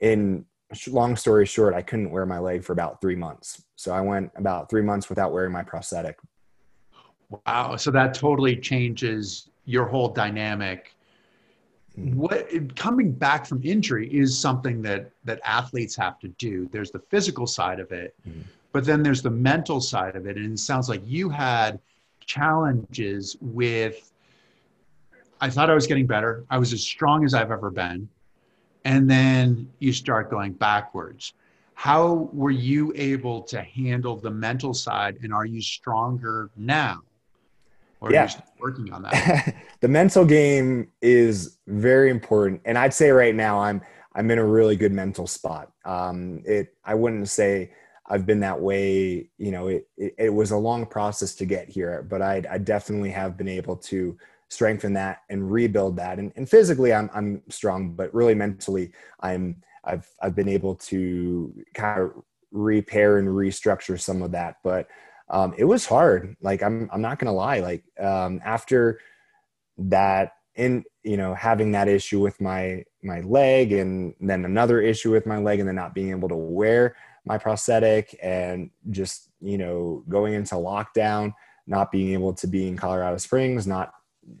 in 0.00 0.44
long 0.88 1.14
story 1.14 1.46
short 1.46 1.74
i 1.74 1.80
couldn't 1.80 2.10
wear 2.10 2.26
my 2.26 2.40
leg 2.40 2.64
for 2.64 2.72
about 2.72 3.00
three 3.00 3.16
months. 3.16 3.62
So 3.76 3.92
i 3.92 4.00
went 4.00 4.30
about 4.36 4.70
three 4.70 4.82
months 4.82 5.08
without 5.08 5.32
wearing 5.32 5.52
my 5.52 5.62
prosthetic. 5.62 6.18
Wow. 7.46 7.76
So 7.76 7.90
that 7.90 8.14
totally 8.14 8.56
changes 8.56 9.50
your 9.64 9.86
whole 9.86 10.08
dynamic. 10.08 10.92
Mm-hmm. 11.98 12.18
what 12.18 12.76
coming 12.76 13.10
back 13.10 13.46
from 13.46 13.62
injury 13.64 14.06
is 14.14 14.38
something 14.38 14.82
that 14.82 15.10
that 15.24 15.40
athletes 15.44 15.96
have 15.96 16.18
to 16.20 16.28
do. 16.28 16.68
There's 16.70 16.90
the 16.90 16.98
physical 16.98 17.46
side 17.46 17.80
of 17.80 17.90
it 17.90 18.14
mm-hmm. 18.28 18.42
but 18.72 18.84
then 18.84 19.02
there's 19.02 19.22
the 19.22 19.30
mental 19.30 19.80
side 19.80 20.14
of 20.14 20.26
it. 20.26 20.36
And 20.36 20.52
it 20.52 20.58
sounds 20.58 20.90
like 20.90 21.00
you 21.06 21.30
had 21.30 21.80
challenges 22.26 23.36
with 23.40 24.12
I 25.40 25.50
thought 25.50 25.70
I 25.70 25.74
was 25.74 25.86
getting 25.86 26.06
better. 26.06 26.44
I 26.50 26.58
was 26.58 26.72
as 26.72 26.82
strong 26.82 27.24
as 27.24 27.34
I've 27.34 27.50
ever 27.50 27.70
been. 27.70 28.08
And 28.84 29.10
then 29.10 29.70
you 29.80 29.92
start 29.92 30.30
going 30.30 30.52
backwards. 30.52 31.34
How 31.74 32.30
were 32.32 32.50
you 32.50 32.92
able 32.96 33.42
to 33.42 33.60
handle 33.60 34.16
the 34.16 34.30
mental 34.30 34.72
side 34.72 35.18
and 35.22 35.34
are 35.34 35.44
you 35.44 35.60
stronger 35.60 36.50
now? 36.56 37.02
Or 38.00 38.12
yeah. 38.12 38.30
working 38.60 38.92
on 38.92 39.02
that? 39.02 39.56
the 39.80 39.88
mental 39.88 40.24
game 40.24 40.88
is 41.02 41.58
very 41.66 42.10
important. 42.10 42.62
And 42.64 42.78
I'd 42.78 42.94
say 42.94 43.10
right 43.10 43.34
now 43.34 43.58
I'm 43.58 43.82
I'm 44.14 44.30
in 44.30 44.38
a 44.38 44.44
really 44.44 44.76
good 44.76 44.92
mental 44.92 45.26
spot. 45.26 45.70
Um, 45.84 46.42
it 46.46 46.74
I 46.84 46.94
wouldn't 46.94 47.28
say 47.28 47.72
I've 48.08 48.26
been 48.26 48.40
that 48.40 48.60
way. 48.60 49.28
You 49.38 49.50
know, 49.50 49.68
it, 49.68 49.88
it, 49.96 50.14
it 50.18 50.30
was 50.30 50.50
a 50.50 50.56
long 50.56 50.86
process 50.86 51.34
to 51.36 51.44
get 51.44 51.68
here, 51.68 52.06
but 52.08 52.22
I, 52.22 52.42
I 52.50 52.58
definitely 52.58 53.10
have 53.10 53.36
been 53.36 53.48
able 53.48 53.76
to 53.76 54.16
strengthen 54.48 54.92
that 54.92 55.22
and 55.28 55.50
rebuild 55.50 55.96
that. 55.96 56.18
And, 56.18 56.32
and 56.36 56.48
physically, 56.48 56.92
I'm, 56.92 57.10
I'm 57.12 57.42
strong, 57.48 57.94
but 57.94 58.14
really 58.14 58.34
mentally, 58.34 58.92
I'm, 59.20 59.62
I've, 59.84 60.08
I've 60.22 60.34
been 60.34 60.48
able 60.48 60.76
to 60.76 61.52
kind 61.74 62.00
of 62.00 62.12
repair 62.52 63.18
and 63.18 63.28
restructure 63.28 64.00
some 64.00 64.22
of 64.22 64.32
that. 64.32 64.56
But 64.62 64.88
um, 65.28 65.54
it 65.58 65.64
was 65.64 65.84
hard. 65.84 66.36
Like, 66.40 66.62
I'm, 66.62 66.88
I'm 66.92 67.02
not 67.02 67.18
to 67.18 67.32
lie. 67.32 67.58
Like, 67.58 67.84
um, 67.98 68.40
after 68.44 69.00
that, 69.78 70.34
in, 70.54 70.84
you 71.02 71.16
know, 71.16 71.34
having 71.34 71.72
that 71.72 71.88
issue 71.88 72.20
with 72.20 72.40
my, 72.40 72.84
my 73.02 73.20
leg 73.20 73.72
and 73.72 74.14
then 74.20 74.44
another 74.44 74.80
issue 74.80 75.10
with 75.10 75.26
my 75.26 75.38
leg 75.38 75.58
and 75.58 75.68
then 75.68 75.74
not 75.74 75.94
being 75.94 76.10
able 76.10 76.28
to 76.28 76.36
wear 76.36 76.96
my 77.26 77.36
prosthetic 77.36 78.18
and 78.22 78.70
just 78.90 79.30
you 79.40 79.58
know 79.58 80.02
going 80.08 80.34
into 80.34 80.54
lockdown 80.54 81.32
not 81.66 81.90
being 81.90 82.12
able 82.12 82.32
to 82.32 82.46
be 82.46 82.68
in 82.68 82.76
colorado 82.76 83.18
springs 83.18 83.66
not 83.66 83.92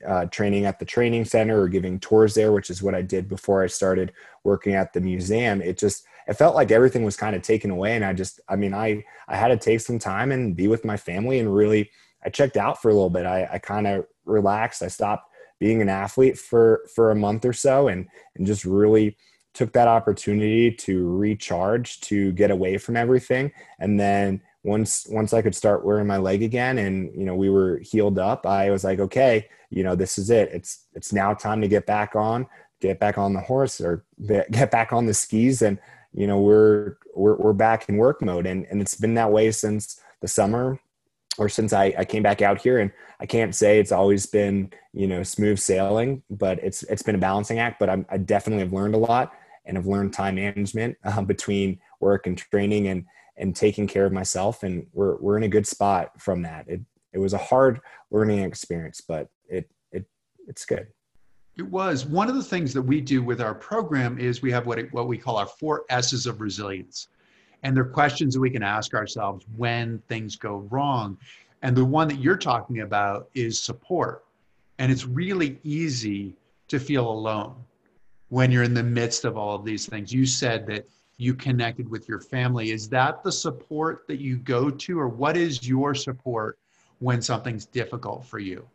uh, 0.06 0.24
training 0.26 0.64
at 0.64 0.80
the 0.80 0.84
training 0.84 1.24
center 1.24 1.60
or 1.60 1.68
giving 1.68 2.00
tours 2.00 2.34
there 2.34 2.52
which 2.52 2.70
is 2.70 2.82
what 2.82 2.94
i 2.94 3.02
did 3.02 3.28
before 3.28 3.62
i 3.62 3.66
started 3.66 4.12
working 4.46 4.74
at 4.74 4.92
the 4.94 5.00
museum. 5.00 5.60
It 5.60 5.76
just 5.76 6.06
it 6.26 6.34
felt 6.34 6.54
like 6.54 6.70
everything 6.70 7.04
was 7.04 7.16
kind 7.16 7.36
of 7.36 7.42
taken 7.42 7.70
away 7.70 7.94
and 7.94 8.04
i 8.04 8.12
just 8.14 8.40
i 8.48 8.56
mean 8.56 8.72
i 8.72 9.04
i 9.28 9.36
had 9.36 9.48
to 9.48 9.56
take 9.58 9.80
some 9.80 9.98
time 9.98 10.32
and 10.32 10.56
be 10.56 10.68
with 10.68 10.84
my 10.84 10.96
family 10.96 11.38
and 11.40 11.54
really 11.54 11.90
i 12.24 12.30
checked 12.30 12.56
out 12.56 12.80
for 12.80 12.90
a 12.90 12.94
little 12.94 13.10
bit. 13.10 13.26
I, 13.26 13.48
I 13.52 13.58
kind 13.58 13.86
of 13.86 14.06
relaxed. 14.24 14.82
I 14.82 14.88
stopped 14.88 15.30
being 15.58 15.82
an 15.82 15.88
athlete 15.88 16.38
for 16.38 16.82
for 16.94 17.10
a 17.10 17.16
month 17.16 17.44
or 17.44 17.52
so 17.52 17.88
and 17.88 18.06
and 18.36 18.46
just 18.46 18.64
really 18.64 19.16
took 19.56 19.72
that 19.72 19.88
opportunity 19.88 20.70
to 20.70 21.08
recharge 21.16 22.00
to 22.02 22.32
get 22.32 22.50
away 22.50 22.78
from 22.78 22.96
everything. 22.96 23.50
And 23.78 23.98
then 23.98 24.40
once 24.62 25.06
once 25.08 25.32
i 25.32 25.40
could 25.40 25.54
start 25.54 25.84
wearing 25.84 26.08
my 26.08 26.16
leg 26.16 26.42
again 26.42 26.78
and 26.78 27.14
you 27.14 27.24
know 27.24 27.36
we 27.36 27.48
were 27.48 27.78
healed 27.84 28.18
up 28.18 28.44
i 28.44 28.68
was 28.68 28.82
like 28.82 28.98
okay 28.98 29.46
you 29.70 29.82
know 29.82 29.94
this 29.94 30.18
is 30.18 30.30
it. 30.30 30.50
It's 30.52 30.86
it's 30.94 31.12
now 31.12 31.34
time 31.34 31.60
to 31.60 31.68
get 31.68 31.86
back 31.86 32.14
on 32.14 32.46
get 32.80 33.00
back 33.00 33.18
on 33.18 33.32
the 33.32 33.40
horse 33.40 33.80
or 33.80 34.04
get 34.50 34.70
back 34.70 34.92
on 34.92 35.06
the 35.06 35.14
skis. 35.14 35.62
And 35.62 35.78
you 36.12 36.26
know 36.26 36.40
we're 36.40 36.96
we're, 37.14 37.36
we're 37.36 37.52
back 37.52 37.88
in 37.88 37.96
work 37.96 38.22
mode. 38.22 38.46
And 38.46 38.66
and 38.70 38.80
it's 38.80 38.94
been 38.94 39.14
that 39.14 39.32
way 39.32 39.50
since 39.50 40.00
the 40.20 40.28
summer 40.28 40.80
or 41.38 41.48
since 41.50 41.74
I, 41.74 41.94
I 41.98 42.04
came 42.04 42.22
back 42.22 42.40
out 42.40 42.60
here. 42.60 42.78
And 42.78 42.90
I 43.20 43.26
can't 43.26 43.54
say 43.54 43.78
it's 43.78 43.92
always 43.92 44.24
been, 44.24 44.72
you 44.94 45.06
know, 45.06 45.22
smooth 45.22 45.58
sailing, 45.58 46.22
but 46.30 46.58
it's, 46.60 46.82
it's 46.84 47.02
been 47.02 47.14
a 47.14 47.18
balancing 47.18 47.58
act, 47.58 47.78
but 47.78 47.90
I'm, 47.90 48.06
I 48.08 48.16
definitely 48.16 48.64
have 48.64 48.72
learned 48.72 48.94
a 48.94 48.98
lot 48.98 49.34
and 49.66 49.76
have 49.76 49.86
learned 49.86 50.12
time 50.12 50.36
management 50.36 50.96
uh, 51.04 51.22
between 51.22 51.78
work 52.00 52.26
and 52.26 52.38
training 52.38 52.88
and 52.88 53.04
and 53.38 53.54
taking 53.54 53.86
care 53.86 54.06
of 54.06 54.12
myself 54.12 54.62
and 54.62 54.86
we're 54.94 55.16
we're 55.16 55.36
in 55.36 55.42
a 55.42 55.48
good 55.48 55.66
spot 55.66 56.20
from 56.20 56.42
that. 56.42 56.66
It 56.68 56.80
it 57.12 57.18
was 57.18 57.34
a 57.34 57.38
hard 57.38 57.80
learning 58.10 58.40
experience 58.40 59.00
but 59.00 59.28
it 59.48 59.70
it 59.92 60.06
it's 60.46 60.64
good. 60.64 60.86
It 61.56 61.66
was. 61.70 62.04
One 62.04 62.28
of 62.28 62.34
the 62.34 62.42
things 62.42 62.74
that 62.74 62.82
we 62.82 63.00
do 63.00 63.22
with 63.22 63.40
our 63.40 63.54
program 63.54 64.18
is 64.18 64.42
we 64.42 64.52
have 64.52 64.66
what 64.66 64.78
it, 64.78 64.92
what 64.92 65.08
we 65.08 65.16
call 65.16 65.36
our 65.36 65.46
four 65.46 65.84
s's 65.88 66.26
of 66.26 66.40
resilience. 66.40 67.08
And 67.62 67.74
they're 67.74 67.84
questions 67.84 68.34
that 68.34 68.40
we 68.40 68.50
can 68.50 68.62
ask 68.62 68.94
ourselves 68.94 69.44
when 69.56 69.98
things 70.06 70.36
go 70.36 70.58
wrong. 70.70 71.16
And 71.62 71.74
the 71.74 71.84
one 71.84 72.08
that 72.08 72.20
you're 72.20 72.36
talking 72.36 72.82
about 72.82 73.30
is 73.34 73.58
support. 73.58 74.24
And 74.78 74.92
it's 74.92 75.06
really 75.06 75.58
easy 75.64 76.36
to 76.68 76.78
feel 76.78 77.08
alone 77.08 77.56
when 78.28 78.50
you're 78.50 78.62
in 78.62 78.74
the 78.74 78.82
midst 78.82 79.24
of 79.24 79.36
all 79.36 79.54
of 79.54 79.64
these 79.64 79.86
things. 79.86 80.12
You 80.12 80.26
said 80.26 80.66
that 80.66 80.88
you 81.18 81.34
connected 81.34 81.88
with 81.88 82.08
your 82.08 82.20
family. 82.20 82.70
Is 82.70 82.88
that 82.90 83.22
the 83.22 83.32
support 83.32 84.06
that 84.08 84.20
you 84.20 84.36
go 84.36 84.70
to, 84.70 85.00
or 85.00 85.08
what 85.08 85.36
is 85.36 85.66
your 85.66 85.94
support 85.94 86.58
when 86.98 87.22
something's 87.22 87.66
difficult 87.66 88.24
for 88.26 88.38
you? 88.38 88.66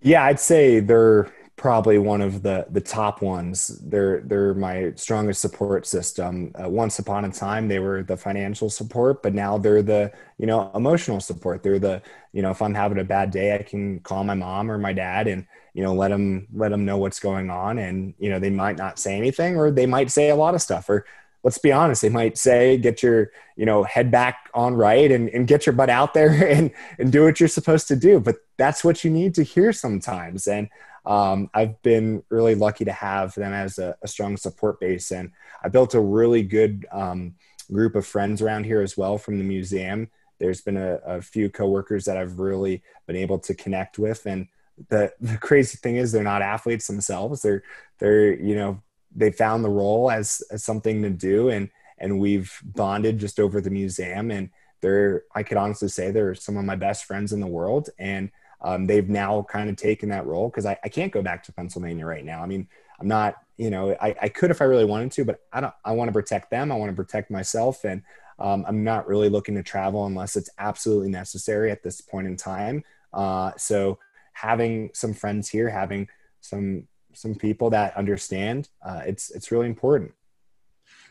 Yeah, 0.00 0.24
I'd 0.24 0.40
say 0.40 0.80
they're 0.80 1.32
probably 1.56 1.98
one 1.98 2.20
of 2.20 2.42
the 2.42 2.66
the 2.70 2.80
top 2.80 3.20
ones. 3.20 3.80
They're 3.82 4.20
they're 4.20 4.54
my 4.54 4.92
strongest 4.94 5.40
support 5.40 5.86
system. 5.86 6.52
Uh, 6.54 6.68
once 6.68 7.00
upon 7.00 7.24
a 7.24 7.32
time, 7.32 7.68
they 7.68 7.80
were 7.80 8.02
the 8.02 8.16
financial 8.16 8.70
support, 8.70 9.22
but 9.22 9.34
now 9.34 9.58
they're 9.58 9.82
the 9.82 10.12
you 10.38 10.46
know 10.46 10.70
emotional 10.74 11.20
support. 11.20 11.62
They're 11.62 11.80
the 11.80 12.00
you 12.32 12.40
know 12.40 12.50
if 12.50 12.62
I'm 12.62 12.74
having 12.74 12.98
a 12.98 13.04
bad 13.04 13.30
day, 13.30 13.54
I 13.54 13.62
can 13.62 13.98
call 14.00 14.24
my 14.24 14.34
mom 14.34 14.70
or 14.70 14.78
my 14.78 14.92
dad 14.92 15.26
and 15.26 15.46
you 15.74 15.82
know 15.82 15.94
let 15.94 16.08
them 16.08 16.46
let 16.52 16.70
them 16.70 16.84
know 16.84 16.98
what's 16.98 17.20
going 17.20 17.50
on, 17.50 17.78
and 17.78 18.14
you 18.18 18.30
know 18.30 18.38
they 18.38 18.50
might 18.50 18.76
not 18.76 18.98
say 18.98 19.16
anything 19.16 19.56
or 19.56 19.70
they 19.70 19.86
might 19.86 20.10
say 20.10 20.30
a 20.30 20.36
lot 20.36 20.54
of 20.54 20.62
stuff 20.62 20.88
or 20.88 21.04
let's 21.44 21.58
be 21.58 21.72
honest, 21.72 22.02
they 22.02 22.08
might 22.08 22.36
say, 22.36 22.76
get 22.76 23.02
your, 23.02 23.30
you 23.56 23.64
know, 23.64 23.84
head 23.84 24.10
back 24.10 24.50
on 24.54 24.74
right 24.74 25.10
and, 25.10 25.28
and 25.30 25.46
get 25.46 25.66
your 25.66 25.72
butt 25.72 25.90
out 25.90 26.14
there 26.14 26.30
and, 26.48 26.70
and 26.98 27.12
do 27.12 27.24
what 27.24 27.38
you're 27.38 27.48
supposed 27.48 27.88
to 27.88 27.96
do. 27.96 28.20
But 28.20 28.36
that's 28.56 28.84
what 28.84 29.04
you 29.04 29.10
need 29.10 29.34
to 29.36 29.42
hear 29.42 29.72
sometimes. 29.72 30.46
And 30.46 30.68
um, 31.06 31.48
I've 31.54 31.80
been 31.82 32.22
really 32.28 32.54
lucky 32.54 32.84
to 32.84 32.92
have 32.92 33.34
them 33.34 33.52
as 33.52 33.78
a, 33.78 33.96
a 34.02 34.08
strong 34.08 34.36
support 34.36 34.80
base. 34.80 35.10
And 35.10 35.32
I 35.62 35.68
built 35.68 35.94
a 35.94 36.00
really 36.00 36.42
good 36.42 36.86
um, 36.92 37.34
group 37.72 37.94
of 37.94 38.06
friends 38.06 38.42
around 38.42 38.64
here 38.64 38.82
as 38.82 38.96
well 38.96 39.16
from 39.16 39.38
the 39.38 39.44
museum. 39.44 40.10
There's 40.38 40.60
been 40.60 40.76
a, 40.76 40.96
a 41.06 41.22
few 41.22 41.50
coworkers 41.50 42.04
that 42.04 42.16
I've 42.16 42.38
really 42.38 42.82
been 43.06 43.16
able 43.16 43.38
to 43.40 43.54
connect 43.54 43.98
with. 43.98 44.26
And 44.26 44.48
the, 44.88 45.12
the 45.20 45.36
crazy 45.38 45.76
thing 45.76 45.96
is 45.96 46.12
they're 46.12 46.22
not 46.22 46.42
athletes 46.42 46.86
themselves. 46.86 47.42
They're, 47.42 47.62
they're, 47.98 48.34
you 48.34 48.54
know, 48.54 48.82
they 49.14 49.32
found 49.32 49.64
the 49.64 49.70
role 49.70 50.10
as, 50.10 50.42
as 50.50 50.64
something 50.64 51.02
to 51.02 51.10
do. 51.10 51.48
And, 51.48 51.70
and 51.98 52.20
we've 52.20 52.56
bonded 52.62 53.18
just 53.18 53.40
over 53.40 53.60
the 53.60 53.70
museum 53.70 54.30
and 54.30 54.50
they're, 54.80 55.24
I 55.34 55.42
could 55.42 55.56
honestly 55.56 55.88
say 55.88 56.10
they're 56.10 56.34
some 56.34 56.56
of 56.56 56.64
my 56.64 56.76
best 56.76 57.04
friends 57.04 57.32
in 57.32 57.40
the 57.40 57.46
world. 57.46 57.90
And 57.98 58.30
um, 58.60 58.86
they've 58.86 59.08
now 59.08 59.46
kind 59.48 59.68
of 59.68 59.76
taken 59.76 60.08
that 60.10 60.26
role 60.26 60.48
because 60.48 60.66
I, 60.66 60.78
I 60.84 60.88
can't 60.88 61.12
go 61.12 61.22
back 61.22 61.42
to 61.44 61.52
Pennsylvania 61.52 62.06
right 62.06 62.24
now. 62.24 62.42
I 62.42 62.46
mean, 62.46 62.68
I'm 63.00 63.08
not 63.08 63.36
you 63.58 63.70
know, 63.70 63.94
I, 64.00 64.14
I 64.22 64.28
could 64.28 64.50
if 64.50 64.62
I 64.62 64.64
really 64.64 64.84
wanted 64.84 65.10
to, 65.12 65.24
but 65.24 65.40
I 65.52 65.60
don't. 65.60 65.74
I 65.84 65.92
want 65.92 66.08
to 66.08 66.12
protect 66.12 66.50
them. 66.50 66.70
I 66.70 66.76
want 66.76 66.90
to 66.90 66.96
protect 66.96 67.28
myself, 67.28 67.84
and 67.84 68.02
um, 68.38 68.64
I'm 68.68 68.84
not 68.84 69.08
really 69.08 69.28
looking 69.28 69.56
to 69.56 69.64
travel 69.64 70.06
unless 70.06 70.36
it's 70.36 70.48
absolutely 70.58 71.10
necessary 71.10 71.72
at 71.72 71.82
this 71.82 72.00
point 72.00 72.28
in 72.28 72.36
time. 72.36 72.84
Uh, 73.12 73.50
so 73.56 73.98
having 74.40 74.90
some 74.94 75.12
friends 75.12 75.48
here, 75.48 75.68
having 75.68 76.08
some 76.40 76.86
some 77.14 77.34
people 77.34 77.70
that 77.70 77.96
understand, 77.96 78.68
uh, 78.82 79.02
it's 79.06 79.30
it's 79.30 79.50
really 79.50 79.66
important. 79.66 80.12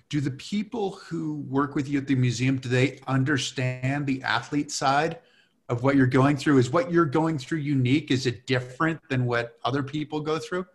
Do 0.10 0.22
the 0.22 0.32
people 0.32 0.92
who 0.92 1.42
work 1.50 1.76
with 1.76 1.90
you 1.90 1.98
at 1.98 2.08
the 2.08 2.16
museum 2.16 2.58
do 2.58 2.70
they 2.70 3.00
understand 3.08 4.06
the 4.06 4.24
athlete 4.24 4.72
side 4.72 5.20
of 5.68 5.84
what 5.84 5.98
you're 5.98 6.08
going 6.08 6.38
through? 6.38 6.60
Is 6.60 6.70
what 6.70 6.92
you're 6.92 7.06
going 7.06 7.38
through 7.38 7.60
unique? 7.60 8.10
Is 8.10 8.26
it 8.26 8.48
different 8.48 9.02
than 9.10 9.26
what 9.26 9.58
other 9.66 9.84
people 9.84 10.22
go 10.22 10.40
through? 10.40 10.66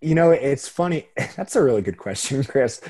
You 0.00 0.14
know, 0.14 0.30
it's 0.30 0.66
funny. 0.66 1.08
That's 1.36 1.56
a 1.56 1.62
really 1.62 1.82
good 1.82 1.98
question, 1.98 2.42
Chris. 2.44 2.80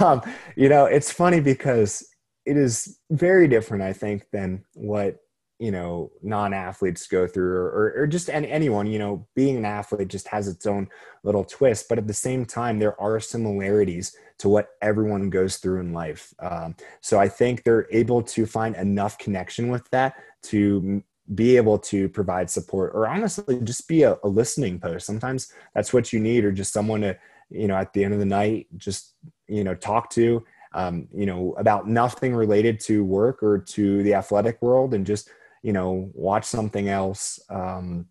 Um, 0.00 0.22
you 0.56 0.70
know, 0.70 0.86
it's 0.86 1.12
funny 1.12 1.40
because 1.40 2.08
it 2.46 2.56
is 2.56 2.98
very 3.10 3.48
different, 3.48 3.82
I 3.82 3.92
think, 3.92 4.30
than 4.32 4.64
what 4.72 5.23
you 5.58 5.70
know 5.70 6.10
non-athletes 6.22 7.06
go 7.06 7.26
through 7.26 7.54
or, 7.54 7.94
or 7.96 8.06
just 8.06 8.28
anyone 8.28 8.86
you 8.86 8.98
know 8.98 9.26
being 9.36 9.56
an 9.56 9.64
athlete 9.64 10.08
just 10.08 10.26
has 10.28 10.48
its 10.48 10.66
own 10.66 10.88
little 11.22 11.44
twist 11.44 11.88
but 11.88 11.96
at 11.96 12.08
the 12.08 12.14
same 12.14 12.44
time 12.44 12.78
there 12.78 13.00
are 13.00 13.20
similarities 13.20 14.16
to 14.36 14.48
what 14.48 14.70
everyone 14.82 15.30
goes 15.30 15.58
through 15.58 15.78
in 15.78 15.92
life. 15.92 16.34
Um, 16.40 16.74
so 17.00 17.20
i 17.20 17.28
think 17.28 17.62
they're 17.62 17.86
able 17.90 18.22
to 18.22 18.46
find 18.46 18.74
enough 18.76 19.16
connection 19.18 19.68
with 19.68 19.88
that 19.90 20.14
to 20.44 21.02
be 21.34 21.56
able 21.56 21.78
to 21.78 22.08
provide 22.08 22.50
support 22.50 22.92
or 22.94 23.08
honestly 23.08 23.58
just 23.62 23.88
be 23.88 24.02
a, 24.02 24.18
a 24.24 24.28
listening 24.28 24.78
post. 24.78 25.06
Sometimes 25.06 25.52
that's 25.74 25.92
what 25.92 26.12
you 26.12 26.20
need 26.20 26.44
or 26.44 26.52
just 26.52 26.72
someone 26.72 27.00
to 27.00 27.16
you 27.50 27.68
know 27.68 27.76
at 27.76 27.92
the 27.92 28.04
end 28.04 28.12
of 28.12 28.20
the 28.20 28.26
night 28.26 28.66
just 28.76 29.14
you 29.46 29.64
know 29.64 29.74
talk 29.74 30.10
to 30.10 30.44
um, 30.74 31.08
you 31.14 31.24
know 31.24 31.54
about 31.56 31.88
nothing 31.88 32.34
related 32.34 32.80
to 32.80 33.04
work 33.04 33.42
or 33.42 33.58
to 33.58 34.02
the 34.02 34.14
athletic 34.14 34.60
world 34.60 34.92
and 34.92 35.06
just 35.06 35.30
you 35.64 35.72
know 35.72 36.10
watch 36.14 36.44
something 36.44 36.88
else. 36.88 37.40
Um, 37.50 38.06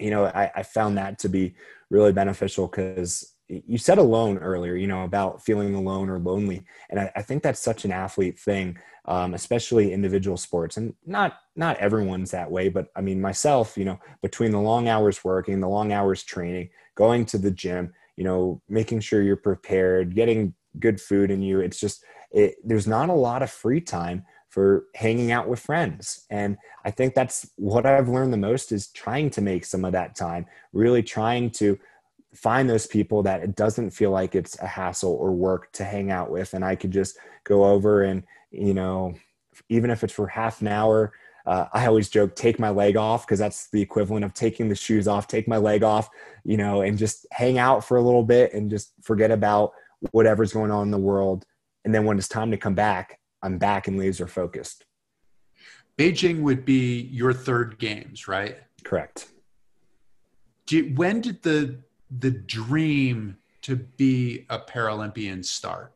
you 0.00 0.10
know 0.10 0.24
I, 0.24 0.50
I 0.56 0.62
found 0.64 0.98
that 0.98 1.20
to 1.20 1.28
be 1.28 1.54
really 1.90 2.12
beneficial 2.12 2.66
because 2.66 3.34
you 3.48 3.76
said 3.76 3.98
alone 3.98 4.38
earlier 4.38 4.74
you 4.74 4.86
know 4.86 5.04
about 5.04 5.44
feeling 5.44 5.74
alone 5.74 6.08
or 6.08 6.18
lonely. 6.18 6.64
And 6.90 6.98
i, 6.98 7.12
I 7.14 7.22
think 7.22 7.42
that's 7.42 7.60
such 7.60 7.84
an 7.84 7.92
athlete 7.92 8.38
thing 8.38 8.78
um, 9.06 9.34
especially 9.34 9.92
individual 9.92 10.38
sports. 10.38 10.78
And 10.78 10.94
not 11.06 11.34
not 11.54 11.76
everyone's 11.76 12.30
that 12.32 12.50
way 12.50 12.68
but 12.68 12.88
i 12.96 13.00
mean 13.00 13.20
myself 13.20 13.76
you 13.76 13.84
know 13.84 14.00
between 14.22 14.50
the 14.50 14.60
long 14.60 14.88
hours 14.88 15.22
working 15.22 15.60
the 15.60 15.68
long 15.68 15.92
hours 15.92 16.24
training 16.24 16.70
going 16.96 17.24
to 17.26 17.38
the 17.38 17.50
gym 17.50 17.92
you 18.16 18.24
know 18.24 18.60
making 18.68 19.00
sure 19.00 19.22
you're 19.22 19.36
prepared 19.36 20.14
getting 20.14 20.54
good 20.80 21.00
food 21.00 21.30
in 21.30 21.42
you 21.42 21.60
it's 21.60 21.78
just 21.78 22.02
it, 22.32 22.56
there's 22.64 22.88
not 22.88 23.08
a 23.08 23.12
lot 23.12 23.42
of 23.42 23.50
free 23.50 23.80
time 23.80 24.24
for 24.54 24.84
hanging 24.94 25.32
out 25.32 25.48
with 25.48 25.58
friends. 25.58 26.26
And 26.30 26.56
I 26.84 26.92
think 26.92 27.14
that's 27.14 27.50
what 27.56 27.86
I've 27.86 28.08
learned 28.08 28.32
the 28.32 28.36
most 28.36 28.70
is 28.70 28.86
trying 28.86 29.28
to 29.30 29.40
make 29.40 29.64
some 29.64 29.84
of 29.84 29.90
that 29.94 30.14
time, 30.14 30.46
really 30.72 31.02
trying 31.02 31.50
to 31.52 31.76
find 32.36 32.70
those 32.70 32.86
people 32.86 33.24
that 33.24 33.42
it 33.42 33.56
doesn't 33.56 33.90
feel 33.90 34.12
like 34.12 34.36
it's 34.36 34.56
a 34.60 34.66
hassle 34.68 35.10
or 35.10 35.32
work 35.32 35.72
to 35.72 35.84
hang 35.84 36.12
out 36.12 36.30
with. 36.30 36.54
And 36.54 36.64
I 36.64 36.76
could 36.76 36.92
just 36.92 37.18
go 37.42 37.64
over 37.64 38.04
and, 38.04 38.22
you 38.52 38.74
know, 38.74 39.14
even 39.68 39.90
if 39.90 40.04
it's 40.04 40.12
for 40.12 40.28
half 40.28 40.60
an 40.60 40.68
hour, 40.68 41.12
uh, 41.46 41.66
I 41.72 41.86
always 41.88 42.08
joke, 42.08 42.36
take 42.36 42.60
my 42.60 42.70
leg 42.70 42.96
off 42.96 43.26
because 43.26 43.40
that's 43.40 43.70
the 43.70 43.82
equivalent 43.82 44.24
of 44.24 44.34
taking 44.34 44.68
the 44.68 44.76
shoes 44.76 45.08
off, 45.08 45.26
take 45.26 45.48
my 45.48 45.56
leg 45.56 45.82
off, 45.82 46.08
you 46.44 46.56
know, 46.56 46.82
and 46.82 46.96
just 46.96 47.26
hang 47.32 47.58
out 47.58 47.84
for 47.84 47.96
a 47.96 48.02
little 48.02 48.22
bit 48.22 48.54
and 48.54 48.70
just 48.70 48.92
forget 49.02 49.32
about 49.32 49.72
whatever's 50.12 50.52
going 50.52 50.70
on 50.70 50.86
in 50.86 50.90
the 50.92 50.96
world. 50.98 51.44
And 51.84 51.92
then 51.92 52.04
when 52.04 52.18
it's 52.18 52.28
time 52.28 52.52
to 52.52 52.56
come 52.56 52.76
back, 52.76 53.18
I'm 53.44 53.58
back 53.58 53.86
and 53.88 53.98
laser 53.98 54.26
focused. 54.26 54.86
Beijing 55.98 56.40
would 56.40 56.64
be 56.64 57.02
your 57.02 57.34
third 57.34 57.78
games, 57.78 58.26
right? 58.26 58.56
Correct. 58.82 59.28
You, 60.70 60.94
when 60.96 61.20
did 61.20 61.42
the 61.42 61.78
the 62.10 62.30
dream 62.30 63.36
to 63.62 63.76
be 63.76 64.46
a 64.48 64.58
Paralympian 64.58 65.44
start? 65.44 65.92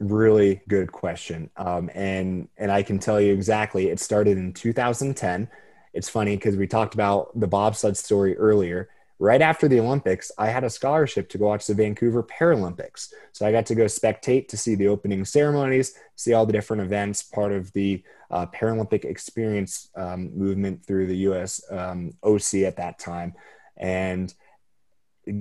Really 0.00 0.62
good 0.66 0.90
question, 0.90 1.50
um, 1.56 1.90
and 1.94 2.48
and 2.56 2.72
I 2.72 2.82
can 2.82 2.98
tell 2.98 3.20
you 3.20 3.34
exactly. 3.34 3.90
It 3.90 4.00
started 4.00 4.38
in 4.38 4.54
2010. 4.54 5.48
It's 5.92 6.08
funny 6.08 6.36
because 6.36 6.56
we 6.56 6.66
talked 6.66 6.94
about 6.94 7.38
the 7.38 7.46
bobsled 7.46 7.98
story 7.98 8.36
earlier 8.38 8.88
right 9.22 9.40
after 9.40 9.68
the 9.68 9.78
Olympics, 9.78 10.32
I 10.36 10.48
had 10.48 10.64
a 10.64 10.68
scholarship 10.68 11.28
to 11.28 11.38
go 11.38 11.46
watch 11.46 11.68
the 11.68 11.74
Vancouver 11.74 12.24
Paralympics. 12.24 13.12
So 13.30 13.46
I 13.46 13.52
got 13.52 13.66
to 13.66 13.76
go 13.76 13.84
spectate 13.84 14.48
to 14.48 14.56
see 14.56 14.74
the 14.74 14.88
opening 14.88 15.24
ceremonies, 15.24 15.94
see 16.16 16.32
all 16.32 16.44
the 16.44 16.52
different 16.52 16.82
events, 16.82 17.22
part 17.22 17.52
of 17.52 17.72
the 17.72 18.02
uh, 18.32 18.46
Paralympic 18.46 19.04
experience 19.04 19.90
um, 19.94 20.36
movement 20.36 20.84
through 20.84 21.06
the 21.06 21.18
US 21.18 21.62
um, 21.70 22.10
OC 22.24 22.64
at 22.66 22.78
that 22.78 22.98
time. 22.98 23.34
And 23.76 24.34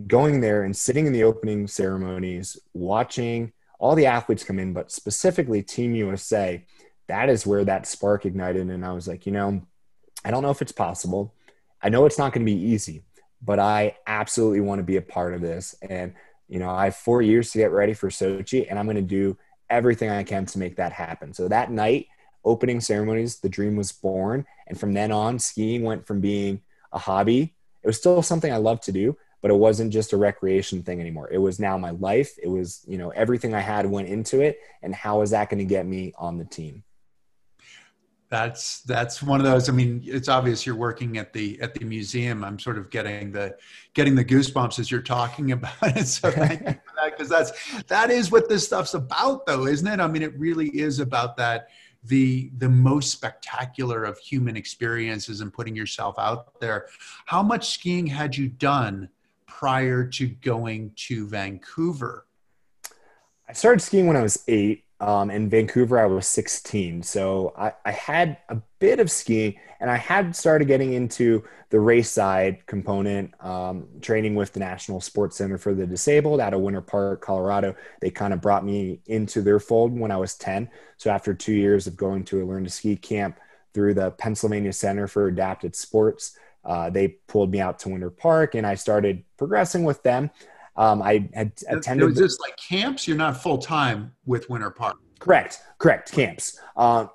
going 0.05 0.41
there 0.41 0.61
and 0.61 0.77
sitting 0.77 1.07
in 1.07 1.13
the 1.13 1.23
opening 1.23 1.67
ceremonies, 1.67 2.59
watching 2.75 3.51
all 3.79 3.95
the 3.95 4.05
athletes 4.05 4.43
come 4.43 4.59
in, 4.59 4.73
but 4.73 4.91
specifically 4.91 5.63
Team 5.63 5.95
USA, 5.95 6.63
that 7.07 7.29
is 7.29 7.47
where 7.47 7.65
that 7.65 7.87
spark 7.87 8.27
ignited. 8.27 8.69
And 8.69 8.85
I 8.85 8.91
was 8.91 9.07
like, 9.07 9.25
you 9.25 9.31
know, 9.31 9.63
I 10.23 10.29
don't 10.29 10.43
know 10.43 10.51
if 10.51 10.61
it's 10.61 10.71
possible. 10.71 11.33
I 11.81 11.89
know 11.89 12.05
it's 12.05 12.19
not 12.19 12.31
going 12.31 12.45
to 12.45 12.53
be 12.53 12.59
easy 12.59 13.05
but 13.41 13.59
I 13.59 13.97
absolutely 14.07 14.61
want 14.61 14.79
to 14.79 14.83
be 14.83 14.97
a 14.97 15.01
part 15.01 15.33
of 15.33 15.41
this. 15.41 15.75
And, 15.81 16.13
you 16.47 16.59
know, 16.59 16.69
I 16.69 16.85
have 16.85 16.95
four 16.95 17.21
years 17.21 17.51
to 17.51 17.57
get 17.57 17.71
ready 17.71 17.93
for 17.93 18.09
Sochi, 18.09 18.67
and 18.69 18.77
I'm 18.77 18.85
going 18.85 18.95
to 18.95 19.01
do 19.01 19.37
everything 19.69 20.09
I 20.09 20.23
can 20.23 20.45
to 20.47 20.59
make 20.59 20.75
that 20.75 20.91
happen. 20.91 21.33
So 21.33 21.47
that 21.47 21.71
night, 21.71 22.07
opening 22.43 22.81
ceremonies, 22.81 23.39
the 23.39 23.49
dream 23.49 23.75
was 23.75 23.91
born. 23.91 24.45
And 24.67 24.79
from 24.79 24.93
then 24.93 25.11
on, 25.11 25.39
skiing 25.39 25.83
went 25.83 26.05
from 26.05 26.21
being 26.21 26.61
a 26.91 26.99
hobby. 26.99 27.55
It 27.83 27.87
was 27.87 27.97
still 27.97 28.21
something 28.21 28.51
I 28.51 28.57
loved 28.57 28.83
to 28.83 28.91
do, 28.91 29.17
but 29.41 29.49
it 29.49 29.55
wasn't 29.55 29.93
just 29.93 30.13
a 30.13 30.17
recreation 30.17 30.83
thing 30.83 30.99
anymore. 30.99 31.29
It 31.31 31.37
was 31.37 31.59
now 31.59 31.77
my 31.77 31.91
life. 31.91 32.33
It 32.41 32.47
was, 32.47 32.83
you 32.87 32.97
know, 32.97 33.09
everything 33.09 33.53
I 33.53 33.59
had 33.59 33.85
went 33.85 34.07
into 34.07 34.41
it. 34.41 34.59
And 34.81 34.93
how 34.93 35.21
is 35.21 35.31
that 35.31 35.49
going 35.49 35.59
to 35.59 35.65
get 35.65 35.85
me 35.85 36.13
on 36.17 36.37
the 36.37 36.45
team? 36.45 36.83
That's 38.31 38.81
that's 38.83 39.21
one 39.21 39.41
of 39.41 39.45
those 39.45 39.67
i 39.67 39.73
mean 39.73 40.01
it's 40.05 40.29
obvious 40.29 40.65
you're 40.65 40.73
working 40.73 41.17
at 41.17 41.33
the 41.33 41.61
at 41.61 41.73
the 41.73 41.83
museum. 41.83 42.43
I'm 42.43 42.57
sort 42.57 42.77
of 42.77 42.89
getting 42.89 43.33
the 43.33 43.57
getting 43.93 44.15
the 44.15 44.23
goosebumps 44.23 44.79
as 44.79 44.89
you're 44.89 45.01
talking 45.01 45.51
about 45.51 45.73
it. 45.83 46.07
So 46.07 46.31
thank 46.31 46.61
you 46.61 46.67
for 46.67 46.95
that 46.95 47.17
because 47.17 47.29
that's 47.29 47.83
that 47.83 48.09
is 48.09 48.31
what 48.31 48.47
this 48.47 48.65
stuff's 48.65 48.93
about 48.93 49.45
though 49.45 49.67
isn't 49.67 49.85
it? 49.87 49.99
I 49.99 50.07
mean 50.07 50.21
it 50.21 50.37
really 50.39 50.69
is 50.69 50.99
about 50.99 51.35
that 51.37 51.67
the 52.05 52.51
the 52.57 52.69
most 52.69 53.11
spectacular 53.11 54.05
of 54.05 54.17
human 54.17 54.55
experiences 54.55 55.41
and 55.41 55.51
putting 55.53 55.75
yourself 55.75 56.15
out 56.17 56.59
there. 56.61 56.87
How 57.25 57.43
much 57.43 57.73
skiing 57.73 58.07
had 58.07 58.35
you 58.35 58.47
done 58.47 59.09
prior 59.45 60.05
to 60.05 60.27
going 60.27 60.93
to 61.07 61.27
vancouver? 61.27 62.25
I 63.49 63.53
started 63.53 63.81
skiing 63.81 64.07
when 64.07 64.15
i 64.15 64.21
was 64.21 64.41
eight 64.47 64.85
um, 65.01 65.31
in 65.31 65.49
Vancouver, 65.49 65.97
I 65.99 66.05
was 66.05 66.27
16. 66.27 67.01
So 67.01 67.53
I, 67.57 67.73
I, 67.83 67.91
had 67.91 68.37
a 68.49 68.57
bit 68.77 68.99
of 68.99 69.09
skiing 69.09 69.55
and 69.79 69.89
I 69.89 69.97
had 69.97 70.35
started 70.35 70.67
getting 70.67 70.93
into 70.93 71.43
the 71.71 71.79
race 71.79 72.11
side 72.11 72.63
component, 72.67 73.33
um, 73.43 73.87
training 74.01 74.35
with 74.35 74.53
the 74.53 74.59
National 74.59 75.01
Sports 75.01 75.37
Center 75.37 75.57
for 75.57 75.73
the 75.73 75.87
Disabled 75.87 76.39
out 76.39 76.53
of 76.53 76.61
Winter 76.61 76.81
Park, 76.81 77.21
Colorado. 77.21 77.75
They 77.99 78.11
kind 78.11 78.31
of 78.31 78.41
brought 78.41 78.63
me 78.63 78.99
into 79.07 79.41
their 79.41 79.59
fold 79.59 79.99
when 79.99 80.11
I 80.11 80.17
was 80.17 80.35
10. 80.35 80.69
So 80.97 81.09
after 81.09 81.33
two 81.33 81.53
years 81.53 81.87
of 81.87 81.97
going 81.97 82.23
to 82.25 82.43
a 82.43 82.45
learn 82.45 82.63
to 82.65 82.69
ski 82.69 82.95
camp 82.95 83.39
through 83.73 83.95
the 83.95 84.11
Pennsylvania 84.11 84.71
Center 84.71 85.07
for 85.07 85.27
Adapted 85.27 85.75
Sports, 85.75 86.37
uh, 86.63 86.91
they 86.91 87.07
pulled 87.27 87.49
me 87.49 87.59
out 87.59 87.79
to 87.79 87.89
Winter 87.89 88.11
Park 88.11 88.53
and 88.53 88.67
I 88.67 88.75
started 88.75 89.23
progressing 89.37 89.83
with 89.83 90.03
them. 90.03 90.29
Um, 90.75 91.01
I 91.01 91.29
had 91.33 91.51
attended. 91.69 92.07
Was 92.07 92.17
this 92.17 92.39
like 92.39 92.55
camps? 92.57 93.07
You're 93.07 93.17
not 93.17 93.41
full 93.41 93.57
time 93.57 94.13
with 94.25 94.49
Winter 94.49 94.71
Park. 94.71 94.97
Correct. 95.19 95.59
Correct. 95.77 96.11
Camps. 96.11 96.59
Um, 96.75 97.09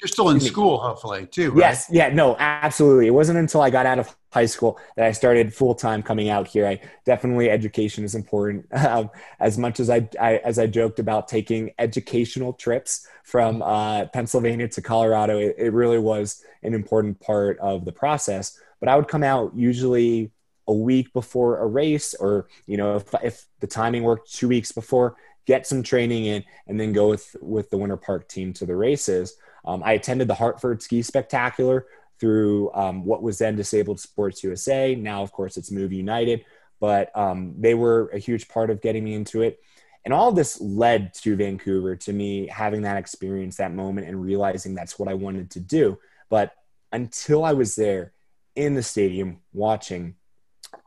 You're 0.00 0.08
still 0.08 0.30
in 0.30 0.40
school, 0.40 0.78
hopefully, 0.78 1.26
too. 1.26 1.50
Right? 1.50 1.58
Yes. 1.58 1.86
Yeah. 1.90 2.08
No. 2.08 2.36
Absolutely. 2.38 3.08
It 3.08 3.10
wasn't 3.10 3.38
until 3.38 3.60
I 3.60 3.70
got 3.70 3.86
out 3.86 3.98
of 3.98 4.16
high 4.32 4.46
school 4.46 4.78
that 4.96 5.06
I 5.06 5.12
started 5.12 5.52
full 5.52 5.74
time 5.74 6.02
coming 6.02 6.28
out 6.28 6.46
here. 6.46 6.66
I 6.66 6.80
definitely 7.04 7.50
education 7.50 8.04
is 8.04 8.14
important. 8.14 8.66
Um, 8.86 9.10
as 9.40 9.58
much 9.58 9.80
as 9.80 9.90
I, 9.90 10.08
I, 10.20 10.36
as 10.36 10.58
I 10.58 10.66
joked 10.66 11.00
about 11.00 11.26
taking 11.26 11.72
educational 11.78 12.52
trips 12.52 13.06
from 13.24 13.60
uh, 13.60 14.06
Pennsylvania 14.06 14.68
to 14.68 14.80
Colorado, 14.80 15.38
it, 15.38 15.56
it 15.58 15.72
really 15.72 15.98
was 15.98 16.44
an 16.62 16.72
important 16.72 17.18
part 17.20 17.58
of 17.58 17.84
the 17.84 17.92
process. 17.92 18.58
But 18.78 18.88
I 18.88 18.96
would 18.96 19.08
come 19.08 19.24
out 19.24 19.52
usually 19.56 20.30
a 20.68 20.72
week 20.72 21.12
before 21.12 21.58
a 21.58 21.66
race 21.66 22.14
or 22.14 22.48
you 22.66 22.76
know 22.76 22.96
if, 22.96 23.14
if 23.22 23.46
the 23.60 23.66
timing 23.66 24.02
worked 24.02 24.32
two 24.32 24.48
weeks 24.48 24.72
before 24.72 25.16
get 25.46 25.66
some 25.66 25.82
training 25.82 26.24
in 26.24 26.44
and 26.66 26.78
then 26.78 26.92
go 26.92 27.08
with 27.08 27.36
with 27.40 27.70
the 27.70 27.76
winter 27.76 27.96
park 27.96 28.28
team 28.28 28.52
to 28.52 28.66
the 28.66 28.74
races 28.74 29.36
um, 29.64 29.82
i 29.84 29.92
attended 29.92 30.28
the 30.28 30.34
hartford 30.34 30.82
ski 30.82 31.02
spectacular 31.02 31.86
through 32.18 32.72
um, 32.72 33.04
what 33.04 33.22
was 33.22 33.38
then 33.38 33.54
disabled 33.54 34.00
sports 34.00 34.42
usa 34.42 34.94
now 34.94 35.22
of 35.22 35.30
course 35.32 35.56
it's 35.56 35.70
move 35.70 35.92
united 35.92 36.44
but 36.80 37.16
um, 37.16 37.54
they 37.58 37.74
were 37.74 38.08
a 38.12 38.18
huge 38.18 38.48
part 38.48 38.70
of 38.70 38.82
getting 38.82 39.04
me 39.04 39.14
into 39.14 39.42
it. 39.42 39.60
And 40.04 40.14
all 40.14 40.30
this 40.30 40.60
led 40.60 41.14
to 41.14 41.36
Vancouver, 41.36 41.96
to 41.96 42.12
me 42.12 42.46
having 42.46 42.82
that 42.82 42.96
experience, 42.96 43.56
that 43.56 43.72
moment, 43.72 44.06
and 44.06 44.22
realizing 44.22 44.74
that's 44.74 44.98
what 44.98 45.08
I 45.08 45.14
wanted 45.14 45.50
to 45.52 45.60
do. 45.60 45.98
But 46.28 46.52
until 46.92 47.44
I 47.44 47.54
was 47.54 47.74
there 47.74 48.12
in 48.54 48.74
the 48.74 48.82
stadium 48.82 49.38
watching, 49.52 50.14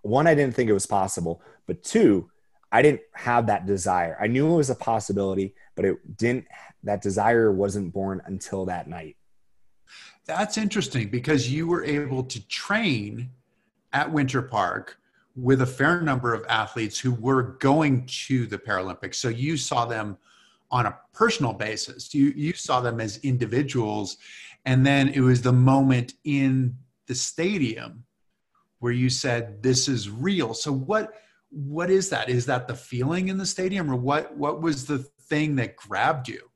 one, 0.01 0.27
I 0.27 0.35
didn't 0.35 0.55
think 0.55 0.69
it 0.69 0.73
was 0.73 0.85
possible, 0.85 1.41
but 1.67 1.83
two, 1.83 2.29
I 2.71 2.81
didn't 2.81 3.01
have 3.13 3.47
that 3.47 3.65
desire. 3.65 4.17
I 4.21 4.27
knew 4.27 4.53
it 4.53 4.57
was 4.57 4.69
a 4.69 4.75
possibility, 4.75 5.55
but 5.75 5.85
it 5.85 6.17
didn't, 6.17 6.45
that 6.83 7.01
desire 7.01 7.51
wasn't 7.51 7.93
born 7.93 8.21
until 8.25 8.65
that 8.65 8.87
night. 8.87 9.17
That's 10.25 10.57
interesting 10.57 11.09
because 11.09 11.51
you 11.51 11.67
were 11.67 11.83
able 11.83 12.23
to 12.23 12.47
train 12.47 13.31
at 13.93 14.11
Winter 14.11 14.41
Park 14.41 14.97
with 15.35 15.61
a 15.61 15.65
fair 15.65 16.01
number 16.01 16.33
of 16.33 16.45
athletes 16.47 16.99
who 16.99 17.13
were 17.13 17.57
going 17.59 18.05
to 18.05 18.45
the 18.45 18.57
Paralympics. 18.57 19.15
So 19.15 19.29
you 19.29 19.57
saw 19.57 19.85
them 19.85 20.17
on 20.71 20.85
a 20.85 20.97
personal 21.13 21.53
basis. 21.53 22.13
You 22.13 22.33
you 22.35 22.53
saw 22.53 22.81
them 22.81 22.99
as 22.99 23.17
individuals, 23.17 24.17
and 24.65 24.85
then 24.85 25.09
it 25.09 25.21
was 25.21 25.41
the 25.41 25.53
moment 25.53 26.13
in 26.23 26.75
the 27.07 27.15
stadium 27.15 28.03
where 28.79 28.91
you 28.91 29.09
said, 29.09 29.61
"This 29.63 29.87
is 29.87 30.09
real." 30.09 30.53
So 30.53 30.71
what 30.71 31.13
what 31.49 31.89
is 31.89 32.09
that? 32.09 32.29
Is 32.29 32.45
that 32.45 32.67
the 32.67 32.75
feeling 32.75 33.29
in 33.29 33.37
the 33.37 33.45
stadium, 33.45 33.89
or 33.91 33.95
what 33.95 34.35
what 34.37 34.61
was 34.61 34.85
the 34.85 34.99
thing 34.99 35.55
that 35.57 35.75
grabbed 35.75 36.27
you? 36.27 36.49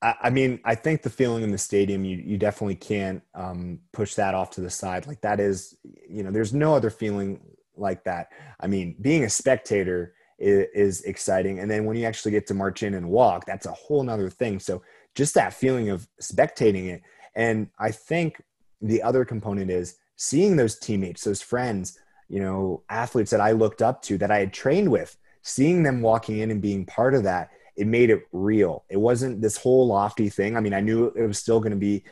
I 0.00 0.30
mean, 0.30 0.60
I 0.64 0.76
think 0.76 1.02
the 1.02 1.10
feeling 1.10 1.42
in 1.42 1.50
the 1.50 1.58
stadium, 1.58 2.04
you 2.04 2.16
you 2.18 2.38
definitely 2.38 2.76
can't 2.76 3.22
um, 3.34 3.80
push 3.92 4.14
that 4.14 4.34
off 4.34 4.50
to 4.50 4.60
the 4.60 4.70
side. 4.70 5.08
Like 5.08 5.20
that 5.22 5.40
is, 5.40 5.76
you 6.08 6.22
know, 6.22 6.30
there's 6.30 6.54
no 6.54 6.74
other 6.74 6.90
feeling 6.90 7.40
like 7.76 8.04
that. 8.04 8.28
I 8.60 8.68
mean, 8.68 8.94
being 9.00 9.24
a 9.24 9.30
spectator 9.30 10.14
is, 10.38 10.66
is, 10.74 11.02
exciting. 11.02 11.58
And 11.58 11.70
then 11.70 11.84
when 11.84 11.96
you 11.96 12.04
actually 12.04 12.32
get 12.32 12.46
to 12.48 12.54
march 12.54 12.82
in 12.82 12.94
and 12.94 13.08
walk, 13.08 13.44
that's 13.46 13.66
a 13.66 13.72
whole 13.72 14.02
nother 14.02 14.30
thing. 14.30 14.60
So 14.60 14.82
just 15.14 15.34
that 15.34 15.54
feeling 15.54 15.88
of 15.90 16.08
spectating 16.22 16.88
it. 16.88 17.02
And 17.34 17.68
I 17.78 17.90
think 17.90 18.42
the 18.80 19.02
other 19.02 19.24
component 19.24 19.70
is 19.70 19.96
seeing 20.18 20.56
those 20.56 20.78
teammates, 20.78 21.24
those 21.24 21.40
friends, 21.40 21.98
you 22.28 22.40
know, 22.40 22.82
athletes 22.90 23.30
that 23.30 23.40
I 23.40 23.52
looked 23.52 23.80
up 23.80 24.02
to 24.02 24.18
that 24.18 24.30
I 24.30 24.38
had 24.40 24.52
trained 24.52 24.90
with, 24.90 25.16
seeing 25.42 25.84
them 25.84 26.02
walking 26.02 26.38
in 26.38 26.50
and 26.50 26.60
being 26.60 26.84
part 26.84 27.14
of 27.14 27.22
that, 27.22 27.50
it 27.76 27.86
made 27.86 28.10
it 28.10 28.24
real. 28.32 28.84
It 28.90 28.96
wasn't 28.96 29.40
this 29.40 29.56
whole 29.56 29.86
lofty 29.86 30.28
thing. 30.28 30.56
I 30.56 30.60
mean, 30.60 30.74
I 30.74 30.80
knew 30.80 31.06
it 31.06 31.26
was 31.26 31.38
still 31.38 31.60
going 31.60 31.70
to 31.70 31.78
be 31.78 32.02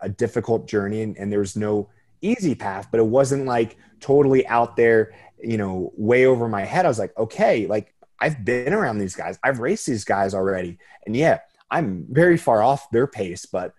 a 0.00 0.08
difficult 0.08 0.68
journey 0.68 1.02
and, 1.02 1.18
and 1.18 1.30
there 1.30 1.40
was 1.40 1.56
no 1.56 1.90
easy 2.22 2.54
path, 2.54 2.88
but 2.90 3.00
it 3.00 3.06
wasn't 3.06 3.44
like 3.44 3.76
totally 3.98 4.46
out 4.46 4.76
there, 4.76 5.12
you 5.42 5.58
know, 5.58 5.92
way 5.96 6.24
over 6.24 6.48
my 6.48 6.62
head. 6.62 6.84
I 6.84 6.88
was 6.88 7.00
like, 7.00 7.18
okay, 7.18 7.66
like 7.66 7.92
I've 8.20 8.44
been 8.44 8.72
around 8.72 8.98
these 8.98 9.16
guys, 9.16 9.38
I've 9.42 9.58
raced 9.58 9.86
these 9.86 10.04
guys 10.04 10.32
already. 10.32 10.78
And 11.04 11.16
yeah, 11.16 11.40
I'm 11.68 12.06
very 12.08 12.38
far 12.38 12.62
off 12.62 12.88
their 12.90 13.08
pace, 13.08 13.44
but 13.44 13.74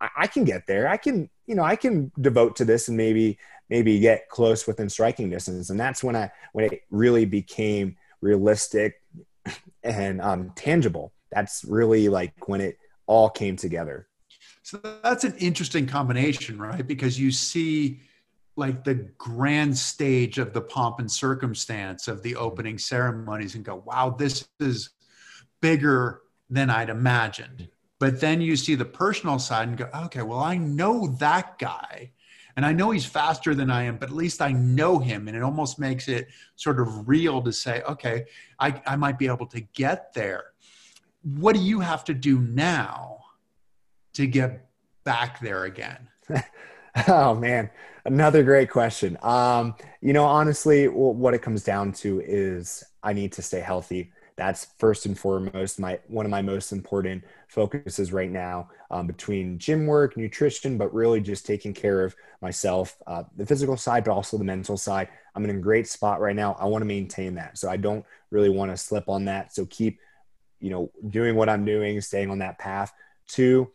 I, 0.00 0.08
I 0.18 0.26
can 0.26 0.42
get 0.42 0.66
there. 0.66 0.88
I 0.88 0.96
can, 0.96 1.30
you 1.48 1.54
know, 1.54 1.64
I 1.64 1.76
can 1.76 2.12
devote 2.20 2.56
to 2.56 2.64
this 2.64 2.88
and 2.88 2.96
maybe, 2.96 3.38
maybe 3.70 3.98
get 3.98 4.28
close 4.28 4.66
within 4.66 4.88
striking 4.88 5.30
distance. 5.30 5.70
And 5.70 5.80
that's 5.80 6.04
when 6.04 6.14
I, 6.14 6.30
when 6.52 6.66
it 6.66 6.82
really 6.90 7.24
became 7.24 7.96
realistic 8.20 9.02
and 9.82 10.20
um, 10.20 10.52
tangible. 10.54 11.12
That's 11.32 11.64
really 11.64 12.08
like 12.08 12.48
when 12.48 12.60
it 12.60 12.78
all 13.06 13.30
came 13.30 13.56
together. 13.56 14.06
So 14.62 14.78
that's 15.02 15.24
an 15.24 15.34
interesting 15.38 15.86
combination, 15.86 16.58
right? 16.58 16.86
Because 16.86 17.18
you 17.18 17.32
see 17.32 18.00
like 18.56 18.84
the 18.84 18.94
grand 19.16 19.76
stage 19.76 20.38
of 20.38 20.52
the 20.52 20.60
pomp 20.60 20.98
and 20.98 21.10
circumstance 21.10 22.08
of 22.08 22.22
the 22.22 22.36
opening 22.36 22.76
ceremonies 22.76 23.54
and 23.54 23.64
go, 23.64 23.82
wow, 23.86 24.10
this 24.10 24.46
is 24.60 24.90
bigger 25.62 26.20
than 26.50 26.68
I'd 26.68 26.90
imagined. 26.90 27.68
But 27.98 28.20
then 28.20 28.40
you 28.40 28.56
see 28.56 28.74
the 28.74 28.84
personal 28.84 29.38
side 29.38 29.68
and 29.68 29.76
go, 29.76 29.88
okay, 30.04 30.22
well, 30.22 30.40
I 30.40 30.56
know 30.56 31.08
that 31.18 31.58
guy. 31.58 32.12
And 32.56 32.66
I 32.66 32.72
know 32.72 32.90
he's 32.90 33.04
faster 33.06 33.54
than 33.54 33.70
I 33.70 33.84
am, 33.84 33.98
but 33.98 34.08
at 34.08 34.14
least 34.14 34.42
I 34.42 34.50
know 34.52 34.98
him. 34.98 35.28
And 35.28 35.36
it 35.36 35.42
almost 35.42 35.78
makes 35.78 36.08
it 36.08 36.28
sort 36.56 36.80
of 36.80 37.08
real 37.08 37.40
to 37.42 37.52
say, 37.52 37.82
okay, 37.82 38.24
I, 38.58 38.80
I 38.86 38.96
might 38.96 39.18
be 39.18 39.26
able 39.26 39.46
to 39.46 39.60
get 39.60 40.12
there. 40.12 40.46
What 41.22 41.54
do 41.54 41.60
you 41.60 41.80
have 41.80 42.04
to 42.04 42.14
do 42.14 42.40
now 42.40 43.18
to 44.14 44.26
get 44.26 44.68
back 45.04 45.40
there 45.40 45.64
again? 45.64 46.08
oh 47.08 47.34
man, 47.34 47.70
another 48.04 48.42
great 48.42 48.70
question. 48.70 49.16
Um, 49.22 49.76
you 50.00 50.12
know, 50.12 50.24
honestly, 50.24 50.86
what 50.88 51.34
it 51.34 51.42
comes 51.42 51.62
down 51.62 51.92
to 51.92 52.20
is 52.20 52.84
I 53.02 53.12
need 53.12 53.32
to 53.32 53.42
stay 53.42 53.60
healthy. 53.60 54.12
That's 54.38 54.68
first 54.78 55.04
and 55.04 55.18
foremost 55.18 55.80
my 55.80 55.98
one 56.06 56.24
of 56.24 56.30
my 56.30 56.42
most 56.42 56.70
important 56.70 57.24
focuses 57.48 58.12
right 58.12 58.30
now 58.30 58.70
um, 58.88 59.08
between 59.08 59.58
gym 59.58 59.84
work, 59.84 60.16
nutrition, 60.16 60.78
but 60.78 60.94
really 60.94 61.20
just 61.20 61.44
taking 61.44 61.74
care 61.74 62.04
of 62.04 62.14
myself, 62.40 62.96
uh, 63.08 63.24
the 63.36 63.44
physical 63.44 63.76
side, 63.76 64.04
but 64.04 64.12
also 64.12 64.38
the 64.38 64.44
mental 64.44 64.76
side. 64.76 65.08
I'm 65.34 65.42
in 65.42 65.50
a 65.50 65.60
great 65.60 65.88
spot 65.88 66.20
right 66.20 66.36
now. 66.36 66.56
I 66.60 66.66
want 66.66 66.82
to 66.82 66.86
maintain 66.86 67.34
that, 67.34 67.58
so 67.58 67.68
I 67.68 67.76
don't 67.78 68.04
really 68.30 68.48
want 68.48 68.70
to 68.70 68.76
slip 68.76 69.08
on 69.08 69.24
that. 69.24 69.52
So 69.52 69.66
keep, 69.66 69.98
you 70.60 70.70
know, 70.70 70.92
doing 71.10 71.34
what 71.34 71.48
I'm 71.48 71.64
doing, 71.64 72.00
staying 72.00 72.30
on 72.30 72.38
that 72.38 72.60
path. 72.60 72.92
Two, 73.26 73.72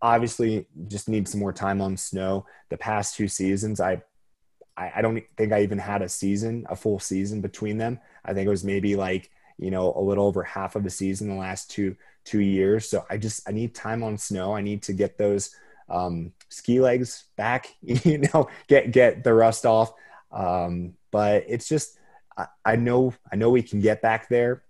obviously 0.00 0.66
just 0.88 1.10
need 1.10 1.28
some 1.28 1.40
more 1.40 1.52
time 1.52 1.82
on 1.82 1.94
snow. 1.98 2.46
The 2.70 2.78
past 2.78 3.16
two 3.16 3.28
seasons, 3.28 3.80
I, 3.80 4.02
I, 4.78 5.02
don't 5.02 5.22
think 5.36 5.52
I 5.52 5.62
even 5.62 5.78
had 5.78 6.00
a 6.00 6.08
season, 6.08 6.66
a 6.68 6.76
full 6.76 6.98
season 6.98 7.40
between 7.40 7.78
them. 7.78 7.98
I 8.24 8.34
think 8.34 8.46
it 8.46 8.50
was 8.50 8.64
maybe 8.64 8.96
like 8.96 9.30
you 9.58 9.70
know 9.70 9.92
a 9.96 10.00
little 10.00 10.26
over 10.26 10.42
half 10.42 10.76
of 10.76 10.84
a 10.86 10.90
season 10.90 11.28
the 11.28 11.34
last 11.34 11.70
two 11.70 11.96
two 12.24 12.40
years. 12.40 12.88
So 12.88 13.04
I 13.08 13.16
just 13.16 13.48
I 13.48 13.52
need 13.52 13.74
time 13.74 14.02
on 14.02 14.18
snow. 14.18 14.54
I 14.54 14.60
need 14.60 14.82
to 14.84 14.92
get 14.92 15.16
those 15.16 15.54
um, 15.88 16.32
ski 16.48 16.80
legs 16.80 17.24
back. 17.36 17.74
You 17.82 18.18
know, 18.18 18.48
get 18.68 18.92
get 18.92 19.24
the 19.24 19.32
rust 19.32 19.64
off. 19.64 19.92
Um, 20.32 20.94
but 21.10 21.44
it's 21.48 21.68
just 21.68 21.98
I, 22.36 22.46
I 22.64 22.76
know 22.76 23.14
I 23.32 23.36
know 23.36 23.50
we 23.50 23.62
can 23.62 23.80
get 23.80 24.02
back 24.02 24.28
there. 24.28 24.62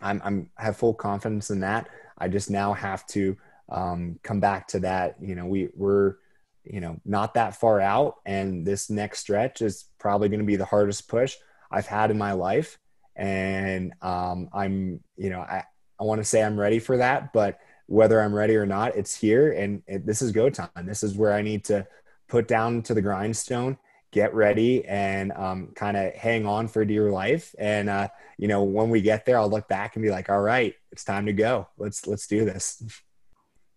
I'm 0.00 0.20
I'm 0.24 0.50
have 0.56 0.76
full 0.76 0.94
confidence 0.94 1.50
in 1.50 1.60
that. 1.60 1.88
I 2.18 2.28
just 2.28 2.50
now 2.50 2.72
have 2.72 3.06
to 3.08 3.36
um, 3.68 4.18
come 4.22 4.40
back 4.40 4.68
to 4.68 4.80
that. 4.80 5.16
You 5.20 5.34
know, 5.34 5.46
we 5.46 5.70
we're 5.74 6.16
you 6.64 6.80
know 6.80 7.00
not 7.04 7.34
that 7.34 7.56
far 7.56 7.80
out, 7.80 8.16
and 8.26 8.66
this 8.66 8.90
next 8.90 9.20
stretch 9.20 9.62
is 9.62 9.86
probably 9.98 10.28
going 10.28 10.40
to 10.40 10.46
be 10.46 10.56
the 10.56 10.64
hardest 10.64 11.08
push 11.08 11.36
I've 11.70 11.86
had 11.86 12.10
in 12.10 12.18
my 12.18 12.32
life, 12.32 12.78
and 13.18 13.92
um, 14.00 14.48
I'm 14.52 15.00
you 15.16 15.30
know 15.30 15.40
I 15.40 15.64
I 16.00 16.04
want 16.04 16.20
to 16.20 16.24
say 16.24 16.42
I'm 16.42 16.58
ready 16.58 16.78
for 16.78 16.96
that, 16.96 17.32
but 17.32 17.58
whether 17.86 18.20
I'm 18.20 18.34
ready 18.34 18.56
or 18.56 18.66
not, 18.66 18.96
it's 18.96 19.14
here, 19.14 19.52
and 19.52 19.82
it, 19.86 20.06
this 20.06 20.22
is 20.22 20.32
go 20.32 20.48
time. 20.48 20.68
This 20.84 21.02
is 21.02 21.14
where 21.14 21.32
I 21.32 21.42
need 21.42 21.64
to 21.64 21.86
put 22.28 22.48
down 22.48 22.82
to 22.82 22.94
the 22.94 23.02
grindstone 23.02 23.78
get 24.10 24.34
ready 24.34 24.82
and 24.86 25.32
um, 25.32 25.68
kind 25.76 25.94
of 25.94 26.14
hang 26.14 26.46
on 26.46 26.66
for 26.66 26.82
dear 26.82 27.10
life 27.10 27.54
and 27.58 27.90
uh, 27.90 28.08
you 28.38 28.48
know 28.48 28.62
when 28.62 28.88
we 28.88 29.02
get 29.02 29.26
there 29.26 29.38
i'll 29.38 29.50
look 29.50 29.68
back 29.68 29.96
and 29.96 30.02
be 30.02 30.08
like 30.08 30.30
all 30.30 30.40
right 30.40 30.74
it's 30.90 31.04
time 31.04 31.26
to 31.26 31.32
go 31.34 31.68
let's 31.76 32.06
let's 32.06 32.26
do 32.26 32.46
this 32.46 32.82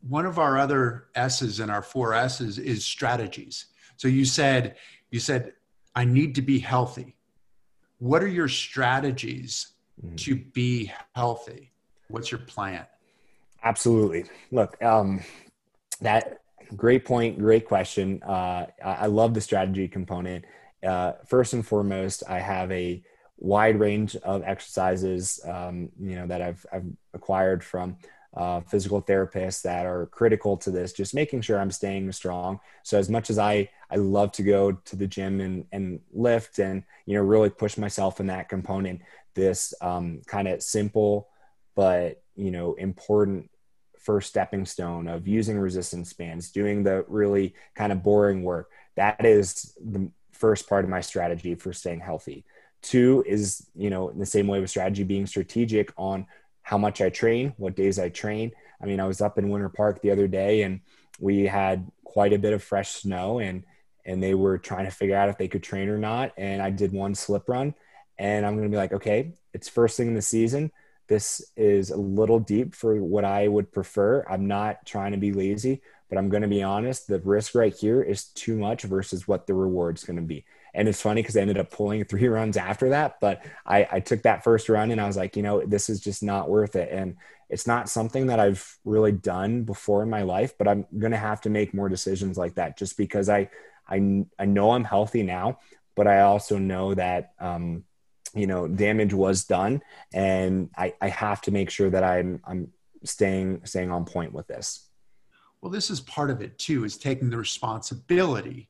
one 0.01 0.25
of 0.25 0.39
our 0.39 0.57
other 0.57 1.05
S's 1.15 1.59
in 1.59 1.69
our 1.69 1.81
four 1.81 2.13
S's 2.13 2.57
is 2.57 2.85
strategies. 2.85 3.67
So 3.97 4.07
you 4.07 4.25
said, 4.25 4.75
you 5.11 5.19
said, 5.19 5.53
I 5.95 6.05
need 6.05 6.35
to 6.35 6.41
be 6.41 6.59
healthy. 6.59 7.15
What 8.01 8.23
are 8.23 8.27
your 8.27 8.47
strategies 8.47 9.73
mm-hmm. 10.03 10.15
to 10.15 10.35
be 10.35 10.91
healthy? 11.13 11.71
What's 12.07 12.31
your 12.31 12.39
plan? 12.39 12.87
Absolutely. 13.63 14.25
Look, 14.49 14.81
um, 14.83 15.21
that 16.01 16.41
great 16.75 17.05
point, 17.05 17.37
great 17.37 17.67
question. 17.67 18.23
Uh, 18.23 18.65
I 18.83 19.05
love 19.05 19.35
the 19.35 19.41
strategy 19.41 19.87
component. 19.87 20.45
Uh, 20.83 21.11
first 21.27 21.53
and 21.53 21.63
foremost, 21.63 22.23
I 22.27 22.39
have 22.39 22.71
a 22.71 23.03
wide 23.37 23.79
range 23.79 24.15
of 24.15 24.41
exercises, 24.45 25.39
um, 25.45 25.89
you 25.99 26.15
know, 26.15 26.25
that 26.25 26.41
I've, 26.41 26.65
I've 26.73 26.87
acquired 27.13 27.63
from 27.63 27.97
uh, 28.35 28.61
physical 28.61 29.01
therapists 29.01 29.61
that 29.61 29.85
are 29.85 30.05
critical 30.07 30.55
to 30.57 30.71
this, 30.71 30.93
just 30.93 31.13
making 31.13 31.41
sure 31.41 31.59
I'm 31.59 31.71
staying 31.71 32.11
strong. 32.11 32.59
So 32.83 32.97
as 32.97 33.09
much 33.09 33.29
as 33.29 33.37
I, 33.37 33.69
I 33.89 33.97
love 33.97 34.31
to 34.33 34.43
go 34.43 34.71
to 34.71 34.95
the 34.95 35.07
gym 35.07 35.41
and, 35.41 35.65
and 35.71 35.99
lift 36.13 36.59
and, 36.59 36.83
you 37.05 37.15
know, 37.15 37.23
really 37.23 37.49
push 37.49 37.77
myself 37.77 38.19
in 38.19 38.27
that 38.27 38.47
component, 38.47 39.01
this 39.33 39.73
um, 39.81 40.21
kind 40.27 40.47
of 40.47 40.63
simple, 40.63 41.27
but, 41.75 42.21
you 42.35 42.51
know, 42.51 42.73
important 42.75 43.49
first 43.99 44.29
stepping 44.29 44.65
stone 44.65 45.07
of 45.07 45.27
using 45.27 45.59
resistance 45.59 46.11
bands, 46.13 46.51
doing 46.51 46.83
the 46.83 47.05
really 47.07 47.53
kind 47.75 47.91
of 47.91 48.01
boring 48.01 48.43
work. 48.43 48.69
That 48.95 49.25
is 49.25 49.77
the 49.79 50.09
first 50.31 50.67
part 50.67 50.83
of 50.83 50.89
my 50.89 51.01
strategy 51.01 51.55
for 51.55 51.71
staying 51.71 51.99
healthy. 51.99 52.45
Two 52.81 53.23
is, 53.27 53.67
you 53.75 53.91
know, 53.91 54.09
in 54.09 54.17
the 54.17 54.25
same 54.25 54.47
way 54.47 54.59
with 54.59 54.71
strategy, 54.71 55.03
being 55.03 55.27
strategic 55.27 55.93
on 55.97 56.25
how 56.63 56.77
much 56.77 57.01
I 57.01 57.09
train, 57.09 57.53
what 57.57 57.75
days 57.75 57.99
I 57.99 58.09
train. 58.09 58.51
I 58.81 58.85
mean, 58.85 58.99
I 58.99 59.07
was 59.07 59.21
up 59.21 59.37
in 59.37 59.49
Winter 59.49 59.69
Park 59.69 60.01
the 60.01 60.11
other 60.11 60.27
day 60.27 60.63
and 60.63 60.81
we 61.19 61.45
had 61.45 61.89
quite 62.03 62.33
a 62.33 62.39
bit 62.39 62.53
of 62.53 62.63
fresh 62.63 62.89
snow 62.89 63.39
and 63.39 63.63
and 64.03 64.21
they 64.21 64.33
were 64.33 64.57
trying 64.57 64.85
to 64.85 64.91
figure 64.91 65.15
out 65.15 65.29
if 65.29 65.37
they 65.37 65.47
could 65.47 65.61
train 65.61 65.87
or 65.87 65.97
not. 65.97 66.31
And 66.35 66.59
I 66.59 66.71
did 66.71 66.91
one 66.91 67.13
slip 67.13 67.47
run 67.47 67.75
and 68.17 68.45
I'm 68.45 68.55
going 68.55 68.67
to 68.67 68.73
be 68.73 68.77
like, 68.77 68.93
okay, 68.93 69.33
it's 69.53 69.69
first 69.69 69.95
thing 69.95 70.09
in 70.09 70.15
the 70.15 70.21
season. 70.21 70.71
This 71.07 71.51
is 71.55 71.91
a 71.91 71.97
little 71.97 72.39
deep 72.39 72.73
for 72.73 72.95
what 72.95 73.25
I 73.25 73.47
would 73.47 73.71
prefer. 73.71 74.25
I'm 74.29 74.47
not 74.47 74.85
trying 74.85 75.11
to 75.11 75.17
be 75.17 75.33
lazy, 75.33 75.81
but 76.09 76.17
I'm 76.17 76.29
going 76.29 76.41
to 76.41 76.47
be 76.47 76.63
honest. 76.63 77.07
The 77.07 77.19
risk 77.19 77.53
right 77.53 77.73
here 77.73 78.01
is 78.01 78.25
too 78.25 78.55
much 78.55 78.83
versus 78.83 79.27
what 79.27 79.45
the 79.45 79.53
reward's 79.53 80.03
going 80.03 80.17
to 80.17 80.21
be. 80.21 80.45
And 80.73 80.87
it's 80.87 81.01
funny 81.01 81.21
because 81.21 81.35
I 81.35 81.41
ended 81.41 81.57
up 81.57 81.71
pulling 81.71 82.03
three 82.05 82.27
runs 82.27 82.57
after 82.57 82.89
that, 82.89 83.19
but 83.19 83.45
I, 83.65 83.87
I 83.91 83.99
took 83.99 84.23
that 84.23 84.43
first 84.43 84.69
run 84.69 84.91
and 84.91 85.01
I 85.01 85.07
was 85.07 85.17
like, 85.17 85.35
you 85.35 85.43
know, 85.43 85.65
this 85.65 85.89
is 85.89 85.99
just 85.99 86.23
not 86.23 86.49
worth 86.49 86.75
it. 86.75 86.89
And 86.91 87.17
it's 87.49 87.67
not 87.67 87.89
something 87.89 88.27
that 88.27 88.39
I've 88.39 88.77
really 88.85 89.11
done 89.11 89.63
before 89.63 90.03
in 90.03 90.09
my 90.09 90.21
life, 90.21 90.57
but 90.57 90.67
I'm 90.67 90.85
going 90.97 91.11
to 91.11 91.17
have 91.17 91.41
to 91.41 91.49
make 91.49 91.73
more 91.73 91.89
decisions 91.89 92.37
like 92.37 92.55
that 92.55 92.77
just 92.77 92.95
because 92.97 93.27
I, 93.27 93.49
I, 93.87 94.25
I 94.39 94.45
know 94.45 94.71
I'm 94.71 94.85
healthy 94.85 95.23
now, 95.23 95.59
but 95.95 96.07
I 96.07 96.21
also 96.21 96.57
know 96.57 96.93
that, 96.93 97.33
um, 97.39 97.83
you 98.33 98.47
know, 98.47 98.67
damage 98.67 99.13
was 99.13 99.43
done 99.43 99.81
and 100.13 100.69
I, 100.77 100.93
I 101.01 101.09
have 101.09 101.41
to 101.41 101.51
make 101.51 101.69
sure 101.69 101.89
that 101.89 102.03
I'm, 102.03 102.39
I'm 102.45 102.71
staying, 103.03 103.65
staying 103.65 103.91
on 103.91 104.05
point 104.05 104.31
with 104.31 104.47
this. 104.47 104.87
Well, 105.61 105.71
this 105.71 105.89
is 105.89 105.99
part 105.99 106.31
of 106.31 106.41
it 106.41 106.57
too, 106.57 106.85
is 106.85 106.97
taking 106.97 107.29
the 107.29 107.37
responsibility 107.37 108.69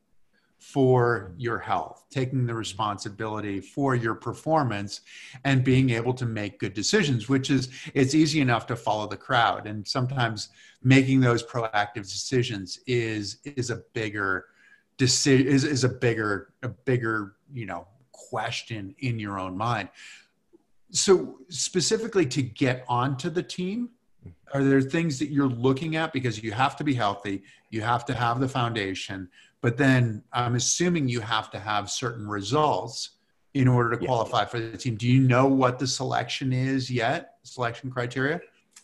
for 0.62 1.34
your 1.38 1.58
health, 1.58 2.06
taking 2.12 2.46
the 2.46 2.54
responsibility 2.54 3.60
for 3.60 3.96
your 3.96 4.14
performance 4.14 5.02
and 5.44 5.64
being 5.64 5.90
able 5.90 6.14
to 6.14 6.26
make 6.26 6.60
good 6.60 6.74
decisions, 6.74 7.28
which 7.28 7.50
is 7.50 7.70
it's 7.96 8.14
easy 8.14 8.40
enough 8.42 8.68
to 8.68 8.76
follow 8.76 9.08
the 9.08 9.18
crowd. 9.18 9.66
And 9.66 9.86
sometimes 9.86 10.50
making 10.84 11.20
those 11.20 11.44
proactive 11.44 12.04
decisions 12.04 12.80
is 12.86 13.38
is 13.44 13.72
a 13.72 13.82
bigger 13.94 14.46
decision 15.02 15.48
is, 15.48 15.64
is 15.64 15.84
a 15.84 15.90
bigger, 15.90 16.54
a 16.62 16.70
bigger, 16.70 17.34
you 17.52 17.66
know, 17.66 17.88
question 18.12 18.94
in 19.00 19.18
your 19.18 19.40
own 19.40 19.58
mind. 19.58 19.90
So 20.92 21.40
specifically 21.50 22.28
to 22.28 22.44
get 22.44 22.86
onto 22.88 23.32
the 23.32 23.42
team, 23.42 23.90
are 24.54 24.64
there 24.64 24.80
things 24.80 25.18
that 25.18 25.30
you're 25.30 25.48
looking 25.48 25.96
at 25.96 26.14
because 26.14 26.44
you 26.44 26.52
have 26.52 26.76
to 26.76 26.84
be 26.84 26.94
healthy, 26.94 27.42
you 27.72 27.82
have 27.82 28.06
to 28.06 28.14
have 28.14 28.40
the 28.40 28.48
foundation, 28.48 29.30
but 29.62 29.78
then 29.78 30.24
I'm 30.32 30.56
assuming 30.56 31.10
you 31.10 31.22
have 31.22 31.50
to 31.52 31.60
have 31.60 31.90
certain 31.90 32.28
results 32.28 33.12
in 33.54 33.68
order 33.68 33.98
to 33.98 34.06
qualify 34.06 34.42
yeah. 34.42 34.46
for 34.46 34.60
the 34.60 34.78
team. 34.78 34.96
Do 34.96 35.08
you 35.08 35.22
know 35.22 35.48
what 35.48 35.80
the 35.80 35.88
selection 35.88 36.54
is 36.54 36.92
yet? 36.92 37.36
Selection 37.44 37.90
criteria? 37.90 38.42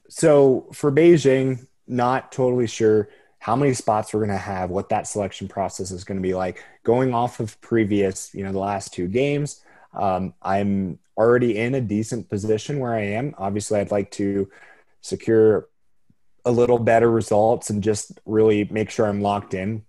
So 0.09 0.67
for 0.73 0.91
Beijing, 0.91 1.67
not 1.87 2.31
totally 2.31 2.67
sure 2.67 3.09
how 3.39 3.55
many 3.55 3.73
spots 3.73 4.13
we're 4.13 4.19
going 4.25 4.29
to 4.29 4.37
have, 4.37 4.69
what 4.69 4.89
that 4.89 5.07
selection 5.07 5.47
process 5.47 5.91
is 5.91 6.03
going 6.03 6.17
to 6.17 6.21
be 6.21 6.33
like. 6.33 6.63
Going 6.83 7.13
off 7.13 7.39
of 7.39 7.59
previous, 7.61 8.33
you 8.33 8.43
know, 8.43 8.51
the 8.51 8.59
last 8.59 8.93
two 8.93 9.07
games, 9.07 9.63
um, 9.93 10.33
I'm 10.41 10.99
already 11.17 11.57
in 11.57 11.75
a 11.75 11.81
decent 11.81 12.29
position 12.29 12.79
where 12.79 12.93
I 12.93 13.03
am. 13.03 13.35
Obviously, 13.37 13.79
I'd 13.79 13.91
like 13.91 14.11
to 14.11 14.49
secure 15.01 15.67
a 16.47 16.51
little 16.51 16.79
better 16.79 17.11
results 17.11 17.69
and 17.69 17.83
just 17.83 18.19
really 18.25 18.63
make 18.71 18.89
sure 18.89 19.05
I'm 19.05 19.21
locked 19.21 19.53
in. 19.53 19.83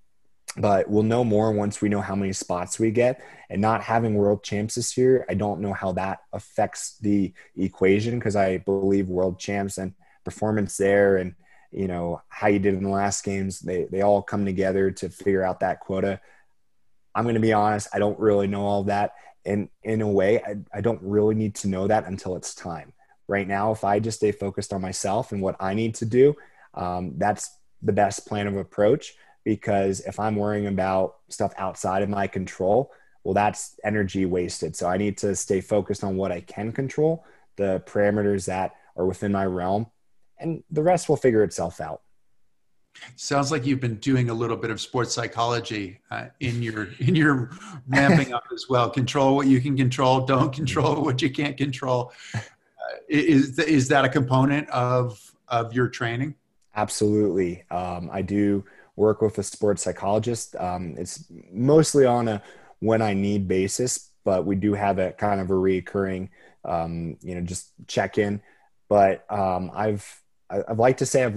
But 0.56 0.90
we'll 0.90 1.04
know 1.04 1.22
more 1.22 1.52
once 1.52 1.80
we 1.80 1.88
know 1.88 2.00
how 2.00 2.16
many 2.16 2.32
spots 2.32 2.80
we 2.80 2.90
get. 2.90 3.22
And 3.48 3.62
not 3.62 3.82
having 3.82 4.14
world 4.14 4.44
champs 4.44 4.74
this 4.74 4.98
year 4.98 5.24
i 5.28 5.32
don't 5.32 5.60
know 5.60 5.72
how 5.72 5.92
that 5.92 6.18
affects 6.34 6.98
the 6.98 7.32
equation 7.56 8.18
because 8.18 8.36
i 8.36 8.58
believe 8.58 9.08
world 9.08 9.38
champs 9.38 9.78
and 9.78 9.94
performance 10.22 10.76
there 10.76 11.16
and 11.16 11.34
you 11.72 11.88
know 11.88 12.20
how 12.28 12.48
you 12.48 12.58
did 12.58 12.74
in 12.74 12.82
the 12.82 12.90
last 12.90 13.24
games 13.24 13.60
they 13.60 13.84
they 13.84 14.02
all 14.02 14.20
come 14.20 14.44
together 14.44 14.90
to 14.90 15.08
figure 15.08 15.42
out 15.42 15.60
that 15.60 15.80
quota. 15.80 16.20
I'm 17.14 17.24
going 17.24 17.36
to 17.36 17.40
be 17.40 17.54
honest 17.54 17.88
i 17.94 17.98
don't 17.98 18.18
really 18.18 18.48
know 18.48 18.66
all 18.66 18.84
that. 18.84 19.12
And 19.46 19.70
in 19.82 20.02
a 20.02 20.08
way 20.08 20.42
I, 20.42 20.56
I 20.74 20.80
don't 20.82 21.00
really 21.02 21.34
need 21.34 21.54
to 21.56 21.68
know 21.68 21.86
that 21.86 22.06
until 22.06 22.36
it's 22.36 22.54
time 22.54 22.92
right 23.28 23.46
now 23.46 23.70
if 23.70 23.84
i 23.84 23.98
just 23.98 24.18
stay 24.18 24.32
focused 24.32 24.72
on 24.72 24.80
myself 24.80 25.32
and 25.32 25.40
what 25.40 25.56
i 25.60 25.74
need 25.74 25.94
to 25.94 26.04
do 26.04 26.34
um, 26.74 27.14
that's 27.16 27.50
the 27.82 27.92
best 27.92 28.26
plan 28.26 28.46
of 28.46 28.56
approach 28.56 29.14
because 29.44 30.00
if 30.00 30.20
I'm 30.20 30.36
worrying 30.36 30.66
about 30.66 31.16
stuff 31.28 31.52
outside 31.56 32.02
of 32.02 32.08
my 32.08 32.26
control, 32.26 32.92
well, 33.24 33.34
that's 33.34 33.78
energy 33.84 34.26
wasted. 34.26 34.76
So 34.76 34.88
I 34.88 34.96
need 34.96 35.16
to 35.18 35.34
stay 35.34 35.60
focused 35.60 36.04
on 36.04 36.16
what 36.16 36.32
I 36.32 36.40
can 36.40 36.70
control, 36.72 37.24
the 37.56 37.82
parameters 37.86 38.46
that 38.46 38.72
are 38.96 39.06
within 39.06 39.32
my 39.32 39.46
realm, 39.46 39.86
and 40.38 40.62
the 40.70 40.82
rest 40.82 41.08
will 41.08 41.16
figure 41.16 41.42
itself 41.42 41.80
out. 41.80 42.02
Sounds 43.16 43.52
like 43.52 43.64
you've 43.64 43.80
been 43.80 43.96
doing 43.96 44.28
a 44.28 44.34
little 44.34 44.56
bit 44.56 44.70
of 44.70 44.80
sports 44.80 45.14
psychology 45.14 46.00
uh, 46.10 46.26
in 46.40 46.62
your 46.62 46.88
in 46.98 47.14
your 47.14 47.50
ramping 47.86 48.32
up 48.32 48.44
as 48.52 48.66
well. 48.68 48.90
Control 48.90 49.36
what 49.36 49.46
you 49.46 49.60
can 49.60 49.76
control. 49.76 50.26
Don't 50.26 50.52
control 50.52 51.02
what 51.02 51.22
you 51.22 51.30
can't 51.30 51.56
control. 51.56 52.12
Is 53.08 53.58
is 53.58 53.88
that 53.88 54.04
a 54.04 54.08
component 54.08 54.68
of 54.70 55.32
of 55.48 55.72
your 55.72 55.88
training? 55.88 56.34
Absolutely. 56.74 57.64
Um, 57.70 58.10
I 58.12 58.22
do 58.22 58.64
work 58.96 59.22
with 59.22 59.38
a 59.38 59.42
sports 59.42 59.82
psychologist. 59.82 60.54
Um, 60.56 60.94
it's 60.98 61.24
mostly 61.52 62.04
on 62.04 62.28
a 62.28 62.42
when 62.80 63.02
I 63.02 63.14
need 63.14 63.48
basis, 63.48 64.10
but 64.24 64.46
we 64.46 64.56
do 64.56 64.74
have 64.74 64.98
a 64.98 65.12
kind 65.12 65.40
of 65.40 65.50
a 65.50 65.54
reoccurring, 65.54 66.28
um, 66.64 67.16
you 67.22 67.34
know, 67.34 67.40
just 67.40 67.72
check 67.86 68.18
in. 68.18 68.40
But 68.88 69.24
um, 69.30 69.70
I've 69.74 70.22
I'd 70.50 70.78
like 70.78 70.98
to 70.98 71.06
say 71.06 71.24
I've 71.24 71.36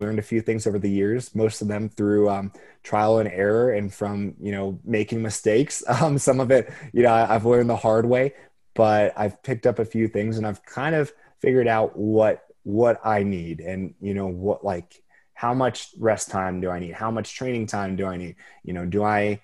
learned 0.00 0.18
a 0.18 0.22
few 0.22 0.40
things 0.40 0.66
over 0.66 0.78
the 0.78 0.90
years. 0.90 1.34
Most 1.34 1.62
of 1.62 1.68
them 1.68 1.88
through 1.88 2.28
um, 2.30 2.52
trial 2.82 3.18
and 3.18 3.28
error, 3.28 3.72
and 3.72 3.92
from 3.92 4.34
you 4.40 4.52
know 4.52 4.78
making 4.84 5.22
mistakes. 5.22 5.82
Um, 6.00 6.18
some 6.18 6.40
of 6.40 6.50
it, 6.50 6.72
you 6.92 7.02
know, 7.02 7.12
I've 7.12 7.44
learned 7.44 7.70
the 7.70 7.76
hard 7.76 8.06
way, 8.06 8.34
but 8.78 9.12
I've 9.16 9.42
picked 9.42 9.66
up 9.66 9.80
a 9.80 9.84
few 9.84 10.06
things, 10.06 10.38
and 10.38 10.46
I've 10.46 10.64
kind 10.64 10.94
of 10.94 11.12
figured 11.40 11.66
out 11.66 11.96
what 11.98 12.44
what 12.62 13.00
I 13.04 13.24
need, 13.24 13.60
and 13.60 13.94
you 14.00 14.14
know 14.14 14.28
what 14.28 14.64
like 14.64 15.02
how 15.34 15.52
much 15.52 15.90
rest 15.98 16.30
time 16.30 16.60
do 16.60 16.70
I 16.70 16.78
need? 16.78 16.94
How 16.94 17.10
much 17.10 17.34
training 17.34 17.66
time 17.66 17.96
do 17.96 18.06
I 18.06 18.16
need? 18.16 18.36
You 18.62 18.72
know, 18.72 18.86
do 18.86 19.02
I 19.02 19.40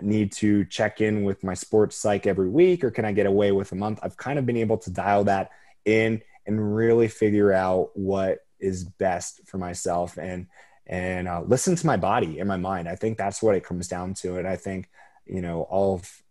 need 0.00 0.32
to 0.32 0.64
check 0.64 1.00
in 1.00 1.24
with 1.24 1.42
my 1.42 1.54
sports 1.54 1.96
psych 1.96 2.26
every 2.26 2.48
week 2.48 2.84
or 2.84 2.92
can 2.92 3.04
I 3.04 3.10
get 3.10 3.26
away 3.26 3.50
with 3.50 3.72
a 3.72 3.74
month? 3.74 3.98
I've 4.04 4.16
kind 4.16 4.38
of 4.38 4.46
been 4.46 4.56
able 4.56 4.78
to 4.78 4.90
dial 4.90 5.24
that 5.24 5.50
in 5.84 6.22
and 6.46 6.76
really 6.76 7.08
figure 7.08 7.52
out 7.52 7.90
what 7.94 8.38
is 8.60 8.84
best 8.84 9.40
for 9.46 9.58
myself 9.58 10.16
and 10.16 10.46
and 10.86 11.26
uh, 11.26 11.42
listen 11.44 11.74
to 11.74 11.86
my 11.86 11.96
body 11.96 12.38
and 12.38 12.46
my 12.46 12.56
mind. 12.56 12.88
I 12.88 12.94
think 12.94 13.18
that's 13.18 13.42
what 13.42 13.56
it 13.56 13.64
comes 13.64 13.88
down 13.88 14.14
to. 14.14 14.36
And 14.36 14.46
I 14.46 14.54
think, 14.54 14.90
you 15.26 15.40
know, 15.40 15.62
all 15.62 15.94
of 15.94 16.21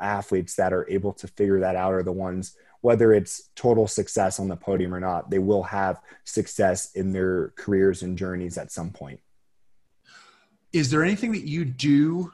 athletes 0.00 0.54
that 0.56 0.72
are 0.72 0.88
able 0.88 1.12
to 1.14 1.28
figure 1.28 1.60
that 1.60 1.76
out 1.76 1.94
are 1.94 2.02
the 2.02 2.12
ones 2.12 2.56
whether 2.86 3.12
it's 3.12 3.50
total 3.56 3.88
success 3.88 4.38
on 4.38 4.46
the 4.46 4.56
podium 4.56 4.94
or 4.94 5.00
not, 5.00 5.28
they 5.28 5.40
will 5.40 5.64
have 5.64 6.00
success 6.22 6.92
in 6.92 7.12
their 7.12 7.48
careers 7.56 8.02
and 8.02 8.16
journeys 8.16 8.56
at 8.56 8.70
some 8.70 8.90
point. 8.90 9.18
Is 10.72 10.88
there 10.88 11.02
anything 11.02 11.32
that 11.32 11.48
you 11.48 11.64
do 11.64 12.32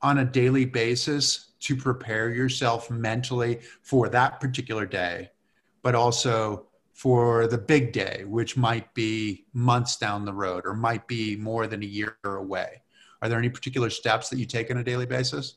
on 0.00 0.16
a 0.16 0.24
daily 0.24 0.64
basis 0.64 1.52
to 1.60 1.76
prepare 1.76 2.30
yourself 2.30 2.90
mentally 2.90 3.60
for 3.82 4.08
that 4.08 4.40
particular 4.40 4.86
day, 4.86 5.30
but 5.82 5.94
also 5.94 6.66
for 6.94 7.46
the 7.46 7.58
big 7.58 7.92
day, 7.92 8.24
which 8.26 8.56
might 8.56 8.94
be 8.94 9.44
months 9.52 9.96
down 9.98 10.24
the 10.24 10.32
road 10.32 10.64
or 10.64 10.72
might 10.72 11.06
be 11.08 11.36
more 11.36 11.66
than 11.66 11.82
a 11.82 11.86
year 11.86 12.16
away? 12.24 12.80
Are 13.20 13.28
there 13.28 13.38
any 13.38 13.50
particular 13.50 13.90
steps 13.90 14.30
that 14.30 14.38
you 14.38 14.46
take 14.46 14.70
on 14.70 14.78
a 14.78 14.84
daily 14.84 15.04
basis? 15.04 15.56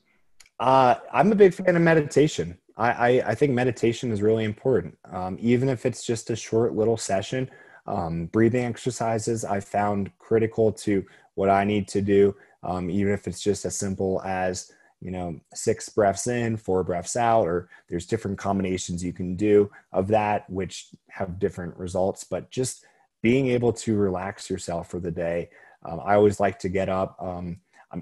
Uh, 0.60 0.96
I'm 1.12 1.32
a 1.32 1.36
big 1.36 1.54
fan 1.54 1.76
of 1.76 1.82
meditation. 1.82 2.58
I, 2.78 2.92
I, 2.92 3.08
I 3.30 3.36
think 3.36 3.54
meditation 3.54 4.12
is 4.12 4.22
really 4.22 4.46
important. 4.46 4.98
Um, 5.12 5.38
even 5.40 5.70
if 5.70 5.86
it's 5.86 6.06
just 6.06 6.30
a 6.30 6.36
short 6.36 6.74
little 6.76 6.98
session, 6.98 7.50
um, 7.86 8.28
breathing 8.28 8.66
exercises 8.66 9.44
I 9.44 9.60
found 9.60 10.12
critical 10.20 10.72
to 10.72 11.06
what 11.36 11.50
I 11.50 11.64
need 11.64 11.88
to 11.90 12.02
do. 12.02 12.36
Um, 12.64 12.90
even 12.90 13.14
if 13.14 13.28
it's 13.28 13.42
just 13.42 13.66
as 13.66 13.76
simple 13.76 14.22
as 14.24 14.72
you 15.02 15.12
know 15.12 15.38
six 15.54 15.90
breaths 15.90 16.28
in, 16.28 16.56
four 16.56 16.84
breaths 16.84 17.18
out, 17.18 17.46
or 17.46 17.70
there's 17.90 18.06
different 18.06 18.38
combinations 18.38 19.04
you 19.04 19.12
can 19.12 19.36
do 19.36 19.70
of 19.92 20.08
that, 20.08 20.50
which 20.50 20.88
have 21.10 21.40
different 21.40 21.76
results. 21.76 22.24
But 22.24 22.50
just 22.52 22.86
being 23.22 23.48
able 23.48 23.74
to 23.74 23.98
relax 23.98 24.50
yourself 24.50 24.90
for 24.90 25.00
the 25.00 25.12
day. 25.12 25.50
Um, 25.84 26.00
I 26.04 26.16
always 26.16 26.40
like 26.40 26.60
to 26.60 26.70
get 26.70 26.90
up. 26.90 27.18
Um, 27.20 27.60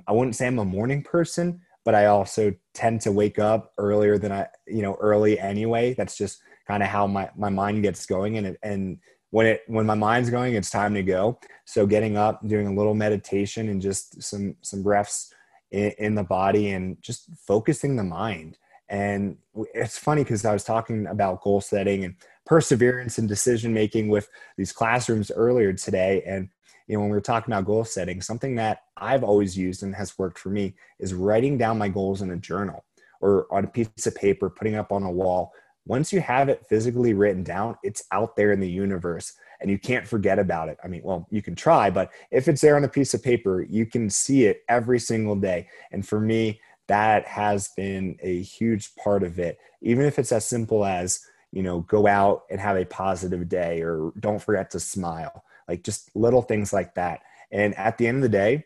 I 0.07 0.11
wouldn't 0.11 0.35
say 0.35 0.47
I'm 0.47 0.59
a 0.59 0.65
morning 0.65 1.03
person, 1.03 1.61
but 1.83 1.95
I 1.95 2.05
also 2.05 2.53
tend 2.73 3.01
to 3.01 3.11
wake 3.11 3.39
up 3.39 3.73
earlier 3.77 4.17
than 4.17 4.31
I, 4.31 4.47
you 4.67 4.81
know, 4.81 4.95
early 4.99 5.39
anyway. 5.39 5.93
That's 5.93 6.17
just 6.17 6.41
kind 6.67 6.83
of 6.83 6.89
how 6.89 7.07
my, 7.07 7.29
my 7.35 7.49
mind 7.49 7.83
gets 7.83 8.05
going. 8.05 8.37
And, 8.37 8.47
it, 8.47 8.57
and 8.63 8.99
when 9.31 9.45
it, 9.47 9.61
when 9.67 9.85
my 9.85 9.95
mind's 9.95 10.29
going, 10.29 10.53
it's 10.53 10.69
time 10.69 10.93
to 10.93 11.03
go. 11.03 11.39
So 11.65 11.85
getting 11.85 12.17
up, 12.17 12.45
doing 12.47 12.67
a 12.67 12.73
little 12.73 12.93
meditation 12.93 13.69
and 13.69 13.81
just 13.81 14.21
some, 14.21 14.55
some 14.61 14.83
breaths 14.83 15.33
in, 15.71 15.91
in 15.97 16.15
the 16.15 16.23
body 16.23 16.71
and 16.71 17.01
just 17.01 17.29
focusing 17.47 17.95
the 17.95 18.03
mind. 18.03 18.57
And 18.89 19.37
it's 19.73 19.97
funny 19.97 20.23
because 20.23 20.43
I 20.43 20.51
was 20.51 20.65
talking 20.65 21.07
about 21.07 21.41
goal 21.41 21.61
setting 21.61 22.03
and 22.03 22.15
perseverance 22.45 23.17
and 23.17 23.27
decision 23.27 23.73
making 23.73 24.09
with 24.09 24.27
these 24.57 24.73
classrooms 24.73 25.31
earlier 25.33 25.71
today. 25.71 26.21
And 26.25 26.49
you 26.87 26.95
know, 26.95 27.01
when 27.01 27.09
we 27.09 27.15
were 27.15 27.21
talking 27.21 27.53
about 27.53 27.65
goal 27.65 27.83
setting, 27.83 28.21
something 28.21 28.55
that 28.55 28.83
I've 28.97 29.23
always 29.23 29.57
used 29.57 29.83
and 29.83 29.95
has 29.95 30.17
worked 30.17 30.39
for 30.39 30.49
me 30.49 30.75
is 30.99 31.13
writing 31.13 31.57
down 31.57 31.77
my 31.77 31.89
goals 31.89 32.21
in 32.21 32.31
a 32.31 32.37
journal 32.37 32.83
or 33.21 33.47
on 33.51 33.65
a 33.65 33.67
piece 33.67 34.05
of 34.05 34.15
paper, 34.15 34.49
putting 34.49 34.75
up 34.75 34.91
on 34.91 35.03
a 35.03 35.11
wall. 35.11 35.53
Once 35.85 36.11
you 36.13 36.21
have 36.21 36.49
it 36.49 36.65
physically 36.67 37.13
written 37.13 37.43
down, 37.43 37.75
it's 37.83 38.03
out 38.11 38.35
there 38.35 38.51
in 38.51 38.59
the 38.59 38.69
universe 38.69 39.33
and 39.61 39.69
you 39.69 39.77
can't 39.77 40.07
forget 40.07 40.39
about 40.39 40.69
it. 40.69 40.77
I 40.83 40.87
mean, 40.87 41.01
well, 41.03 41.27
you 41.29 41.41
can 41.41 41.55
try, 41.55 41.89
but 41.89 42.11
if 42.31 42.47
it's 42.47 42.61
there 42.61 42.75
on 42.75 42.83
a 42.83 42.89
piece 42.89 43.13
of 43.13 43.23
paper, 43.23 43.61
you 43.61 43.85
can 43.85 44.09
see 44.09 44.45
it 44.45 44.63
every 44.67 44.99
single 44.99 45.35
day. 45.35 45.67
And 45.91 46.05
for 46.05 46.19
me, 46.19 46.59
that 46.87 47.25
has 47.27 47.69
been 47.77 48.17
a 48.21 48.41
huge 48.41 48.95
part 48.95 49.23
of 49.23 49.39
it. 49.39 49.57
Even 49.81 50.05
if 50.05 50.19
it's 50.19 50.31
as 50.31 50.45
simple 50.45 50.83
as, 50.83 51.21
you 51.51 51.63
know, 51.63 51.81
go 51.81 52.07
out 52.07 52.43
and 52.49 52.59
have 52.59 52.75
a 52.75 52.85
positive 52.85 53.47
day 53.47 53.81
or 53.81 54.11
don't 54.19 54.41
forget 54.41 54.71
to 54.71 54.79
smile, 54.79 55.43
like 55.67 55.83
just 55.83 56.09
little 56.15 56.41
things 56.41 56.73
like 56.73 56.95
that. 56.95 57.21
And 57.51 57.75
at 57.75 57.97
the 57.97 58.07
end 58.07 58.17
of 58.17 58.23
the 58.23 58.29
day, 58.29 58.65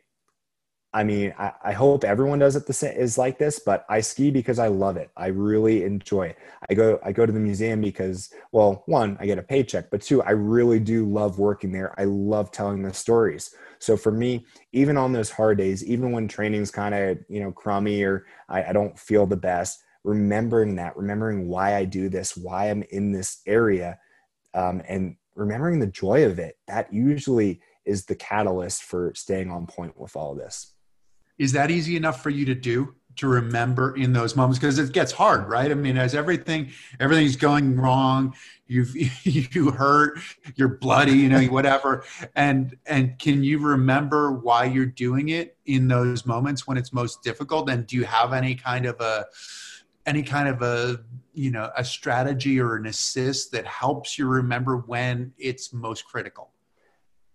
I 0.96 1.04
mean, 1.04 1.34
I, 1.38 1.52
I, 1.62 1.72
hope 1.74 2.06
everyone 2.06 2.40
does 2.40 2.56
it 2.56 2.68
the 2.68 2.72
same 2.72 2.96
is 2.96 3.18
like 3.18 3.38
this, 3.38 3.60
but 3.60 3.86
I 3.90 4.00
ski 4.00 4.32
because 4.32 4.60
I 4.60 4.70
love 4.70 4.96
it. 4.96 5.12
I 5.18 5.28
really 5.28 5.84
enjoy 5.84 6.28
it. 6.28 6.38
I 6.70 6.74
go 6.74 7.00
I 7.04 7.12
go 7.12 7.26
to 7.26 7.34
the 7.34 7.40
museum 7.40 7.82
because 7.82 8.34
well, 8.54 8.84
one, 8.86 9.18
I 9.20 9.26
get 9.26 9.38
a 9.38 9.44
paycheck, 9.44 9.92
but 9.92 10.02
two, 10.02 10.24
I 10.24 10.30
really 10.30 10.80
do 10.80 11.06
love 11.06 11.38
working 11.38 11.74
there. 11.74 11.94
I 12.00 12.06
love 12.06 12.50
telling 12.50 12.82
the 12.82 12.94
stories. 12.94 13.54
So 13.80 13.98
for 13.98 14.14
me, 14.14 14.46
even 14.72 14.96
on 14.96 15.12
those 15.12 15.30
hard 15.30 15.58
days, 15.58 15.84
even 15.84 16.14
when 16.14 16.30
training's 16.30 16.72
kind 16.72 16.96
of 16.96 17.18
you 17.28 17.42
know 17.42 17.52
crummy 17.52 18.02
or 18.02 18.26
I, 18.48 18.64
I 18.64 18.72
don't 18.72 18.98
feel 18.98 19.26
the 19.26 19.36
best, 19.36 19.84
remembering 20.06 20.76
that, 20.76 20.96
remembering 20.96 21.50
why 21.50 21.76
I 21.76 21.84
do 21.84 22.08
this, 22.08 22.38
why 22.38 22.70
I'm 22.70 22.84
in 22.84 23.12
this 23.12 23.42
area, 23.46 24.00
um, 24.54 24.82
and 24.88 25.18
remembering 25.36 25.80
the 25.80 25.88
joy 25.88 26.26
of 26.26 26.40
it, 26.40 26.58
that 26.68 26.92
usually 26.94 27.62
is 27.86 28.06
the 28.06 28.16
catalyst 28.16 28.84
for 28.84 29.14
staying 29.16 29.52
on 29.52 29.68
point 29.68 30.00
with 30.00 30.16
all 30.16 30.34
this. 30.34 30.74
Is 31.38 31.52
that 31.52 31.70
easy 31.70 31.96
enough 31.96 32.24
for 32.24 32.30
you 32.30 32.46
to 32.46 32.56
do 32.56 32.96
to 33.18 33.28
remember 33.28 33.96
in 33.96 34.14
those 34.14 34.36
moments? 34.36 34.60
Because 34.60 34.80
it 34.80 34.92
gets 34.92 35.12
hard 35.12 35.48
right? 35.48 35.70
I 35.70 35.74
mean 35.74 35.98
as 35.98 36.16
everything 36.16 36.72
everything's 37.00 37.36
going 37.36 37.78
wrong 37.78 38.34
you've 38.68 38.96
you 39.26 39.72
hurt 39.72 40.20
you're 40.56 40.78
bloody 40.78 41.14
you 41.14 41.30
know 41.30 41.42
whatever. 41.46 42.04
And 42.36 42.76
and 42.86 43.18
can 43.20 43.44
you 43.44 43.60
remember 43.60 44.32
why 44.32 44.66
you're 44.66 44.86
doing 44.86 45.30
it 45.30 45.58
in 45.66 45.88
those 45.88 46.26
moments 46.26 46.66
when 46.68 46.78
it's 46.78 46.94
most 46.94 47.22
difficult? 47.22 47.70
And 47.70 47.86
do 47.86 47.96
you 47.98 48.06
have 48.06 48.34
any 48.34 48.56
kind 48.56 48.86
of 48.86 49.00
a 49.02 49.26
any 50.06 50.24
kind 50.24 50.48
of 50.48 50.62
a 50.62 51.00
you 51.34 51.52
know 51.52 51.72
a 51.76 51.84
strategy 51.84 52.60
or 52.60 52.76
an 52.76 52.86
assist 52.86 53.52
that 53.52 53.66
helps 53.66 54.18
you 54.18 54.28
remember 54.28 54.78
when 54.78 55.34
it's 55.38 55.74
most 55.74 56.06
critical? 56.06 56.52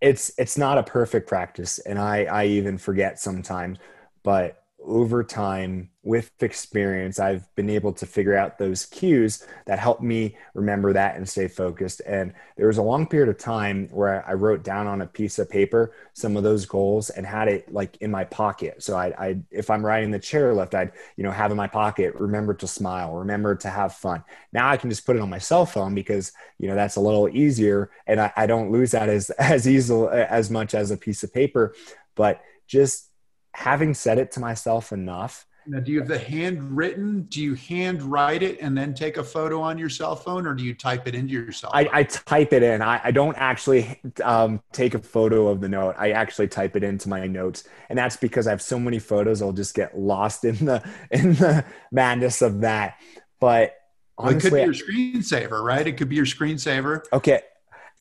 It's 0.01 0.33
it's 0.39 0.57
not 0.57 0.79
a 0.79 0.83
perfect 0.83 1.29
practice 1.29 1.79
and 1.81 1.99
i 1.99 2.25
i 2.25 2.47
even 2.47 2.79
forget 2.79 3.19
sometimes 3.19 3.79
but 4.23 4.60
over 4.85 5.23
time 5.23 5.91
with 6.03 6.31
experience 6.41 7.19
i've 7.19 7.55
been 7.55 7.69
able 7.69 7.93
to 7.93 8.07
figure 8.07 8.35
out 8.35 8.57
those 8.57 8.87
cues 8.87 9.47
that 9.67 9.79
help 9.79 10.01
me 10.01 10.35
remember 10.55 10.93
that 10.95 11.17
and 11.17 11.29
stay 11.29 11.47
focused. 11.47 12.01
And 12.07 12.33
there 12.57 12.67
was 12.67 12.79
a 12.79 12.83
long 12.83 13.07
period 13.07 13.29
of 13.29 13.37
time 13.37 13.89
where 13.91 14.27
i 14.27 14.33
wrote 14.33 14.65
down 14.65 14.87
on 14.87 15.03
a 15.03 15.07
piece 15.07 15.39
of 15.39 15.51
paper 15.51 15.93
some 16.15 16.37
of 16.37 16.43
those 16.43 16.65
goals 16.65 17.11
and 17.11 17.27
had 17.27 17.49
it 17.49 17.73
like 17.73 17.99
in 17.99 18.11
my 18.11 18.25
pocket. 18.25 18.83
So 18.83 18.97
i, 18.97 19.09
I 19.19 19.39
if 19.51 19.69
i'm 19.69 19.85
riding 19.85 20.11
the 20.11 20.19
chairlift 20.19 20.75
i'd 20.75 20.93
you 21.17 21.25
know 21.25 21.31
have 21.31 21.51
in 21.51 21.57
my 21.57 21.69
pocket 21.69 22.15
remember 22.15 22.55
to 22.55 22.67
smile 22.67 23.15
remember 23.15 23.55
to 23.57 23.69
have 23.69 23.95
fun. 23.95 24.25
Now 24.53 24.71
i 24.71 24.79
can 24.79 24.89
just 24.89 25.05
put 25.05 25.17
it 25.17 25.23
on 25.23 25.29
my 25.31 25.39
cell 25.39 25.67
phone 25.67 25.95
because 25.95 26.33
you 26.59 26.69
know 26.69 26.75
that's 26.75 26.97
a 26.97 27.01
little 27.01 27.29
easier 27.29 27.91
and 28.07 28.21
i, 28.21 28.33
I 28.37 28.47
don't 28.47 28.73
lose 28.73 28.93
that 28.93 29.11
as 29.11 29.31
as 29.39 29.69
easily 29.69 30.09
as 30.17 30.51
much 30.51 30.75
as 30.75 30.91
a 30.91 30.97
piece 30.97 31.23
of 31.23 31.35
paper. 31.35 31.75
But 32.15 32.41
just 32.67 33.10
having 33.53 33.95
said 33.95 34.19
it 34.19 34.33
to 34.33 34.41
myself 34.41 34.93
enough. 34.93 35.47
Now, 35.67 35.79
do 35.79 35.93
you 35.93 35.99
have 35.99 36.09
the 36.09 36.19
handwritten? 36.19 37.23
Do 37.29 37.41
you 37.43 37.55
hand 37.55 38.03
write 38.03 38.43
it 38.43 38.59
and 38.61 38.77
then 38.77 38.95
take 38.95 39.19
a 39.19 39.23
photo 39.23 39.61
on 39.61 39.79
your 39.79 39.91
cell 39.91 40.17
phone, 40.17 40.47
or 40.47 40.55
do 40.55 40.65
you 40.65 40.75
type 40.75 41.07
it 41.07 41.15
into 41.15 41.35
your 41.35 41.53
cell? 41.53 41.71
I, 41.73 41.89
I 41.93 42.03
type 42.05 42.53
it 42.53 42.63
in. 42.63 42.81
I, 42.81 43.01
I 43.05 43.11
don't 43.11 43.37
actually 43.37 44.01
um, 44.25 44.63
take 44.73 44.95
a 44.95 44.99
photo 44.99 45.49
of 45.49 45.61
the 45.61 45.69
note. 45.69 45.97
I 45.99 46.13
actually 46.13 46.49
type 46.49 46.77
it 46.77 46.83
into 46.83 47.09
my 47.09 47.27
notes, 47.27 47.65
and 47.89 47.99
that's 47.99 48.17
because 48.17 48.47
I 48.47 48.51
have 48.51 48.63
so 48.63 48.81
many 48.81 48.99
photos. 48.99 49.43
I'll 49.43 49.53
just 49.53 49.75
get 49.75 49.99
lost 49.99 50.45
in 50.45 50.57
the 50.65 50.83
in 51.11 51.35
the 51.35 51.65
madness 51.93 52.41
of 52.43 52.63
that. 52.63 52.99
But 53.39 53.77
honestly, 54.17 54.51
well, 54.51 54.71
it 54.71 54.77
could 54.79 54.87
be 54.87 55.03
your 55.03 55.15
screensaver, 55.15 55.63
right? 55.63 55.87
It 55.87 55.93
could 55.99 56.09
be 56.09 56.17
your 56.17 56.25
screensaver. 56.25 57.05
Okay, 57.13 57.43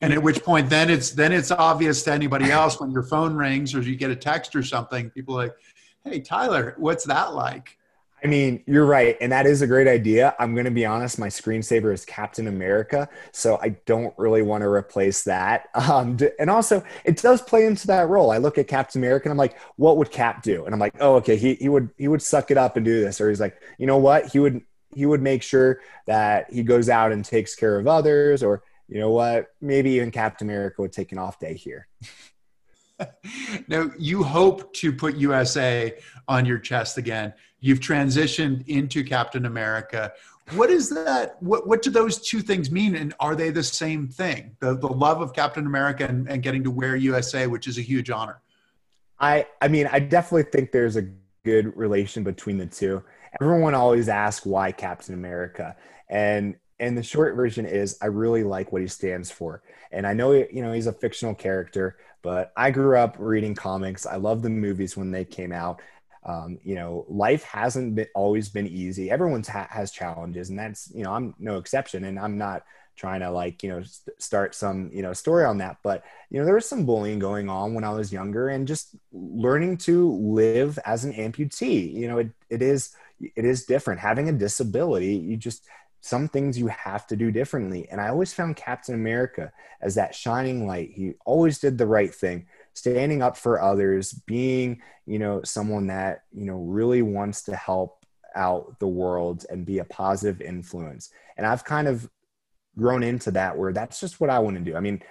and 0.00 0.12
at 0.12 0.22
which 0.22 0.42
point 0.42 0.68
then 0.70 0.90
it's 0.90 1.10
then 1.10 1.32
it's 1.32 1.50
obvious 1.50 2.02
to 2.02 2.12
anybody 2.12 2.50
else 2.50 2.80
when 2.80 2.90
your 2.90 3.02
phone 3.02 3.34
rings 3.34 3.74
or 3.74 3.80
you 3.80 3.96
get 3.96 4.10
a 4.10 4.16
text 4.16 4.54
or 4.56 4.62
something 4.62 5.10
people 5.10 5.34
like 5.34 5.52
hey 6.04 6.20
tyler 6.20 6.74
what's 6.78 7.04
that 7.04 7.34
like 7.34 7.76
I 8.22 8.26
mean, 8.26 8.62
you're 8.66 8.84
right. 8.84 9.16
And 9.20 9.32
that 9.32 9.46
is 9.46 9.62
a 9.62 9.66
great 9.66 9.88
idea. 9.88 10.34
I'm 10.38 10.54
going 10.54 10.66
to 10.66 10.70
be 10.70 10.84
honest, 10.84 11.18
my 11.18 11.28
screensaver 11.28 11.92
is 11.92 12.04
Captain 12.04 12.48
America. 12.48 13.08
So 13.32 13.58
I 13.62 13.70
don't 13.86 14.14
really 14.18 14.42
want 14.42 14.62
to 14.62 14.68
replace 14.68 15.24
that. 15.24 15.68
Um, 15.90 16.18
and 16.38 16.48
also, 16.50 16.84
it 17.04 17.20
does 17.20 17.42
play 17.42 17.66
into 17.66 17.86
that 17.88 18.08
role. 18.08 18.30
I 18.30 18.36
look 18.36 18.58
at 18.58 18.68
Captain 18.68 19.00
America 19.00 19.24
and 19.24 19.32
I'm 19.32 19.38
like, 19.38 19.58
what 19.76 19.96
would 19.96 20.10
Cap 20.10 20.42
do? 20.42 20.64
And 20.64 20.74
I'm 20.74 20.78
like, 20.78 20.94
oh, 21.00 21.16
okay, 21.16 21.36
he, 21.36 21.54
he 21.54 21.68
would 21.68 21.90
he 21.96 22.06
would 22.06 22.22
suck 22.22 22.50
it 22.50 22.56
up 22.56 22.76
and 22.76 22.84
do 22.84 23.00
this. 23.00 23.20
Or 23.20 23.28
he's 23.28 23.40
like, 23.40 23.60
you 23.78 23.86
know 23.86 23.96
what? 23.96 24.26
He 24.26 24.38
would 24.38 24.60
he 24.94 25.06
would 25.06 25.20
make 25.20 25.42
sure 25.42 25.80
that 26.06 26.52
he 26.52 26.62
goes 26.62 26.88
out 26.88 27.12
and 27.12 27.24
takes 27.24 27.56
care 27.56 27.78
of 27.78 27.88
others 27.88 28.42
or 28.42 28.62
you 28.90 28.98
know 28.98 29.10
what? 29.10 29.46
Maybe 29.60 29.92
even 29.92 30.10
Captain 30.10 30.48
America 30.48 30.82
would 30.82 30.92
take 30.92 31.12
an 31.12 31.18
off 31.18 31.38
day 31.38 31.54
here. 31.54 31.86
now, 33.68 33.90
you 33.96 34.24
hope 34.24 34.74
to 34.74 34.92
put 34.92 35.14
USA 35.14 35.96
on 36.26 36.44
your 36.44 36.58
chest 36.58 36.98
again. 36.98 37.32
You've 37.60 37.78
transitioned 37.78 38.66
into 38.66 39.04
Captain 39.04 39.46
America. 39.46 40.12
What 40.54 40.70
is 40.70 40.90
that? 40.90 41.40
What, 41.40 41.68
what 41.68 41.82
do 41.82 41.90
those 41.90 42.18
two 42.18 42.40
things 42.40 42.72
mean? 42.72 42.96
And 42.96 43.14
are 43.20 43.36
they 43.36 43.50
the 43.50 43.62
same 43.62 44.08
thing? 44.08 44.56
The, 44.58 44.76
the 44.76 44.88
love 44.88 45.20
of 45.20 45.32
Captain 45.32 45.66
America 45.66 46.04
and, 46.06 46.28
and 46.28 46.42
getting 46.42 46.64
to 46.64 46.70
wear 46.72 46.96
USA, 46.96 47.46
which 47.46 47.68
is 47.68 47.78
a 47.78 47.82
huge 47.82 48.10
honor. 48.10 48.40
I, 49.20 49.46
I 49.62 49.68
mean, 49.68 49.88
I 49.92 50.00
definitely 50.00 50.50
think 50.50 50.72
there's 50.72 50.96
a 50.96 51.06
good 51.44 51.76
relation 51.76 52.24
between 52.24 52.58
the 52.58 52.66
two. 52.66 53.04
Everyone 53.40 53.74
always 53.74 54.08
asks 54.08 54.44
why 54.44 54.72
Captain 54.72 55.14
America. 55.14 55.76
And 56.08 56.56
and 56.80 56.96
the 56.96 57.02
short 57.02 57.36
version 57.36 57.66
is 57.66 57.96
I 58.02 58.06
really 58.06 58.42
like 58.42 58.72
what 58.72 58.82
he 58.82 58.88
stands 58.88 59.30
for. 59.30 59.62
And 59.92 60.06
I 60.06 60.14
know 60.14 60.32
you 60.32 60.62
know 60.62 60.72
he's 60.72 60.86
a 60.86 60.92
fictional 60.92 61.34
character, 61.34 61.96
but 62.22 62.52
I 62.56 62.70
grew 62.70 62.96
up 62.96 63.16
reading 63.18 63.54
comics. 63.54 64.06
I 64.06 64.16
love 64.16 64.42
the 64.42 64.50
movies 64.50 64.96
when 64.96 65.10
they 65.10 65.24
came 65.24 65.52
out. 65.52 65.80
Um, 66.24 66.58
you 66.62 66.74
know, 66.74 67.06
life 67.08 67.44
hasn't 67.44 67.94
been, 67.94 68.08
always 68.14 68.48
been 68.48 68.66
easy. 68.66 69.10
Everyone's 69.10 69.48
ha- 69.48 69.68
has 69.70 69.90
challenges, 69.90 70.50
and 70.50 70.58
that's 70.58 70.90
you 70.94 71.04
know 71.04 71.12
I'm 71.12 71.34
no 71.38 71.58
exception. 71.58 72.04
And 72.04 72.18
I'm 72.18 72.38
not 72.38 72.64
trying 72.96 73.20
to 73.20 73.30
like 73.30 73.62
you 73.62 73.70
know 73.70 73.82
st- 73.82 74.20
start 74.20 74.54
some 74.54 74.90
you 74.92 75.02
know 75.02 75.12
story 75.12 75.44
on 75.44 75.58
that, 75.58 75.78
but 75.82 76.02
you 76.30 76.38
know 76.38 76.44
there 76.46 76.54
was 76.54 76.66
some 76.66 76.86
bullying 76.86 77.18
going 77.18 77.48
on 77.48 77.74
when 77.74 77.84
I 77.84 77.90
was 77.90 78.12
younger, 78.12 78.48
and 78.48 78.66
just 78.66 78.96
learning 79.12 79.78
to 79.78 80.12
live 80.12 80.78
as 80.84 81.04
an 81.04 81.12
amputee. 81.12 81.92
You 81.92 82.08
know, 82.08 82.18
it 82.18 82.30
it 82.48 82.62
is 82.62 82.94
it 83.20 83.44
is 83.44 83.64
different 83.64 84.00
having 84.00 84.28
a 84.28 84.32
disability. 84.32 85.16
You 85.16 85.36
just 85.36 85.64
some 86.00 86.28
things 86.28 86.58
you 86.58 86.68
have 86.68 87.06
to 87.08 87.16
do 87.16 87.30
differently. 87.30 87.88
And 87.90 88.00
I 88.00 88.08
always 88.08 88.32
found 88.32 88.56
Captain 88.56 88.94
America 88.94 89.52
as 89.80 89.94
that 89.96 90.14
shining 90.14 90.66
light. 90.66 90.92
He 90.94 91.14
always 91.26 91.58
did 91.58 91.76
the 91.76 91.86
right 91.86 92.14
thing, 92.14 92.46
standing 92.72 93.22
up 93.22 93.36
for 93.36 93.60
others, 93.60 94.12
being, 94.12 94.80
you 95.06 95.18
know, 95.18 95.42
someone 95.44 95.88
that, 95.88 96.22
you 96.32 96.46
know, 96.46 96.56
really 96.56 97.02
wants 97.02 97.42
to 97.44 97.56
help 97.56 98.04
out 98.34 98.78
the 98.78 98.88
world 98.88 99.44
and 99.50 99.66
be 99.66 99.78
a 99.78 99.84
positive 99.84 100.40
influence. 100.40 101.10
And 101.36 101.46
I've 101.46 101.64
kind 101.64 101.88
of 101.88 102.08
grown 102.78 103.02
into 103.02 103.30
that 103.32 103.58
where 103.58 103.72
that's 103.72 104.00
just 104.00 104.20
what 104.20 104.30
I 104.30 104.38
want 104.38 104.56
to 104.56 104.62
do. 104.62 104.76
I 104.76 104.80
mean, 104.80 105.02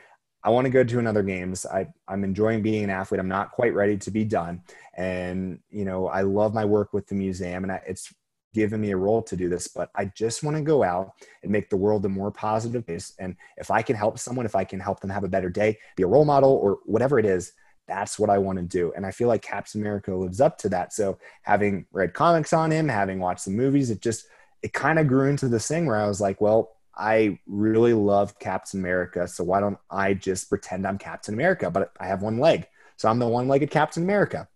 I 0.43 0.49
want 0.49 0.65
to 0.65 0.71
go 0.71 0.83
to 0.83 0.99
another 0.99 1.21
games. 1.21 1.65
I, 1.65 1.87
I'm 2.07 2.23
enjoying 2.23 2.61
being 2.61 2.85
an 2.85 2.89
athlete. 2.89 3.19
I'm 3.19 3.27
not 3.27 3.51
quite 3.51 3.73
ready 3.73 3.97
to 3.97 4.11
be 4.11 4.23
done. 4.23 4.63
And, 4.95 5.59
you 5.69 5.83
know, 5.83 6.07
I 6.07 6.21
love 6.21 6.53
my 6.53 6.65
work 6.65 6.93
with 6.93 7.07
the 7.07 7.15
museum 7.15 7.63
and 7.63 7.73
I, 7.73 7.81
it's 7.85 8.13
given 8.53 8.81
me 8.81 8.91
a 8.91 8.97
role 8.97 9.21
to 9.23 9.35
do 9.35 9.49
this, 9.49 9.67
but 9.67 9.89
I 9.95 10.05
just 10.05 10.43
want 10.43 10.57
to 10.57 10.63
go 10.63 10.83
out 10.83 11.13
and 11.43 11.51
make 11.51 11.69
the 11.69 11.77
world 11.77 12.05
a 12.05 12.09
more 12.09 12.31
positive 12.31 12.85
place. 12.85 13.13
And 13.19 13.35
if 13.57 13.69
I 13.71 13.81
can 13.81 13.95
help 13.95 14.17
someone, 14.19 14.45
if 14.45 14.55
I 14.55 14.63
can 14.63 14.79
help 14.79 14.99
them 14.99 15.09
have 15.09 15.23
a 15.23 15.29
better 15.29 15.49
day, 15.49 15.77
be 15.95 16.03
a 16.03 16.07
role 16.07 16.25
model 16.25 16.51
or 16.51 16.79
whatever 16.85 17.19
it 17.19 17.25
is, 17.25 17.53
that's 17.87 18.19
what 18.19 18.29
I 18.29 18.37
want 18.37 18.57
to 18.59 18.63
do. 18.63 18.93
And 18.95 19.05
I 19.05 19.11
feel 19.11 19.27
like 19.27 19.41
Captain 19.41 19.81
America 19.81 20.13
lives 20.13 20.41
up 20.41 20.57
to 20.59 20.69
that. 20.69 20.93
So 20.93 21.17
having 21.41 21.85
read 21.91 22.13
comics 22.13 22.53
on 22.53 22.71
him, 22.71 22.87
having 22.87 23.19
watched 23.19 23.45
the 23.45 23.51
movies, 23.51 23.89
it 23.89 24.01
just, 24.01 24.25
it 24.61 24.73
kind 24.73 24.99
of 24.99 25.07
grew 25.07 25.27
into 25.27 25.47
this 25.47 25.67
thing 25.67 25.85
where 25.85 25.95
I 25.95 26.07
was 26.07 26.21
like, 26.21 26.39
well, 26.39 26.71
I 26.95 27.39
really 27.47 27.93
love 27.93 28.37
Captain 28.39 28.79
America. 28.79 29.27
So 29.27 29.43
why 29.43 29.59
don't 29.59 29.77
I 29.89 30.13
just 30.13 30.49
pretend 30.49 30.85
I'm 30.85 30.97
Captain 30.97 31.33
America? 31.33 31.71
But 31.71 31.91
I 31.99 32.07
have 32.07 32.21
one 32.21 32.39
leg. 32.39 32.67
So 32.97 33.09
I'm 33.09 33.19
the 33.19 33.27
one 33.27 33.47
legged 33.47 33.71
Captain 33.71 34.03
America. 34.03 34.47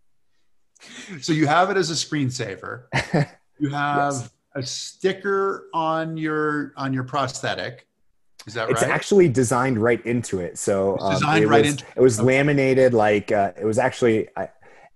So 1.21 1.31
you 1.31 1.47
have 1.47 1.69
it 1.69 1.77
as 1.77 1.89
a 1.89 1.93
screensaver. 1.93 2.85
You 3.59 3.69
have 3.69 4.13
yes. 4.13 4.29
a 4.55 4.63
sticker 4.63 5.69
on 5.73 6.17
your 6.17 6.73
on 6.77 6.93
your 6.93 7.03
prosthetic. 7.03 7.87
Is 8.45 8.55
that 8.55 8.63
right? 8.63 8.71
It's 8.71 8.83
actually 8.83 9.29
designed 9.29 9.77
right 9.77 10.05
into 10.05 10.39
it. 10.39 10.57
So 10.57 10.97
um, 10.99 11.13
designed 11.13 11.43
it 11.43 11.47
right 11.47 11.63
was, 11.63 11.71
into 11.71 11.85
it 11.95 12.01
was 12.01 12.19
okay. 12.19 12.25
laminated 12.27 12.93
like 12.93 13.31
uh, 13.31 13.53
it 13.59 13.65
was 13.65 13.77
actually 13.77 14.27
I, 14.35 14.49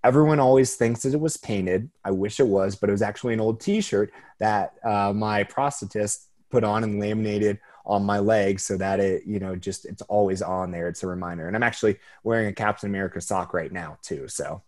everyone 0.04 0.38
always 0.40 0.76
thinks 0.76 1.02
that 1.02 1.14
it 1.14 1.20
was 1.20 1.36
painted. 1.36 1.90
I 2.04 2.10
wish 2.10 2.40
it 2.40 2.46
was, 2.46 2.76
but 2.76 2.88
it 2.88 2.92
was 2.92 3.02
actually 3.02 3.34
an 3.34 3.40
old 3.40 3.60
T-shirt 3.60 4.12
that 4.38 4.74
uh, 4.84 5.12
my 5.12 5.44
prosthetist 5.44 6.26
put 6.50 6.64
on 6.64 6.84
and 6.84 7.00
laminated 7.00 7.58
on 7.84 8.04
my 8.04 8.18
leg 8.18 8.60
so 8.60 8.76
that 8.76 9.00
it, 9.00 9.24
you 9.26 9.38
know, 9.38 9.56
just 9.56 9.86
it's 9.86 10.02
always 10.02 10.42
on 10.42 10.70
there. 10.70 10.88
It's 10.88 11.02
a 11.02 11.06
reminder. 11.06 11.46
And 11.46 11.56
I'm 11.56 11.62
actually 11.62 11.96
wearing 12.22 12.48
a 12.48 12.52
Captain 12.52 12.88
America 12.88 13.20
sock 13.20 13.54
right 13.54 13.72
now 13.72 13.98
too. 14.02 14.28
So 14.28 14.62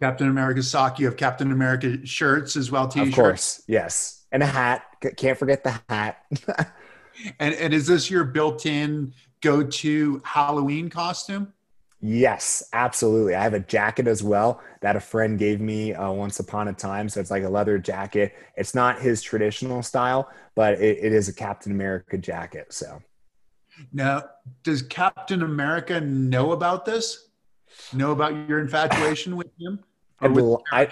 Captain 0.00 0.28
America 0.28 0.62
sock. 0.62 0.98
You 0.98 1.06
have 1.06 1.16
Captain 1.16 1.52
America 1.52 2.04
shirts 2.06 2.56
as 2.56 2.70
well. 2.70 2.88
T-shirts. 2.88 3.08
Of 3.08 3.14
course, 3.14 3.62
yes, 3.66 4.24
and 4.32 4.42
a 4.42 4.46
hat. 4.46 4.84
Can't 5.16 5.38
forget 5.38 5.62
the 5.62 5.80
hat. 5.88 6.24
and 7.38 7.54
and 7.54 7.74
is 7.74 7.86
this 7.86 8.10
your 8.10 8.24
built-in 8.24 9.14
go-to 9.42 10.20
Halloween 10.24 10.88
costume? 10.88 11.52
Yes, 12.02 12.62
absolutely. 12.72 13.34
I 13.34 13.42
have 13.42 13.52
a 13.52 13.60
jacket 13.60 14.06
as 14.06 14.22
well 14.22 14.62
that 14.80 14.96
a 14.96 15.00
friend 15.00 15.38
gave 15.38 15.60
me 15.60 15.92
uh, 15.92 16.10
once 16.10 16.40
upon 16.40 16.68
a 16.68 16.72
time. 16.72 17.10
So 17.10 17.20
it's 17.20 17.30
like 17.30 17.42
a 17.42 17.48
leather 17.48 17.78
jacket. 17.78 18.34
It's 18.56 18.74
not 18.74 19.00
his 19.00 19.20
traditional 19.20 19.82
style, 19.82 20.30
but 20.54 20.80
it, 20.80 20.98
it 21.02 21.12
is 21.12 21.28
a 21.28 21.32
Captain 21.34 21.72
America 21.72 22.16
jacket. 22.16 22.72
So 22.72 23.02
now, 23.92 24.24
does 24.62 24.80
Captain 24.80 25.42
America 25.42 26.00
know 26.00 26.52
about 26.52 26.86
this? 26.86 27.28
Know 27.92 28.12
about 28.12 28.48
your 28.48 28.60
infatuation 28.60 29.36
with 29.36 29.48
him? 29.58 29.80
With 30.20 30.62
I, 30.72 30.88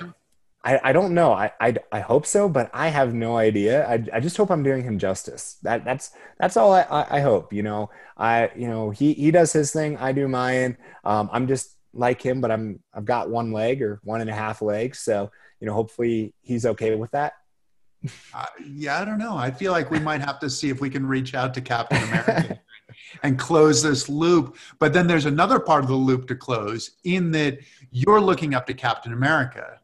I, 0.65 0.81
I 0.85 0.93
don't 0.93 1.15
know. 1.15 1.33
I, 1.33 1.53
I, 1.61 1.75
I 1.93 2.01
hope 2.01 2.27
so, 2.27 2.49
but 2.49 2.71
I 2.75 2.89
have 2.89 3.15
no 3.15 3.37
idea. 3.37 3.89
I, 3.89 4.05
I 4.13 4.21
just 4.21 4.37
hope 4.37 4.51
I'm 4.51 4.63
doing 4.63 4.83
him 4.83 4.99
justice. 4.99 5.57
That 5.63 5.85
that's 5.85 6.11
that's 6.39 6.57
all 6.57 6.73
I, 6.73 6.83
I, 6.83 7.19
I 7.19 7.21
hope. 7.21 7.53
You 7.53 7.63
know, 7.63 7.91
I 8.17 8.51
you 8.57 8.69
know 8.69 8.91
he 8.91 9.13
he 9.15 9.31
does 9.31 9.53
his 9.53 9.73
thing. 9.73 9.97
I 9.97 10.13
do 10.13 10.29
mine. 10.29 10.77
Um, 11.05 11.31
I'm 11.33 11.47
just 11.47 11.77
like 11.95 12.21
him, 12.21 12.41
but 12.41 12.51
I'm 12.51 12.83
I've 12.93 13.05
got 13.05 13.31
one 13.31 13.53
leg 13.53 13.83
or 13.83 14.01
one 14.03 14.21
and 14.21 14.31
a 14.31 14.35
half 14.35 14.61
legs. 14.61 14.99
So 14.99 15.31
you 15.61 15.67
know, 15.67 15.75
hopefully 15.75 16.35
he's 16.43 16.67
okay 16.67 16.95
with 16.95 17.13
that. 17.13 17.35
Uh, 18.33 18.45
yeah, 18.65 19.01
I 19.01 19.05
don't 19.05 19.19
know. 19.19 19.37
I 19.37 19.51
feel 19.51 19.73
like 19.73 19.91
we 19.91 19.99
might 19.99 20.21
have 20.21 20.39
to 20.41 20.51
see 20.51 20.71
if 20.71 20.81
we 20.81 20.91
can 20.91 21.05
reach 21.07 21.35
out 21.35 21.55
to 21.55 21.61
Captain 21.61 22.03
America 22.05 22.61
and 23.23 23.39
close 23.39 23.83
this 23.83 24.09
loop. 24.09 24.57
But 24.79 24.93
then 24.93 25.07
there's 25.07 25.27
another 25.27 25.59
part 25.59 25.83
of 25.83 25.89
the 25.89 25.97
loop 25.97 26.29
to 26.29 26.37
close 26.37 26.93
in 27.05 27.31
that 27.33 27.59
you're 27.91 28.21
looking 28.21 28.55
up 28.55 28.67
to 28.67 28.75
Captain 28.75 29.13
America 29.13 29.79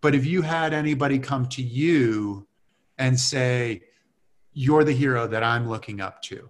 but 0.00 0.14
if 0.14 0.24
you 0.24 0.42
had 0.42 0.72
anybody 0.72 1.18
come 1.18 1.46
to 1.48 1.62
you 1.62 2.46
and 2.98 3.18
say, 3.18 3.82
you're 4.52 4.84
the 4.84 4.92
hero 4.92 5.26
that 5.26 5.42
I'm 5.42 5.68
looking 5.68 6.00
up 6.00 6.22
to. 6.22 6.48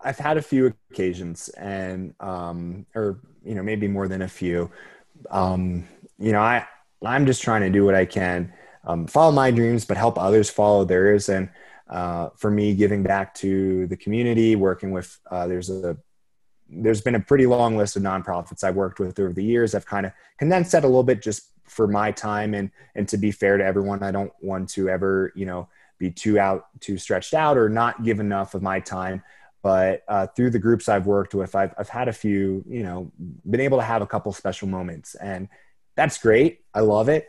I've 0.00 0.18
had 0.18 0.36
a 0.36 0.42
few 0.42 0.72
occasions 0.90 1.48
and, 1.50 2.14
um, 2.20 2.86
or, 2.94 3.20
you 3.44 3.54
know, 3.54 3.62
maybe 3.62 3.88
more 3.88 4.06
than 4.06 4.22
a 4.22 4.28
few. 4.28 4.70
Um, 5.30 5.88
you 6.18 6.32
know, 6.32 6.40
I, 6.40 6.66
I'm 7.04 7.26
just 7.26 7.42
trying 7.42 7.62
to 7.62 7.70
do 7.70 7.84
what 7.84 7.94
I 7.94 8.04
can, 8.04 8.52
um, 8.84 9.06
follow 9.06 9.32
my 9.32 9.50
dreams, 9.50 9.84
but 9.84 9.96
help 9.96 10.16
others 10.16 10.48
follow 10.48 10.84
theirs. 10.84 11.28
And, 11.28 11.50
uh, 11.90 12.30
for 12.36 12.50
me, 12.50 12.74
giving 12.74 13.02
back 13.02 13.34
to 13.34 13.86
the 13.88 13.96
community, 13.96 14.56
working 14.56 14.90
with, 14.90 15.18
uh, 15.30 15.46
there's 15.46 15.68
a, 15.70 15.96
there's 16.68 17.00
been 17.00 17.16
a 17.16 17.20
pretty 17.20 17.46
long 17.46 17.76
list 17.76 17.96
of 17.96 18.02
nonprofits 18.02 18.64
I've 18.64 18.76
worked 18.76 19.00
with 19.00 19.18
over 19.18 19.32
the 19.32 19.44
years. 19.44 19.74
I've 19.74 19.86
kind 19.86 20.06
of 20.06 20.12
condensed 20.38 20.72
that 20.72 20.84
a 20.84 20.86
little 20.86 21.02
bit 21.02 21.20
just 21.20 21.50
for 21.64 21.86
my 21.86 22.10
time 22.10 22.54
and 22.54 22.70
and 22.96 23.06
to 23.06 23.16
be 23.16 23.30
fair 23.30 23.56
to 23.56 23.64
everyone 23.64 24.02
i 24.02 24.10
don't 24.10 24.32
want 24.40 24.68
to 24.68 24.88
ever 24.88 25.32
you 25.36 25.46
know 25.46 25.68
be 26.00 26.10
too 26.10 26.40
out 26.40 26.66
too 26.80 26.98
stretched 26.98 27.34
out 27.34 27.56
or 27.56 27.68
not 27.68 28.02
give 28.02 28.18
enough 28.18 28.54
of 28.54 28.62
my 28.62 28.80
time. 28.80 29.22
But 29.62 30.02
uh, 30.08 30.26
through 30.28 30.50
the 30.50 30.58
groups 30.58 30.88
i've 30.88 31.06
worked 31.06 31.34
with 31.34 31.54
I've, 31.54 31.74
I've 31.78 31.90
had 31.90 32.08
a 32.08 32.12
few 32.12 32.64
you 32.66 32.82
know 32.82 33.12
been 33.48 33.60
able 33.60 33.78
to 33.78 33.84
have 33.84 34.02
a 34.02 34.06
couple 34.06 34.32
special 34.32 34.66
moments 34.66 35.14
and 35.14 35.48
that's 35.94 36.18
great. 36.18 36.60
I 36.72 36.80
love 36.80 37.08
it 37.10 37.28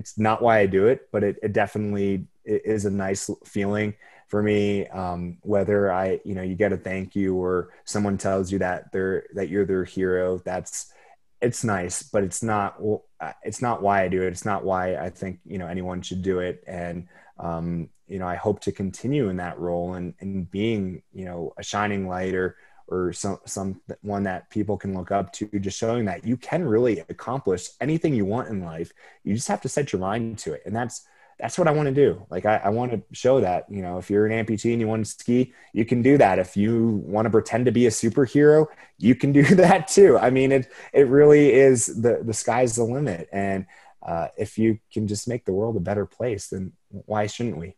it's 0.00 0.18
not 0.18 0.42
why 0.42 0.58
i 0.58 0.66
do 0.66 0.86
it 0.86 1.08
but 1.12 1.22
it, 1.22 1.36
it 1.42 1.52
definitely 1.52 2.26
is 2.44 2.84
a 2.84 2.90
nice 2.90 3.30
feeling 3.44 3.94
for 4.28 4.42
me 4.42 4.86
um, 4.88 5.38
whether 5.42 5.92
i 5.92 6.18
you 6.24 6.34
know 6.34 6.42
you 6.42 6.54
get 6.54 6.72
a 6.72 6.76
thank 6.76 7.14
you 7.14 7.36
or 7.36 7.70
someone 7.84 8.18
tells 8.18 8.50
you 8.50 8.58
that 8.58 8.90
they're 8.92 9.24
that 9.34 9.48
you're 9.48 9.66
their 9.66 9.84
hero 9.84 10.38
that's 10.38 10.92
it's 11.40 11.64
nice, 11.64 12.02
but 12.02 12.22
it's 12.22 12.42
not 12.42 12.80
uh, 13.20 13.32
it's 13.42 13.62
not 13.62 13.82
why 13.82 14.02
I 14.02 14.08
do 14.08 14.22
it. 14.22 14.28
It's 14.28 14.44
not 14.44 14.64
why 14.64 14.96
I 14.96 15.10
think 15.10 15.40
you 15.44 15.58
know 15.58 15.66
anyone 15.66 16.02
should 16.02 16.22
do 16.22 16.40
it. 16.40 16.62
And 16.66 17.08
um, 17.38 17.88
you 18.06 18.18
know, 18.18 18.26
I 18.26 18.36
hope 18.36 18.60
to 18.62 18.72
continue 18.72 19.28
in 19.28 19.36
that 19.38 19.58
role 19.58 19.94
and 19.94 20.14
and 20.20 20.50
being 20.50 21.02
you 21.12 21.24
know 21.24 21.54
a 21.56 21.62
shining 21.62 22.08
light 22.08 22.34
or 22.34 22.56
or 22.90 23.12
some 23.12 23.38
some 23.46 23.80
one 24.02 24.24
that 24.24 24.50
people 24.50 24.76
can 24.76 24.94
look 24.94 25.10
up 25.10 25.32
to, 25.34 25.46
just 25.60 25.78
showing 25.78 26.04
that 26.06 26.24
you 26.24 26.36
can 26.36 26.64
really 26.64 27.00
accomplish 27.08 27.68
anything 27.80 28.14
you 28.14 28.24
want 28.24 28.48
in 28.48 28.62
life. 28.62 28.92
You 29.24 29.34
just 29.34 29.48
have 29.48 29.60
to 29.62 29.68
set 29.68 29.92
your 29.92 30.00
mind 30.00 30.38
to 30.40 30.52
it, 30.52 30.62
and 30.66 30.74
that's 30.74 31.06
that's 31.40 31.58
what 31.58 31.68
I 31.68 31.70
want 31.70 31.86
to 31.86 31.94
do. 31.94 32.26
Like 32.30 32.44
I, 32.44 32.56
I, 32.56 32.68
want 32.68 32.92
to 32.92 33.02
show 33.12 33.40
that, 33.40 33.64
you 33.70 33.80
know, 33.80 33.98
if 33.98 34.10
you're 34.10 34.26
an 34.26 34.44
amputee 34.44 34.72
and 34.72 34.80
you 34.80 34.86
want 34.86 35.04
to 35.04 35.10
ski, 35.10 35.54
you 35.72 35.84
can 35.84 36.02
do 36.02 36.18
that. 36.18 36.38
If 36.38 36.56
you 36.56 37.02
want 37.06 37.26
to 37.26 37.30
pretend 37.30 37.64
to 37.64 37.72
be 37.72 37.86
a 37.86 37.90
superhero, 37.90 38.66
you 38.98 39.14
can 39.14 39.32
do 39.40 39.42
that 39.54 39.88
too. 39.88 40.18
I 40.18 40.30
mean, 40.30 40.52
it 40.52 40.70
it 40.92 41.08
really 41.08 41.52
is 41.52 41.86
the 41.86 42.20
the 42.22 42.34
sky's 42.34 42.76
the 42.76 42.84
limit. 42.84 43.28
And 43.32 43.66
uh, 44.02 44.28
if 44.36 44.58
you 44.58 44.78
can 44.92 45.06
just 45.06 45.28
make 45.28 45.44
the 45.44 45.52
world 45.52 45.76
a 45.76 45.80
better 45.80 46.06
place, 46.06 46.48
then 46.48 46.72
why 46.90 47.26
shouldn't 47.26 47.56
we? 47.56 47.76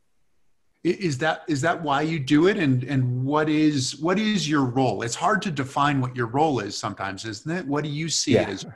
Is 0.85 1.19
that 1.19 1.43
is 1.47 1.61
that 1.61 1.81
why 1.81 2.03
you 2.03 2.19
do 2.19 2.49
it? 2.49 2.57
And 2.57 2.83
and 2.85 3.25
what 3.25 3.49
is 3.49 3.97
what 3.99 4.19
is 4.19 4.49
your 4.49 4.65
role? 4.65 5.03
It's 5.03 5.15
hard 5.15 5.41
to 5.43 5.51
define 5.51 6.01
what 6.01 6.17
your 6.17 6.27
role 6.27 6.59
is 6.59 6.77
sometimes, 6.77 7.25
isn't 7.25 7.51
it? 7.51 7.67
What 7.67 7.85
do 7.85 7.91
you 7.91 8.09
see 8.09 8.33
yeah. 8.33 8.43
it 8.43 8.49
as? 8.49 8.67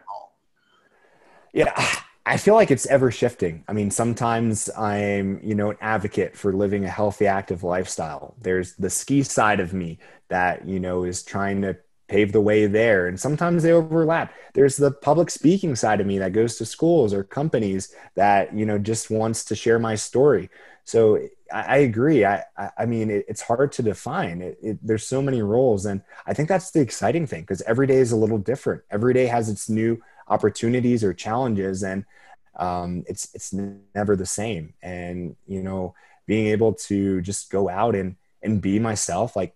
Yeah, 1.53 1.73
I 2.27 2.37
feel 2.37 2.55
like 2.55 2.73
it's 2.73 2.87
ever 2.87 3.13
shifting. 3.13 3.65
I 3.69 3.73
mean, 3.73 3.91
sometimes 3.91 4.69
I'm, 4.77 5.41
you 5.43 5.55
know, 5.55 5.71
an 5.71 5.79
advocate 5.81 6.37
for 6.37 6.53
living 6.53 6.85
a 6.85 6.89
healthy, 6.89 7.29
active 7.29 7.63
lifestyle. 7.63 8.35
There's 8.43 8.75
the 8.75 8.91
ski 8.91 9.23
side 9.23 9.61
of 9.61 9.73
me 9.73 9.99
that, 10.29 10.67
you 10.67 10.81
know, 10.81 11.05
is 11.05 11.23
trying 11.23 11.63
to 11.63 11.77
pave 12.09 12.33
the 12.33 12.41
way 12.41 12.67
there. 12.67 13.07
And 13.07 13.19
sometimes 13.19 13.63
they 13.63 13.73
overlap. 13.73 14.35
There's 14.55 14.77
the 14.77 14.91
public 14.91 15.31
speaking 15.31 15.77
side 15.77 16.01
of 16.01 16.07
me 16.07 16.19
that 16.19 16.33
goes 16.33 16.57
to 16.59 16.67
schools 16.67 17.15
or 17.15 17.23
companies 17.23 17.95
that, 18.17 18.53
you 18.53 18.67
know, 18.67 18.79
just 18.79 19.09
wants 19.09 19.45
to 19.45 19.57
share 19.57 19.79
my 19.79 19.95
story. 19.95 20.51
So 20.87 21.19
I, 21.53 21.63
I 21.63 21.77
agree. 21.79 22.25
I, 22.25 22.45
I 22.79 22.87
mean, 22.87 23.11
it, 23.11 23.27
it's 23.29 23.43
hard 23.43 23.73
to 23.73 23.83
define. 23.83 24.41
It, 24.41 24.59
it, 24.63 24.79
there's 24.83 25.07
so 25.07 25.21
many 25.21 25.43
roles. 25.43 25.85
And 25.85 26.01
I 26.27 26.33
think 26.33 26.49
that's 26.49 26.71
the 26.71 26.81
exciting 26.81 27.27
thing 27.27 27.43
because 27.43 27.61
every 27.63 27.87
day 27.87 27.97
is 27.97 28.13
a 28.13 28.17
little 28.17 28.39
different. 28.39 28.83
Every 28.91 29.13
day 29.13 29.27
has 29.27 29.51
its 29.51 29.69
new 29.69 30.01
opportunities 30.29 31.05
or 31.05 31.13
challenges 31.13 31.83
and 31.83 32.05
um, 32.57 33.05
it's 33.07 33.29
it's 33.35 33.53
never 33.53 34.17
the 34.17 34.27
same 34.27 34.75
and 34.83 35.37
you 35.47 35.63
know 35.63 35.95
being 36.27 36.47
able 36.49 36.73
to 36.73 37.21
just 37.21 37.51
go 37.51 37.69
out 37.69 37.95
and 37.95 38.17
and 38.43 38.61
be 38.61 38.79
myself 38.79 39.37
like 39.37 39.55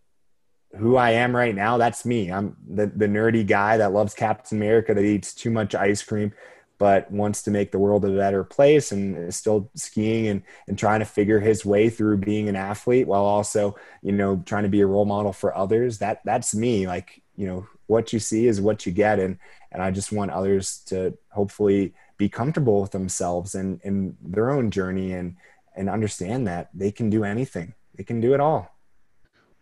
who 0.77 0.97
I 0.97 1.13
am 1.13 1.35
right 1.35 1.55
now 1.55 1.79
that's 1.79 2.05
me 2.05 2.31
I'm 2.31 2.57
the, 2.69 2.87
the 2.87 3.07
nerdy 3.07 3.45
guy 3.45 3.79
that 3.79 3.93
loves 3.93 4.15
Captain 4.15 4.59
America 4.59 4.95
that 4.95 5.05
eats 5.05 5.35
too 5.35 5.51
much 5.51 5.75
ice 5.75 6.03
cream 6.03 6.33
but 6.81 7.13
wants 7.13 7.43
to 7.43 7.51
make 7.51 7.73
the 7.73 7.79
world 7.79 8.07
a 8.07 8.17
better 8.17 8.43
place 8.43 8.91
and 8.91 9.15
is 9.15 9.37
still 9.37 9.71
skiing 9.75 10.29
and, 10.29 10.43
and 10.67 10.79
trying 10.79 11.01
to 11.01 11.05
figure 11.05 11.39
his 11.39 11.63
way 11.63 11.91
through 11.91 12.17
being 12.17 12.49
an 12.49 12.57
athlete 12.57 13.07
while 13.07 13.27
also 13.27 13.77
you 14.03 14.11
know 14.11 14.43
trying 14.47 14.63
to 14.63 14.71
be 14.71 14.81
a 14.81 14.87
role 14.87 15.05
model 15.05 15.33
for 15.33 15.55
others. 15.55 15.99
That 15.99 16.23
that's 16.25 16.55
me. 16.55 16.87
Like 16.87 17.23
you 17.37 17.47
know 17.47 17.69
what 17.87 18.15
you 18.15 18.19
see 18.19 18.47
is 18.47 18.63
what 18.63 18.87
you 18.87 18.93
get. 18.93 19.21
And 19.21 19.39
and 19.73 19.83
i 19.83 19.91
just 19.91 20.11
want 20.11 20.31
others 20.31 20.79
to 20.87 21.17
hopefully 21.29 21.93
be 22.17 22.31
comfortable 22.31 22.81
with 22.81 22.93
themselves 22.93 23.55
and 23.55 23.81
in 23.83 24.17
their 24.23 24.51
own 24.51 24.71
journey 24.71 25.13
and 25.13 25.37
and 25.77 25.89
understand 25.91 26.49
that 26.49 26.71
they 26.75 26.91
can 26.91 27.11
do 27.11 27.25
anything. 27.25 27.75
They 27.95 28.05
can 28.05 28.21
do 28.21 28.33
it 28.33 28.41
all. 28.41 28.75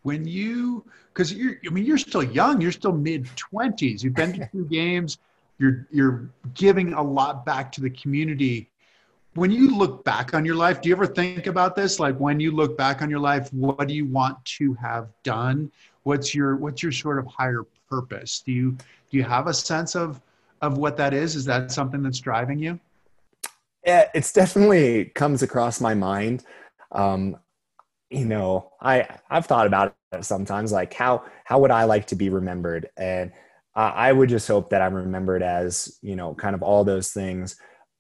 When 0.03 0.25
you 0.25 0.85
because 1.13 1.35
you're 1.35 1.57
i 1.67 1.71
mean 1.71 1.85
you're 1.85 1.99
still 1.99 2.23
young. 2.23 2.61
You're 2.61 2.71
still 2.71 2.93
mid 2.93 3.25
20s 3.25 4.05
you've 4.05 4.15
been 4.15 4.35
to 4.35 4.49
two 4.53 4.65
games 4.71 5.19
you're 5.59 5.87
you're 5.91 6.31
giving 6.55 6.95
a 6.95 7.03
lot 7.03 7.45
back 7.45 7.71
to 7.73 7.81
the 7.81 7.91
community. 7.91 8.71
When 9.35 9.51
you 9.51 9.77
look 9.77 10.05
back 10.05 10.35
on 10.35 10.45
your 10.45 10.55
life 10.55 10.81
do 10.81 10.89
you 10.89 10.95
ever 10.95 11.07
think 11.07 11.47
about 11.47 11.77
this? 11.77 12.01
Like 12.01 12.17
when 12.19 12.41
you 12.41 12.53
look 12.53 12.77
back 12.77 13.03
on 13.03 13.11
your 13.11 13.21
life 13.21 13.53
what 13.53 13.89
do 13.89 13.95
you 13.95 14.07
want 14.07 14.43
to 14.57 14.75
have 14.75 15.09
done? 15.23 15.71
What's 16.05 16.35
your 16.35 16.57
what's 16.57 16.83
your 16.83 16.93
sort 16.93 17.19
of 17.19 17.27
higher 17.27 17.65
purpose? 17.89 18.43
Do 18.45 18.53
you 18.53 18.71
do 19.11 19.17
you 19.17 19.25
have 19.25 19.47
a 19.47 19.55
sense 19.55 19.95
of 19.95 20.21
of 20.63 20.79
what 20.79 20.97
that 20.97 21.13
is? 21.13 21.37
Is 21.37 21.45
that 21.45 21.71
something 21.71 22.03
that's 22.03 22.21
driving 22.21 22.59
you? 22.59 22.79
Yeah 23.85 24.09
it's 24.15 24.33
definitely 24.33 25.07
comes 25.07 25.43
across 25.43 25.81
my 25.81 25.95
mind. 25.95 26.45
Um 26.93 27.37
you 28.11 28.25
know 28.25 28.73
i 28.81 29.07
i've 29.29 29.45
thought 29.45 29.67
about 29.67 29.95
it 30.13 30.25
sometimes 30.25 30.73
like 30.73 30.95
how 30.95 31.23
how 31.45 31.59
would 31.59 31.71
i 31.71 31.85
like 31.85 32.07
to 32.07 32.17
be 32.17 32.31
remembered? 32.31 32.89
And 32.97 33.33
Uh, 33.79 33.93
I 33.95 34.11
would 34.13 34.29
just 34.29 34.49
hope 34.49 34.71
that 34.71 34.83
I'm 34.83 34.95
remembered 34.95 35.41
as, 35.41 36.01
you 36.03 36.17
know, 36.17 36.35
kind 36.35 36.57
of 36.57 36.65
all 36.65 36.83
those 36.83 37.13
things. 37.13 37.55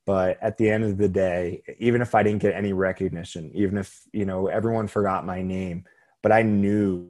But 0.07 0.37
at 0.43 0.57
the 0.57 0.69
end 0.69 0.83
of 0.83 0.99
the 0.99 1.09
day, 1.09 1.63
even 1.79 2.03
if 2.03 2.17
I 2.17 2.25
didn't 2.25 2.43
get 2.43 2.55
any 2.55 2.73
recognition, 2.73 3.53
even 3.55 3.79
if, 3.79 4.03
you 4.13 4.25
know, 4.25 4.49
everyone 4.49 4.89
forgot 4.89 5.25
my 5.25 5.41
name, 5.41 5.85
but 6.21 6.33
I 6.33 6.43
knew 6.43 7.09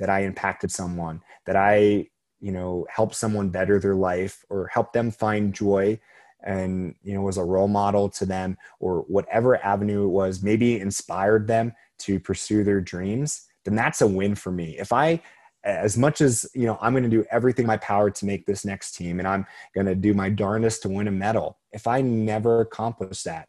that 0.00 0.10
I 0.10 0.24
impacted 0.24 0.72
someone, 0.72 1.22
that 1.46 1.54
I 1.54 2.08
you 2.40 2.52
know 2.52 2.86
helped 2.90 3.14
someone 3.14 3.50
better 3.50 3.78
their 3.78 3.94
life 3.94 4.44
or 4.48 4.68
helped 4.68 4.92
them 4.92 5.10
find 5.10 5.54
joy 5.54 5.98
and 6.44 6.94
you 7.02 7.14
know 7.14 7.22
was 7.22 7.38
a 7.38 7.44
role 7.44 7.68
model 7.68 8.08
to 8.08 8.24
them 8.24 8.56
or 8.80 9.00
whatever 9.08 9.56
avenue 9.64 10.04
it 10.04 10.08
was 10.08 10.42
maybe 10.42 10.80
inspired 10.80 11.46
them 11.46 11.72
to 11.98 12.20
pursue 12.20 12.62
their 12.62 12.80
dreams 12.80 13.48
then 13.64 13.74
that's 13.74 14.02
a 14.02 14.06
win 14.06 14.34
for 14.34 14.52
me 14.52 14.78
if 14.78 14.92
i 14.92 15.20
as 15.64 15.98
much 15.98 16.20
as 16.20 16.46
you 16.54 16.66
know 16.66 16.78
i'm 16.80 16.92
going 16.92 17.02
to 17.02 17.08
do 17.08 17.24
everything 17.30 17.64
in 17.64 17.66
my 17.66 17.76
power 17.78 18.10
to 18.10 18.26
make 18.26 18.46
this 18.46 18.64
next 18.64 18.92
team 18.92 19.18
and 19.18 19.26
i'm 19.28 19.46
going 19.74 19.86
to 19.86 19.94
do 19.94 20.14
my 20.14 20.28
darndest 20.28 20.82
to 20.82 20.88
win 20.88 21.08
a 21.08 21.10
medal 21.10 21.58
if 21.72 21.86
i 21.86 22.00
never 22.00 22.60
accomplish 22.60 23.22
that 23.22 23.48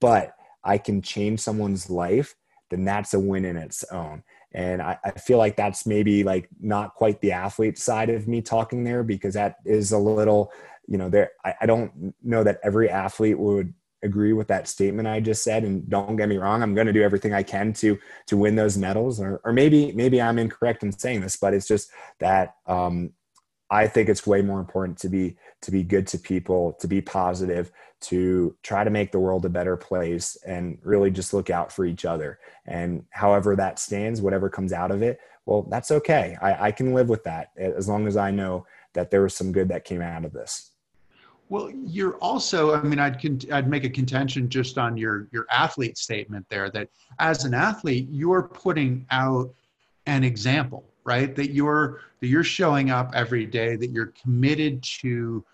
but 0.00 0.34
i 0.64 0.76
can 0.76 1.00
change 1.00 1.40
someone's 1.40 1.88
life 1.88 2.34
then 2.70 2.84
that's 2.84 3.14
a 3.14 3.20
win 3.20 3.44
in 3.44 3.56
its 3.56 3.84
own. 3.92 4.22
And 4.52 4.80
I, 4.80 4.98
I, 5.04 5.10
feel 5.12 5.38
like 5.38 5.56
that's 5.56 5.86
maybe 5.86 6.24
like 6.24 6.48
not 6.60 6.94
quite 6.94 7.20
the 7.20 7.32
athlete 7.32 7.78
side 7.78 8.10
of 8.10 8.26
me 8.26 8.40
talking 8.40 8.84
there 8.84 9.02
because 9.02 9.34
that 9.34 9.56
is 9.64 9.92
a 9.92 9.98
little 9.98 10.50
you 10.88 10.96
know 10.96 11.08
there 11.08 11.32
I, 11.44 11.54
I 11.62 11.66
don't 11.66 12.14
know 12.22 12.44
that 12.44 12.60
every 12.62 12.88
athlete 12.88 13.38
would 13.38 13.74
agree 14.02 14.32
with 14.32 14.48
that 14.48 14.68
statement 14.68 15.08
I 15.08 15.20
just 15.20 15.42
said. 15.42 15.64
And 15.64 15.88
don't 15.88 16.16
get 16.16 16.28
me 16.28 16.36
wrong, 16.36 16.62
I'm 16.62 16.74
going 16.74 16.86
to 16.86 16.92
do 16.92 17.02
everything 17.02 17.34
I 17.34 17.42
can 17.42 17.72
to 17.74 17.98
to 18.26 18.36
win 18.36 18.56
those 18.56 18.76
medals. 18.76 19.20
Or, 19.20 19.40
or 19.44 19.52
maybe 19.52 19.92
maybe 19.92 20.20
I'm 20.20 20.38
incorrect 20.38 20.82
in 20.82 20.92
saying 20.92 21.20
this, 21.20 21.36
but 21.36 21.54
it's 21.54 21.68
just 21.68 21.90
that 22.20 22.54
um, 22.66 23.12
I 23.70 23.88
think 23.88 24.08
it's 24.08 24.26
way 24.26 24.42
more 24.42 24.60
important 24.60 24.98
to 24.98 25.08
be 25.08 25.36
to 25.62 25.70
be 25.70 25.82
good 25.82 26.06
to 26.08 26.18
people, 26.18 26.74
to 26.80 26.86
be 26.86 27.00
positive, 27.00 27.72
to 28.02 28.56
try 28.62 28.84
to 28.84 28.90
make 28.90 29.10
the 29.10 29.18
world 29.18 29.44
a 29.44 29.50
better 29.50 29.76
place, 29.76 30.36
and 30.46 30.78
really 30.82 31.10
just 31.10 31.34
look 31.34 31.50
out 31.50 31.72
for 31.72 31.84
each 31.84 32.04
other. 32.04 32.38
And 32.66 33.04
however 33.10 33.56
that 33.56 33.78
stands, 33.78 34.20
whatever 34.20 34.48
comes 34.48 34.72
out 34.72 34.90
of 34.90 35.02
it, 35.02 35.18
well, 35.46 35.62
that's 35.62 35.90
okay. 35.90 36.36
I, 36.40 36.66
I 36.68 36.72
can 36.72 36.92
live 36.92 37.08
with 37.08 37.24
that 37.24 37.50
as 37.56 37.88
long 37.88 38.06
as 38.06 38.16
I 38.16 38.30
know 38.30 38.66
that 38.94 39.10
there 39.10 39.22
was 39.22 39.34
some 39.34 39.52
good 39.52 39.68
that 39.68 39.84
came 39.84 40.02
out 40.02 40.24
of 40.24 40.32
this. 40.32 40.72
Well, 41.48 41.70
you're 41.70 42.16
also, 42.16 42.74
I 42.74 42.82
mean, 42.82 42.98
I'd, 42.98 43.52
I'd 43.52 43.68
make 43.68 43.84
a 43.84 43.90
contention 43.90 44.48
just 44.48 44.78
on 44.78 44.96
your, 44.96 45.28
your 45.30 45.46
athlete 45.50 45.96
statement 45.96 46.44
there 46.48 46.70
that 46.70 46.88
as 47.20 47.44
an 47.44 47.54
athlete, 47.54 48.08
you're 48.10 48.42
putting 48.42 49.06
out 49.10 49.52
an 50.06 50.24
example, 50.24 50.84
right? 51.04 51.36
That 51.36 51.50
you're, 51.50 52.00
that 52.20 52.26
you're 52.26 52.44
showing 52.44 52.90
up 52.90 53.12
every 53.14 53.46
day, 53.46 53.76
that 53.76 53.90
you're 53.90 54.12
committed 54.20 54.82
to, 55.00 55.44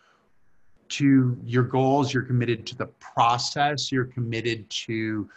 to 0.89 1.37
your 1.45 1.63
goals, 1.63 2.15
you're 2.15 2.23
committed 2.23 2.67
to 2.69 2.77
the 2.77 2.87
process, 2.87 3.93
you're 3.93 4.07
committed 4.07 4.69
to, 4.71 5.29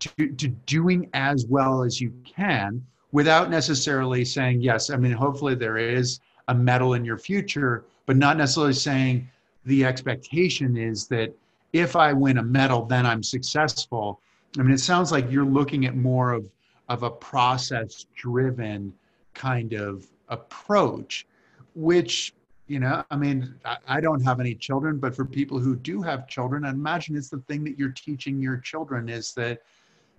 to, 0.00 0.28
to 0.32 0.48
doing 0.48 1.08
as 1.14 1.46
well 1.46 1.84
as 1.84 2.00
you 2.00 2.12
can 2.24 2.84
without 3.12 3.50
necessarily 3.50 4.24
saying, 4.24 4.60
yes, 4.60 4.90
I 4.90 4.96
mean, 4.96 5.12
hopefully 5.12 5.54
there 5.54 5.76
is 5.76 6.18
a 6.48 6.54
medal 6.54 6.94
in 6.94 7.04
your 7.04 7.18
future, 7.18 7.84
but 8.06 8.16
not 8.16 8.36
necessarily 8.36 8.72
saying, 8.72 9.28
the 9.64 9.84
expectation 9.84 10.76
is 10.76 11.06
that 11.08 11.34
if 11.72 11.96
I 11.96 12.12
win 12.12 12.38
a 12.38 12.42
medal, 12.42 12.84
then 12.84 13.06
I'm 13.06 13.22
successful. 13.22 14.20
I 14.58 14.62
mean, 14.62 14.72
it 14.72 14.80
sounds 14.80 15.12
like 15.12 15.30
you're 15.30 15.44
looking 15.44 15.86
at 15.86 15.96
more 15.96 16.32
of, 16.32 16.46
of 16.88 17.02
a 17.02 17.10
process 17.10 18.06
driven 18.14 18.92
kind 19.34 19.72
of 19.72 20.06
approach, 20.28 21.26
which, 21.74 22.34
you 22.66 22.80
know, 22.80 23.02
I 23.10 23.16
mean, 23.16 23.54
I, 23.64 23.78
I 23.88 24.00
don't 24.00 24.22
have 24.22 24.40
any 24.40 24.54
children, 24.54 24.98
but 24.98 25.14
for 25.14 25.24
people 25.24 25.58
who 25.58 25.76
do 25.76 26.02
have 26.02 26.28
children, 26.28 26.64
I 26.64 26.70
imagine 26.70 27.16
it's 27.16 27.30
the 27.30 27.38
thing 27.48 27.64
that 27.64 27.78
you're 27.78 27.90
teaching 27.92 28.42
your 28.42 28.58
children 28.58 29.08
is 29.08 29.32
that 29.34 29.62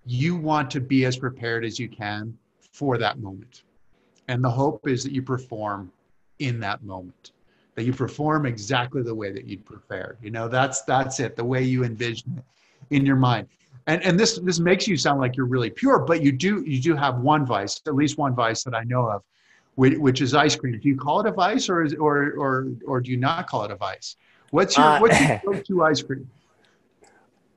you 0.05 0.35
want 0.35 0.71
to 0.71 0.81
be 0.81 1.05
as 1.05 1.17
prepared 1.17 1.63
as 1.63 1.79
you 1.79 1.87
can 1.87 2.35
for 2.71 2.97
that 2.97 3.19
moment. 3.19 3.63
And 4.27 4.43
the 4.43 4.49
hope 4.49 4.87
is 4.87 5.03
that 5.03 5.11
you 5.11 5.21
perform 5.21 5.91
in 6.39 6.59
that 6.61 6.83
moment 6.83 7.31
that 7.75 7.83
you 7.83 7.93
perform 7.93 8.45
exactly 8.45 9.01
the 9.01 9.15
way 9.15 9.31
that 9.31 9.45
you'd 9.45 9.65
prepared. 9.65 10.17
You 10.21 10.31
know, 10.31 10.47
that's 10.47 10.81
that's 10.83 11.19
it, 11.19 11.35
the 11.35 11.45
way 11.45 11.63
you 11.63 11.83
envision 11.83 12.37
it 12.37 12.95
in 12.95 13.05
your 13.05 13.15
mind. 13.15 13.47
And 13.87 14.01
and 14.03 14.19
this 14.19 14.39
this 14.39 14.59
makes 14.59 14.87
you 14.87 14.95
sound 14.95 15.19
like 15.19 15.35
you're 15.35 15.45
really 15.45 15.69
pure, 15.69 15.99
but 15.99 16.21
you 16.21 16.31
do 16.31 16.63
you 16.65 16.79
do 16.79 16.95
have 16.95 17.19
one 17.19 17.45
vice, 17.45 17.81
at 17.87 17.95
least 17.95 18.17
one 18.17 18.33
vice 18.33 18.63
that 18.63 18.73
I 18.73 18.83
know 18.83 19.09
of, 19.09 19.23
which, 19.75 19.97
which 19.97 20.21
is 20.21 20.33
ice 20.33 20.55
cream. 20.55 20.79
Do 20.79 20.87
you 20.87 20.95
call 20.95 21.19
it 21.19 21.25
a 21.25 21.31
vice, 21.31 21.67
or 21.67 21.83
is 21.83 21.93
or 21.95 22.33
or 22.37 22.67
or 22.85 23.01
do 23.01 23.11
you 23.11 23.17
not 23.17 23.47
call 23.47 23.65
it 23.65 23.71
a 23.71 23.75
vice? 23.75 24.15
What's 24.51 24.77
your 24.77 24.85
uh, 24.85 24.99
what's 25.01 25.19
your 25.19 25.41
go-to 25.45 25.83
ice 25.83 26.01
cream? 26.01 26.29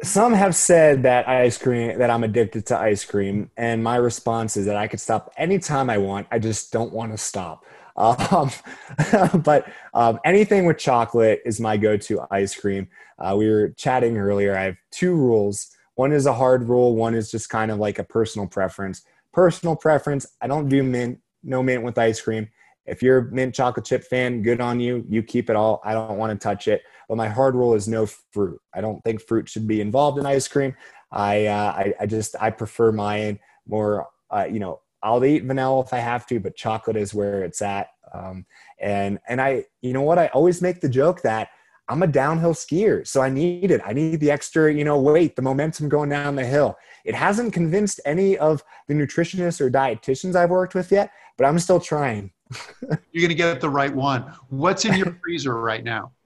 Some 0.02 0.34
have 0.34 0.54
said 0.54 1.04
that 1.04 1.28
ice 1.28 1.56
cream 1.56 1.98
that 1.98 2.10
I'm 2.10 2.24
addicted 2.24 2.66
to 2.66 2.78
ice 2.78 3.04
cream, 3.04 3.50
and 3.56 3.82
my 3.82 3.96
response 3.96 4.56
is 4.56 4.66
that 4.66 4.76
I 4.76 4.88
could 4.88 5.00
stop 5.00 5.32
anytime 5.36 5.88
I 5.88 5.98
want. 5.98 6.26
I 6.30 6.38
just 6.38 6.72
don't 6.72 6.92
want 6.92 7.12
to 7.12 7.18
stop. 7.18 7.64
Um, 7.96 8.50
but 9.42 9.66
um, 9.94 10.20
anything 10.24 10.66
with 10.66 10.78
chocolate 10.78 11.40
is 11.44 11.60
my 11.60 11.76
go-to 11.76 12.26
ice 12.30 12.54
cream. 12.54 12.88
Uh, 13.18 13.34
we 13.36 13.48
were 13.48 13.70
chatting 13.70 14.16
earlier. 14.16 14.56
I 14.56 14.64
have 14.64 14.76
two 14.90 15.14
rules. 15.14 15.70
One 15.94 16.12
is 16.12 16.26
a 16.26 16.34
hard 16.34 16.68
rule. 16.68 16.94
One 16.94 17.14
is 17.14 17.30
just 17.30 17.48
kind 17.48 17.70
of 17.70 17.78
like 17.78 17.98
a 17.98 18.04
personal 18.04 18.46
preference. 18.46 19.02
Personal 19.32 19.76
preference. 19.76 20.26
I 20.40 20.46
don't 20.46 20.68
do 20.68 20.82
mint, 20.82 21.18
no 21.42 21.62
mint 21.62 21.82
with 21.82 21.98
ice 21.98 22.20
cream. 22.20 22.48
If 22.84 23.02
you're 23.02 23.18
a 23.18 23.32
mint 23.32 23.54
chocolate 23.54 23.86
chip 23.86 24.04
fan, 24.04 24.42
good 24.42 24.60
on 24.60 24.78
you. 24.78 25.04
You 25.08 25.22
keep 25.22 25.50
it 25.50 25.56
all. 25.56 25.80
I 25.84 25.92
don't 25.92 26.18
want 26.18 26.38
to 26.38 26.42
touch 26.42 26.68
it. 26.68 26.82
But 27.08 27.16
my 27.16 27.28
hard 27.28 27.54
rule 27.54 27.74
is 27.74 27.88
no 27.88 28.06
fruit. 28.06 28.60
I 28.74 28.80
don't 28.80 29.02
think 29.04 29.20
fruit 29.20 29.48
should 29.48 29.66
be 29.66 29.80
involved 29.80 30.18
in 30.18 30.26
ice 30.26 30.46
cream. 30.48 30.74
I 31.10 31.46
uh, 31.46 31.72
I, 31.72 31.94
I, 32.00 32.06
just 32.06 32.34
I 32.40 32.50
prefer 32.50 32.92
mine 32.92 33.38
more. 33.66 34.08
Uh, 34.30 34.46
you 34.50 34.58
know, 34.58 34.80
I'll 35.06 35.24
eat 35.24 35.44
vanilla 35.44 35.82
if 35.82 35.92
I 35.92 35.98
have 35.98 36.26
to, 36.26 36.40
but 36.40 36.56
chocolate 36.56 36.96
is 36.96 37.14
where 37.14 37.44
it's 37.44 37.62
at. 37.62 37.90
Um, 38.12 38.44
and 38.80 39.20
and 39.28 39.40
I, 39.40 39.64
you 39.80 39.92
know 39.92 40.02
what? 40.02 40.18
I 40.18 40.26
always 40.28 40.60
make 40.60 40.80
the 40.80 40.88
joke 40.88 41.22
that 41.22 41.48
I'm 41.88 42.02
a 42.02 42.08
downhill 42.08 42.54
skier, 42.54 43.06
so 43.06 43.22
I 43.22 43.28
need 43.28 43.70
it. 43.70 43.80
I 43.86 43.92
need 43.92 44.18
the 44.18 44.32
extra, 44.32 44.74
you 44.74 44.82
know, 44.82 45.00
weight, 45.00 45.36
the 45.36 45.42
momentum 45.42 45.88
going 45.88 46.10
down 46.10 46.34
the 46.34 46.44
hill. 46.44 46.76
It 47.04 47.14
hasn't 47.14 47.52
convinced 47.52 48.00
any 48.04 48.36
of 48.36 48.64
the 48.88 48.94
nutritionists 48.94 49.60
or 49.60 49.70
dietitians 49.70 50.34
I've 50.34 50.50
worked 50.50 50.74
with 50.74 50.90
yet, 50.90 51.12
but 51.38 51.44
I'm 51.44 51.60
still 51.60 51.78
trying. 51.78 52.32
You're 53.12 53.22
gonna 53.22 53.34
get 53.34 53.60
the 53.60 53.70
right 53.70 53.94
one. 53.94 54.32
What's 54.48 54.84
in 54.86 54.94
your 54.94 55.16
freezer 55.22 55.54
right 55.54 55.84
now? 55.84 56.10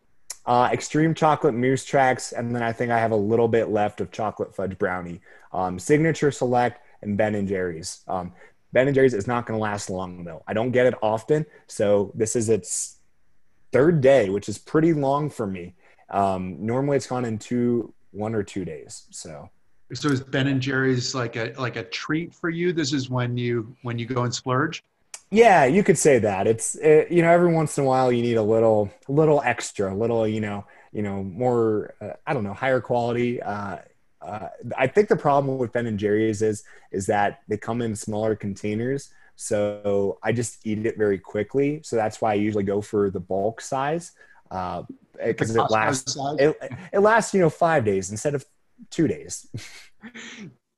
Uh, 0.47 0.71
extreme 0.73 1.15
chocolate 1.15 1.55
Moose 1.55 1.85
Tracks, 1.85 2.33
and 2.33 2.57
then 2.57 2.63
I 2.63 2.73
think 2.73 2.91
I 2.91 2.99
have 2.99 3.13
a 3.13 3.17
little 3.17 3.47
bit 3.47 3.69
left 3.69 4.01
of 4.01 4.11
chocolate 4.11 4.57
fudge 4.57 4.77
brownie. 4.79 5.21
Um, 5.53 5.79
signature 5.79 6.33
select 6.33 6.81
and 7.03 7.17
Ben 7.17 7.35
and 7.35 7.49
Jerry's. 7.49 8.01
Um, 8.09 8.33
Ben 8.73 8.87
and 8.87 8.95
Jerry's 8.95 9.15
is 9.15 9.27
not 9.27 9.47
going 9.47 9.59
to 9.59 9.63
last 9.63 9.91
long 9.91 10.25
though. 10.25 10.43
I 10.47 10.53
don't 10.53 10.71
get 10.71 10.87
it 10.87 10.95
often, 11.03 11.47
so 11.67 12.13
this 12.15 12.37
is 12.37 12.49
its 12.49 12.99
third 13.73 14.01
day, 14.01 14.31
which 14.31 14.49
is 14.49 14.59
pretty 14.59 14.93
long 14.93 15.31
for 15.31 15.47
me. 15.47 15.75
Um, 16.11 16.57
normally, 16.65 16.97
it's 16.97 17.07
gone 17.07 17.25
in 17.25 17.39
two, 17.39 17.93
one 18.13 18.35
or 18.35 18.43
two 18.43 18.65
days. 18.65 19.07
So, 19.11 19.49
so 19.93 20.09
is 20.09 20.21
Ben 20.21 20.47
and 20.47 20.61
Jerry's 20.61 21.15
like 21.15 21.37
a 21.37 21.53
like 21.59 21.77
a 21.77 21.85
treat 21.85 22.35
for 22.35 22.51
you? 22.51 22.73
This 22.73 22.93
is 22.93 23.11
when 23.11 23.37
you 23.37 23.75
when 23.83 23.99
you 23.99 24.07
go 24.07 24.25
and 24.25 24.35
splurge. 24.35 24.83
Yeah, 25.33 25.65
you 25.65 25.85
could 25.85 25.99
say 25.99 26.19
that. 26.19 26.47
It's 26.49 26.75
it, 26.77 27.11
you 27.11 27.23
know 27.23 27.31
every 27.31 27.53
once 27.53 27.79
in 27.79 27.85
a 27.85 27.87
while 27.87 28.11
you 28.11 28.23
need 28.23 28.37
a 28.37 28.43
little 28.43 28.91
a 29.09 29.13
little 29.13 29.41
extra, 29.45 29.93
a 29.93 29.97
little 29.97 30.27
you 30.27 30.41
know 30.41 30.65
you 30.93 31.03
know 31.03 31.23
more 31.23 31.95
uh, 32.01 32.13
I 32.27 32.35
don't 32.35 32.45
know 32.45 32.55
higher 32.55 32.81
quality. 32.81 33.41
Uh, 33.41 33.79
uh, 34.23 34.49
I 34.77 34.87
think 34.87 35.09
the 35.09 35.17
problem 35.17 35.59
with 35.59 35.73
Ben 35.73 35.87
and 35.87 35.99
Jerry's 35.99 36.43
is 36.43 36.65
is 36.91 37.07
that 37.07 37.41
they 37.49 37.57
come 37.57 37.81
in 37.81 37.97
smaller 37.97 38.37
containers, 38.37 39.11
so 39.37 40.19
I 40.23 40.33
just 40.33 40.67
eat 40.67 40.85
it 40.85 40.99
very 40.99 41.19
quickly. 41.19 41.81
So 41.83 41.97
that's 41.97 42.21
why 42.21 42.33
I 42.33 42.35
usually 42.35 42.65
go 42.65 42.83
for 42.83 43.11
the 43.11 43.21
bulk 43.21 43.61
size 43.61 44.13
because 44.51 45.57
uh, 45.57 45.65
it 45.65 45.71
lasts 45.71 46.19
it, 46.39 46.59
it 46.93 46.99
lasts 46.99 47.33
you 47.33 47.41
know 47.41 47.51
five 47.51 47.85
days 47.85 48.11
instead 48.11 48.35
of 48.35 48.45
two 48.91 49.09
days. 49.09 49.49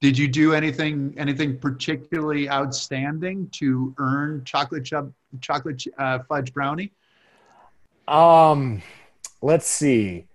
Did 0.01 0.19
you 0.19 0.29
do 0.29 0.53
anything 0.53 1.15
anything 1.17 1.59
particularly 1.59 2.49
outstanding 2.49 3.49
to 3.53 3.95
earn 3.99 4.45
chocolate 4.45 4.85
chub, 4.85 5.13
chocolate 5.41 5.85
uh, 5.99 6.21
fudge 6.29 6.53
brownie? 6.53 6.93
Um, 8.09 8.83
let's 9.41 9.67
see 9.67 10.27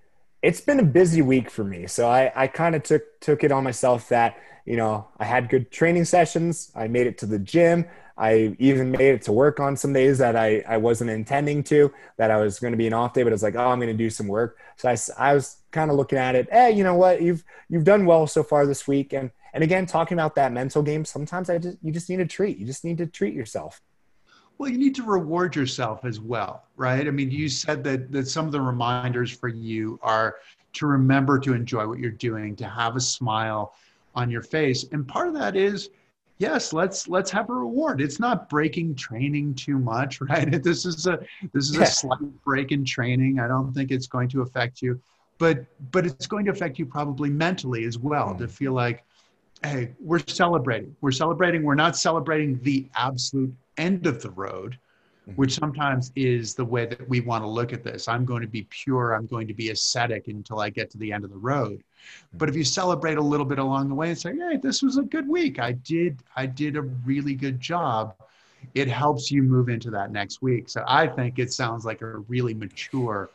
it's 0.42 0.62
been 0.62 0.80
a 0.80 0.84
busy 0.84 1.22
week 1.22 1.50
for 1.50 1.64
me. 1.64 1.88
So 1.88 2.08
I, 2.10 2.32
I 2.36 2.48
kind 2.48 2.76
of 2.76 2.84
took 2.84 3.20
took 3.20 3.44
it 3.44 3.52
on 3.52 3.64
myself 3.64 4.10
that 4.10 4.38
you 4.66 4.76
know 4.78 5.08
I 5.20 5.26
had 5.26 5.50
good 5.50 5.72
training 5.72 6.06
sessions. 6.06 6.72
I 6.76 6.88
made 6.88 7.08
it 7.08 7.18
to 7.20 7.26
the 7.26 7.40
gym. 7.40 7.86
I 8.18 8.56
even 8.58 8.92
made 8.92 9.14
it 9.14 9.22
to 9.24 9.32
work 9.32 9.60
on 9.60 9.78
some 9.78 9.94
days 9.94 10.18
that 10.18 10.36
I, 10.36 10.64
I 10.68 10.78
wasn't 10.78 11.12
intending 11.12 11.64
to, 11.66 11.94
that 12.18 12.32
I 12.32 12.38
was 12.38 12.60
going 12.60 12.72
to 12.72 12.78
be 12.78 12.88
an 12.88 12.94
off 12.94 13.14
day, 13.14 13.22
but 13.22 13.32
it's 13.32 13.44
like, 13.44 13.56
oh, 13.56 13.68
I'm 13.68 13.78
going 13.78 13.92
to 13.92 13.94
do 13.94 14.10
some 14.10 14.28
work. 14.28 14.58
So 14.78 14.90
I, 14.90 14.98
I 15.20 15.36
was 15.36 15.58
kind 15.70 15.92
of 15.92 15.98
looking 15.98 16.18
at 16.18 16.34
it. 16.34 16.48
Hey, 16.52 16.72
you 16.72 16.84
know 16.84 16.96
what? 16.96 17.22
You've 17.22 17.44
you've 17.70 17.84
done 17.84 18.06
well 18.06 18.26
so 18.28 18.44
far 18.44 18.66
this 18.66 18.88
week, 18.88 19.14
and 19.14 19.32
and 19.54 19.64
again, 19.64 19.86
talking 19.86 20.16
about 20.16 20.36
that 20.36 20.52
mental 20.52 20.82
game. 20.82 21.06
Sometimes 21.06 21.50
I 21.50 21.60
just 21.60 21.78
you 21.82 21.92
just 21.92 22.10
need 22.10 22.20
a 22.20 22.26
treat. 22.26 22.58
You 22.58 22.66
just 22.66 22.84
need 22.84 22.98
to 23.00 23.06
treat 23.06 23.34
yourself. 23.34 23.82
Well, 24.58 24.70
you 24.72 24.78
need 24.78 24.96
to 24.96 25.04
reward 25.04 25.56
yourself 25.56 26.04
as 26.04 26.20
well, 26.20 26.64
right? 26.76 27.08
I 27.08 27.12
mean, 27.12 27.30
you 27.30 27.46
mm-hmm. 27.46 27.50
said 27.50 27.84
that 27.84 28.12
that 28.12 28.28
some 28.28 28.46
of 28.46 28.52
the 28.52 28.62
reminders 28.62 29.32
for 29.32 29.48
you 29.48 30.00
are 30.02 30.38
to 30.74 30.88
remember 30.88 31.40
to 31.40 31.54
enjoy 31.54 31.88
what 31.88 32.00
you're 32.00 32.12
doing, 32.12 32.56
to 32.58 32.68
have 32.68 32.96
a 32.96 33.02
smile 33.02 33.74
on 34.16 34.30
your 34.32 34.42
face, 34.42 34.86
and 34.92 35.08
part 35.08 35.28
of 35.28 35.34
that 35.36 35.56
is 35.56 35.90
yes 36.40 36.72
let's 36.74 37.08
let's 37.08 37.32
have 37.32 37.50
a 37.50 37.54
reward. 37.54 38.02
It's 38.02 38.20
not 38.20 38.50
breaking 38.50 38.96
training 38.96 39.56
too 39.56 39.78
much 39.78 40.22
right? 40.30 40.64
This 40.64 40.86
is 40.86 41.08
a 41.08 41.20
this 41.54 41.70
is 41.70 41.76
Yeah. 41.76 41.84
a 41.84 41.88
slight 41.88 42.44
break 42.44 42.72
in 42.72 42.84
training. 42.86 43.40
I 43.40 43.48
don't 43.48 43.74
think 43.74 43.92
it's 43.92 44.08
going 44.08 44.30
to 44.30 44.42
affect 44.42 44.82
you 44.82 45.00
but 45.38 45.66
but 45.92 46.06
it's 46.06 46.28
going 46.28 46.46
to 46.46 46.52
affect 46.52 46.80
you 46.80 46.86
probably 46.86 47.30
mentally 47.30 47.86
as 47.86 47.98
well 47.98 48.30
to 48.30 48.46
mm-hmm. 48.46 48.46
feel 48.48 48.74
like 48.74 49.04
hey 49.64 49.92
we're 50.00 50.20
celebrating. 50.20 50.96
We're 51.02 51.12
celebrating. 51.12 51.64
We're 51.64 51.76
not 51.76 51.98
celebrating 51.98 52.60
the 52.62 52.88
absolute 52.96 53.54
end 53.78 54.06
of 54.06 54.22
the 54.22 54.32
road 54.32 54.78
mm-hmm. 55.28 55.36
which 55.36 55.54
sometimes 55.54 56.12
is 56.16 56.56
the 56.56 56.66
way 56.66 56.86
that 56.86 57.08
we 57.08 57.20
want 57.20 57.44
to 57.44 57.48
look 57.48 57.74
at 57.74 57.84
this. 57.84 58.08
I'm 58.08 58.26
going 58.26 58.42
to 58.42 58.48
be 58.48 58.64
pure 58.70 59.14
i'm 59.14 59.26
going 59.26 59.48
to 59.48 59.54
be 59.54 59.70
ascetic 59.70 60.28
until 60.28 60.60
i 60.60 60.70
get 60.70 60.90
to 60.92 60.98
the 60.98 61.12
end 61.12 61.24
of 61.24 61.30
the 61.30 61.38
road. 61.38 61.80
Mm-hmm. 61.80 62.38
But 62.38 62.50
if 62.50 62.56
you 62.56 62.64
celebrate 62.64 63.18
a 63.18 63.22
little 63.22 63.46
bit 63.46 63.60
along 63.60 63.90
the 63.90 63.96
way 63.96 64.10
and 64.10 64.18
say 64.18 64.36
hey 64.36 64.58
this 64.58 64.82
was 64.82 64.98
a 64.98 65.04
good 65.04 65.28
week. 65.28 65.60
I 65.60 65.74
did 65.74 66.20
i 66.36 66.46
did 66.46 66.78
a 66.78 66.82
really 66.82 67.36
good 67.36 67.60
job 67.60 68.16
it 68.74 68.88
helps 68.88 69.32
you 69.32 69.44
move 69.44 69.70
into 69.70 69.92
that 69.92 70.12
next 70.12 70.42
week. 70.42 70.70
So 70.70 70.84
i 70.88 71.08
think 71.08 71.40
it 71.40 71.52
sounds 71.52 71.86
like 71.86 72.02
a 72.02 72.20
really 72.20 72.54
mature 72.54 73.30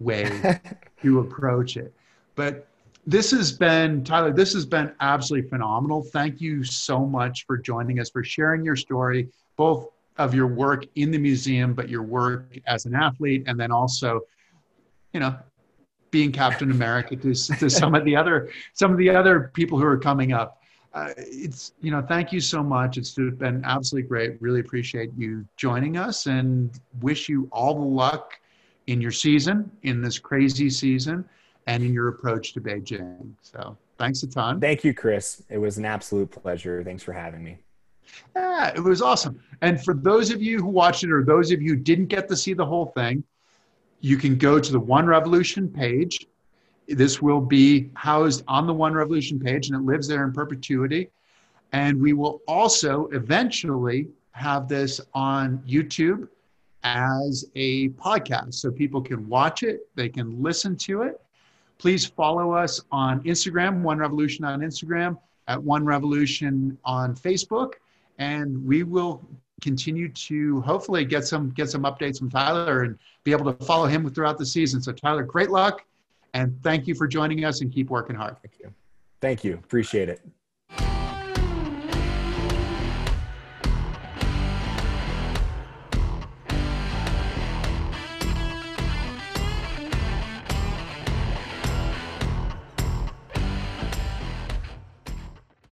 way 0.00 0.60
to 1.02 1.20
approach 1.20 1.76
it. 1.76 1.94
But 2.34 2.66
this 3.06 3.30
has 3.30 3.52
been 3.52 4.02
tyler 4.02 4.32
this 4.32 4.52
has 4.52 4.66
been 4.66 4.92
absolutely 5.00 5.48
phenomenal. 5.48 6.02
Thank 6.02 6.40
you 6.40 6.64
so 6.64 7.06
much 7.06 7.46
for 7.46 7.56
joining 7.56 8.00
us 8.00 8.10
for 8.10 8.24
sharing 8.24 8.64
your 8.64 8.76
story 8.76 9.28
both 9.56 9.88
of 10.18 10.34
your 10.34 10.46
work 10.46 10.84
in 10.94 11.10
the 11.10 11.18
museum 11.18 11.74
but 11.74 11.88
your 11.88 12.02
work 12.02 12.58
as 12.66 12.86
an 12.86 12.94
athlete 12.94 13.44
and 13.46 13.58
then 13.58 13.70
also 13.70 14.20
you 15.12 15.20
know 15.20 15.36
being 16.10 16.32
captain 16.32 16.70
america 16.70 17.16
to, 17.16 17.34
to 17.34 17.68
some 17.68 17.94
of 17.94 18.04
the 18.04 18.16
other 18.16 18.50
some 18.72 18.92
of 18.92 18.98
the 18.98 19.10
other 19.10 19.50
people 19.54 19.78
who 19.78 19.84
are 19.84 19.98
coming 19.98 20.32
up 20.32 20.62
uh, 20.94 21.12
it's 21.18 21.72
you 21.82 21.90
know 21.90 22.00
thank 22.00 22.32
you 22.32 22.40
so 22.40 22.62
much 22.62 22.96
it's 22.96 23.14
been 23.14 23.62
absolutely 23.64 24.08
great 24.08 24.40
really 24.40 24.60
appreciate 24.60 25.10
you 25.16 25.46
joining 25.56 25.98
us 25.98 26.26
and 26.26 26.80
wish 27.00 27.28
you 27.28 27.48
all 27.52 27.74
the 27.74 27.80
luck 27.80 28.38
in 28.86 29.00
your 29.00 29.10
season 29.10 29.70
in 29.82 30.00
this 30.00 30.18
crazy 30.18 30.70
season 30.70 31.22
and 31.66 31.82
in 31.82 31.92
your 31.92 32.08
approach 32.08 32.54
to 32.54 32.60
beijing 32.60 33.30
so 33.42 33.76
thanks 33.98 34.22
a 34.22 34.26
ton 34.26 34.60
Thank 34.60 34.84
you, 34.84 34.94
Chris. 34.94 35.42
It 35.50 35.58
was 35.58 35.78
an 35.78 35.84
absolute 35.84 36.30
pleasure. 36.30 36.82
Thanks 36.84 37.02
for 37.02 37.12
having 37.12 37.42
me. 37.42 37.58
Yeah, 38.34 38.72
it 38.74 38.80
was 38.80 39.02
awesome. 39.02 39.40
And 39.62 39.82
for 39.82 39.94
those 39.94 40.30
of 40.30 40.42
you 40.42 40.58
who 40.58 40.68
watched 40.68 41.04
it, 41.04 41.10
or 41.10 41.24
those 41.24 41.50
of 41.50 41.62
you 41.62 41.74
who 41.74 41.80
didn't 41.80 42.06
get 42.06 42.28
to 42.28 42.36
see 42.36 42.52
the 42.54 42.66
whole 42.66 42.86
thing, 42.86 43.24
you 44.00 44.16
can 44.16 44.36
go 44.36 44.60
to 44.60 44.72
the 44.72 44.80
One 44.80 45.06
Revolution 45.06 45.68
page. 45.68 46.26
This 46.88 47.20
will 47.20 47.40
be 47.40 47.90
housed 47.94 48.44
on 48.46 48.66
the 48.66 48.74
One 48.74 48.94
Revolution 48.94 49.40
page, 49.40 49.68
and 49.68 49.76
it 49.76 49.82
lives 49.82 50.06
there 50.06 50.24
in 50.24 50.32
perpetuity. 50.32 51.10
And 51.72 52.00
we 52.00 52.12
will 52.12 52.42
also 52.46 53.06
eventually 53.06 54.08
have 54.32 54.68
this 54.68 55.00
on 55.14 55.58
YouTube 55.66 56.28
as 56.84 57.46
a 57.56 57.88
podcast 57.90 58.54
so 58.54 58.70
people 58.70 59.00
can 59.00 59.28
watch 59.28 59.64
it, 59.64 59.88
they 59.96 60.08
can 60.08 60.40
listen 60.40 60.76
to 60.76 61.02
it. 61.02 61.20
Please 61.78 62.06
follow 62.06 62.52
us 62.52 62.80
on 62.92 63.22
Instagram, 63.24 63.82
One 63.82 63.98
Revolution 63.98 64.44
on 64.44 64.60
Instagram, 64.60 65.18
at 65.48 65.60
One 65.62 65.84
Revolution 65.84 66.78
on 66.84 67.14
Facebook 67.14 67.72
and 68.18 68.64
we 68.66 68.82
will 68.82 69.26
continue 69.62 70.08
to 70.10 70.60
hopefully 70.62 71.04
get 71.04 71.24
some 71.24 71.50
get 71.50 71.70
some 71.70 71.84
updates 71.84 72.18
from 72.18 72.30
Tyler 72.30 72.82
and 72.82 72.98
be 73.24 73.32
able 73.32 73.50
to 73.52 73.64
follow 73.64 73.86
him 73.86 74.08
throughout 74.10 74.38
the 74.38 74.46
season. 74.46 74.82
So 74.82 74.92
Tyler, 74.92 75.22
great 75.22 75.50
luck 75.50 75.84
and 76.34 76.62
thank 76.62 76.86
you 76.86 76.94
for 76.94 77.06
joining 77.06 77.44
us 77.44 77.62
and 77.62 77.72
keep 77.72 77.88
working 77.88 78.14
hard. 78.16 78.36
Thank 78.42 78.58
you. 78.60 78.72
Thank 79.20 79.44
you. 79.44 79.54
Appreciate 79.54 80.08
it. 80.08 80.20